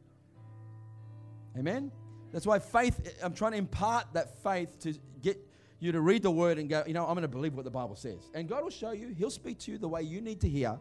Amen? 1.58 1.92
That's 2.32 2.46
why 2.46 2.60
faith, 2.60 3.16
I'm 3.24 3.34
trying 3.34 3.52
to 3.52 3.58
impart 3.58 4.14
that 4.14 4.42
faith 4.44 4.80
to 4.80 4.94
get 5.22 5.38
you 5.80 5.92
to 5.92 6.02
read 6.02 6.24
the 6.24 6.32
word 6.32 6.58
and 6.58 6.70
go, 6.70 6.84
you 6.88 6.94
know, 6.94 7.06
I'm 7.06 7.14
going 7.14 7.24
to 7.24 7.28
believe 7.28 7.54
what 7.54 7.66
the 7.66 7.72
Bible 7.72 7.96
says. 7.96 8.30
And 8.34 8.48
God 8.48 8.64
will 8.64 8.70
show 8.70 8.92
you, 8.92 9.10
He'll 9.10 9.30
speak 9.30 9.60
to 9.60 9.72
you 9.72 9.78
the 9.78 9.88
way 9.88 10.02
you 10.02 10.22
need 10.22 10.42
to 10.42 10.50
hear. 10.50 10.80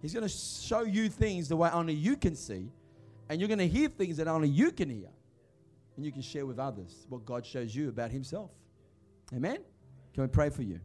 He's 0.00 0.12
going 0.12 0.26
to 0.26 0.28
show 0.28 0.82
you 0.82 1.08
things 1.08 1.48
the 1.48 1.56
way 1.56 1.70
only 1.72 1.94
you 1.94 2.16
can 2.16 2.36
see. 2.36 2.70
And 3.28 3.40
you're 3.40 3.48
going 3.48 3.58
to 3.58 3.68
hear 3.68 3.88
things 3.88 4.18
that 4.18 4.28
only 4.28 4.48
you 4.48 4.70
can 4.70 4.90
hear. 4.90 5.08
And 5.96 6.04
you 6.04 6.12
can 6.12 6.22
share 6.22 6.44
with 6.44 6.58
others 6.58 7.06
what 7.08 7.24
God 7.24 7.46
shows 7.46 7.74
you 7.74 7.88
about 7.88 8.10
Himself. 8.10 8.50
Amen? 9.34 9.58
Can 10.12 10.22
we 10.22 10.28
pray 10.28 10.50
for 10.50 10.62
you? 10.62 10.80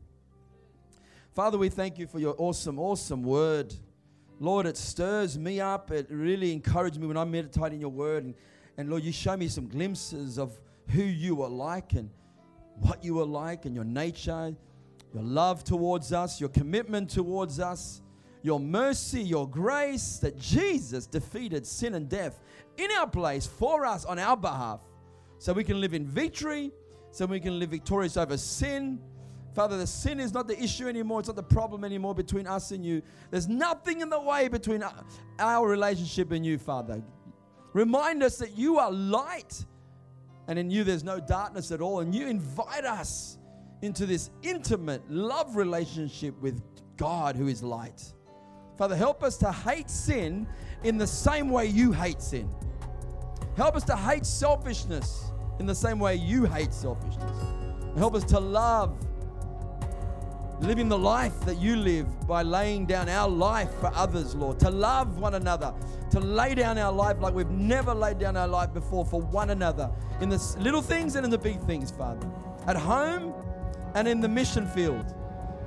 Father, 1.33 1.57
we 1.57 1.69
thank 1.69 1.97
you 1.97 2.07
for 2.07 2.19
your 2.19 2.35
awesome, 2.37 2.79
awesome 2.79 3.23
word. 3.23 3.73
Lord, 4.39 4.65
it 4.65 4.77
stirs 4.77 5.37
me 5.37 5.59
up. 5.59 5.91
It 5.91 6.07
really 6.09 6.53
encourages 6.53 6.97
me 6.97 7.07
when 7.07 7.17
I 7.17 7.25
meditate 7.25 7.73
in 7.73 7.81
your 7.81 7.89
word. 7.89 8.23
And 8.23 8.35
and 8.79 8.89
Lord, 8.89 9.03
you 9.03 9.11
show 9.11 9.35
me 9.35 9.49
some 9.49 9.67
glimpses 9.67 10.39
of 10.39 10.57
who 10.87 11.03
you 11.03 11.43
are 11.43 11.49
like 11.49 11.91
and 11.91 12.09
what 12.81 13.03
you 13.03 13.19
are 13.19 13.25
like 13.25 13.65
and 13.65 13.75
your 13.75 13.83
nature, 13.83 14.55
your 15.13 15.23
love 15.23 15.63
towards 15.63 16.13
us, 16.13 16.39
your 16.39 16.49
commitment 16.49 17.09
towards 17.09 17.59
us, 17.59 18.01
your 18.41 18.59
mercy, 18.59 19.21
your 19.21 19.49
grace, 19.49 20.17
that 20.17 20.37
Jesus 20.37 21.05
defeated 21.05 21.65
sin 21.65 21.95
and 21.95 22.07
death 22.07 22.39
in 22.77 22.89
our 22.91 23.07
place 23.07 23.45
for 23.45 23.85
us 23.85 24.05
on 24.05 24.17
our 24.17 24.37
behalf 24.37 24.79
so 25.37 25.53
we 25.53 25.63
can 25.63 25.81
live 25.81 25.93
in 25.93 26.05
victory, 26.05 26.71
so 27.11 27.25
we 27.25 27.39
can 27.39 27.59
live 27.59 27.69
victorious 27.69 28.17
over 28.17 28.37
sin. 28.37 28.99
Father, 29.55 29.77
the 29.77 29.87
sin 29.87 30.19
is 30.19 30.33
not 30.33 30.47
the 30.47 30.61
issue 30.61 30.87
anymore. 30.87 31.19
It's 31.19 31.27
not 31.27 31.35
the 31.35 31.43
problem 31.43 31.83
anymore 31.83 32.13
between 32.13 32.45
us 32.45 32.71
and 32.71 32.85
you. 32.85 33.01
There's 33.31 33.47
nothing 33.47 34.01
in 34.01 34.09
the 34.09 34.19
way 34.19 34.47
between 34.47 34.83
our 35.39 35.67
relationship 35.67 36.31
and 36.31 36.45
you, 36.45 36.57
Father. 36.57 37.01
Remind 37.73 38.23
us 38.23 38.37
that 38.37 38.57
you 38.57 38.77
are 38.77 38.91
light 38.91 39.65
and 40.49 40.57
in 40.57 40.71
you 40.71 40.83
there's 40.83 41.03
no 41.03 41.19
darkness 41.19 41.71
at 41.71 41.79
all. 41.79 41.99
And 41.99 42.13
you 42.13 42.27
invite 42.27 42.83
us 42.83 43.37
into 43.83 44.07
this 44.07 44.31
intimate 44.41 45.09
love 45.09 45.55
relationship 45.55 46.37
with 46.41 46.61
God 46.97 47.35
who 47.35 47.47
is 47.47 47.61
light. 47.61 48.13
Father, 48.75 48.95
help 48.95 49.23
us 49.23 49.37
to 49.37 49.51
hate 49.51 49.91
sin 49.91 50.47
in 50.83 50.97
the 50.97 51.05
same 51.05 51.49
way 51.49 51.67
you 51.67 51.91
hate 51.91 52.19
sin. 52.19 52.49
Help 53.55 53.75
us 53.75 53.83
to 53.83 53.95
hate 53.95 54.25
selfishness 54.25 55.31
in 55.59 55.67
the 55.67 55.75
same 55.75 55.99
way 55.99 56.15
you 56.15 56.45
hate 56.45 56.73
selfishness. 56.73 57.37
help 57.95 58.15
us 58.15 58.23
to 58.23 58.39
love 58.39 58.97
living 60.61 60.89
the 60.89 60.97
life 60.97 61.39
that 61.41 61.57
you 61.57 61.75
live 61.75 62.27
by 62.27 62.41
laying 62.41 62.85
down 62.85 63.07
our 63.09 63.29
life 63.29 63.71
for 63.79 63.91
others, 63.95 64.35
Lord, 64.35 64.59
to 64.59 64.69
love 64.69 65.19
one 65.19 65.35
another, 65.35 65.73
to 66.11 66.19
lay 66.19 66.55
down 66.55 66.77
our 66.77 66.91
life 66.91 67.19
like 67.19 67.33
we've 67.33 67.49
never 67.49 67.93
laid 67.93 68.19
down 68.19 68.35
our 68.35 68.47
life 68.47 68.73
before 68.73 69.05
for 69.05 69.21
one 69.21 69.51
another 69.51 69.89
in 70.21 70.29
the 70.29 70.55
little 70.59 70.81
things 70.81 71.15
and 71.15 71.23
in 71.23 71.31
the 71.31 71.37
big 71.37 71.59
things, 71.61 71.91
Father. 71.91 72.27
At 72.67 72.75
home 72.75 73.33
and 73.95 74.07
in 74.07 74.19
the 74.21 74.27
mission 74.27 74.67
field. 74.67 75.13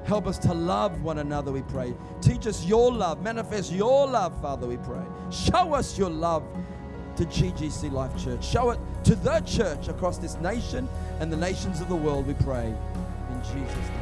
Help 0.05 0.27
us 0.27 0.37
to 0.39 0.53
love 0.53 1.03
one 1.03 1.19
another, 1.19 1.53
we 1.53 1.63
pray. 1.63 1.95
Teach 2.21 2.47
us 2.47 2.65
your 2.65 2.93
love. 2.93 3.23
Manifest 3.23 3.73
your 3.73 4.09
love, 4.09 4.39
Father, 4.43 4.67
we 4.67 4.77
pray. 4.79 5.03
Show 5.31 5.75
us 5.75 5.97
your 5.97 6.11
love 6.11 6.43
to 7.17 7.25
GGC 7.25 7.93
Life 7.93 8.17
Church. 8.23 8.45
Show 8.45 8.71
it 8.71 8.81
to 9.05 9.15
the 9.15 9.41
church 9.41 9.89
across 9.89 10.19
this 10.19 10.35
nation 10.37 10.89
and 11.21 11.33
the 11.33 11.37
nations 11.37 11.81
of 11.81 11.89
the 11.89 11.97
world, 11.97 12.27
we 12.27 12.35
pray. 12.35 12.75
In 13.31 13.43
Jesus' 13.43 13.89
name. 13.91 14.02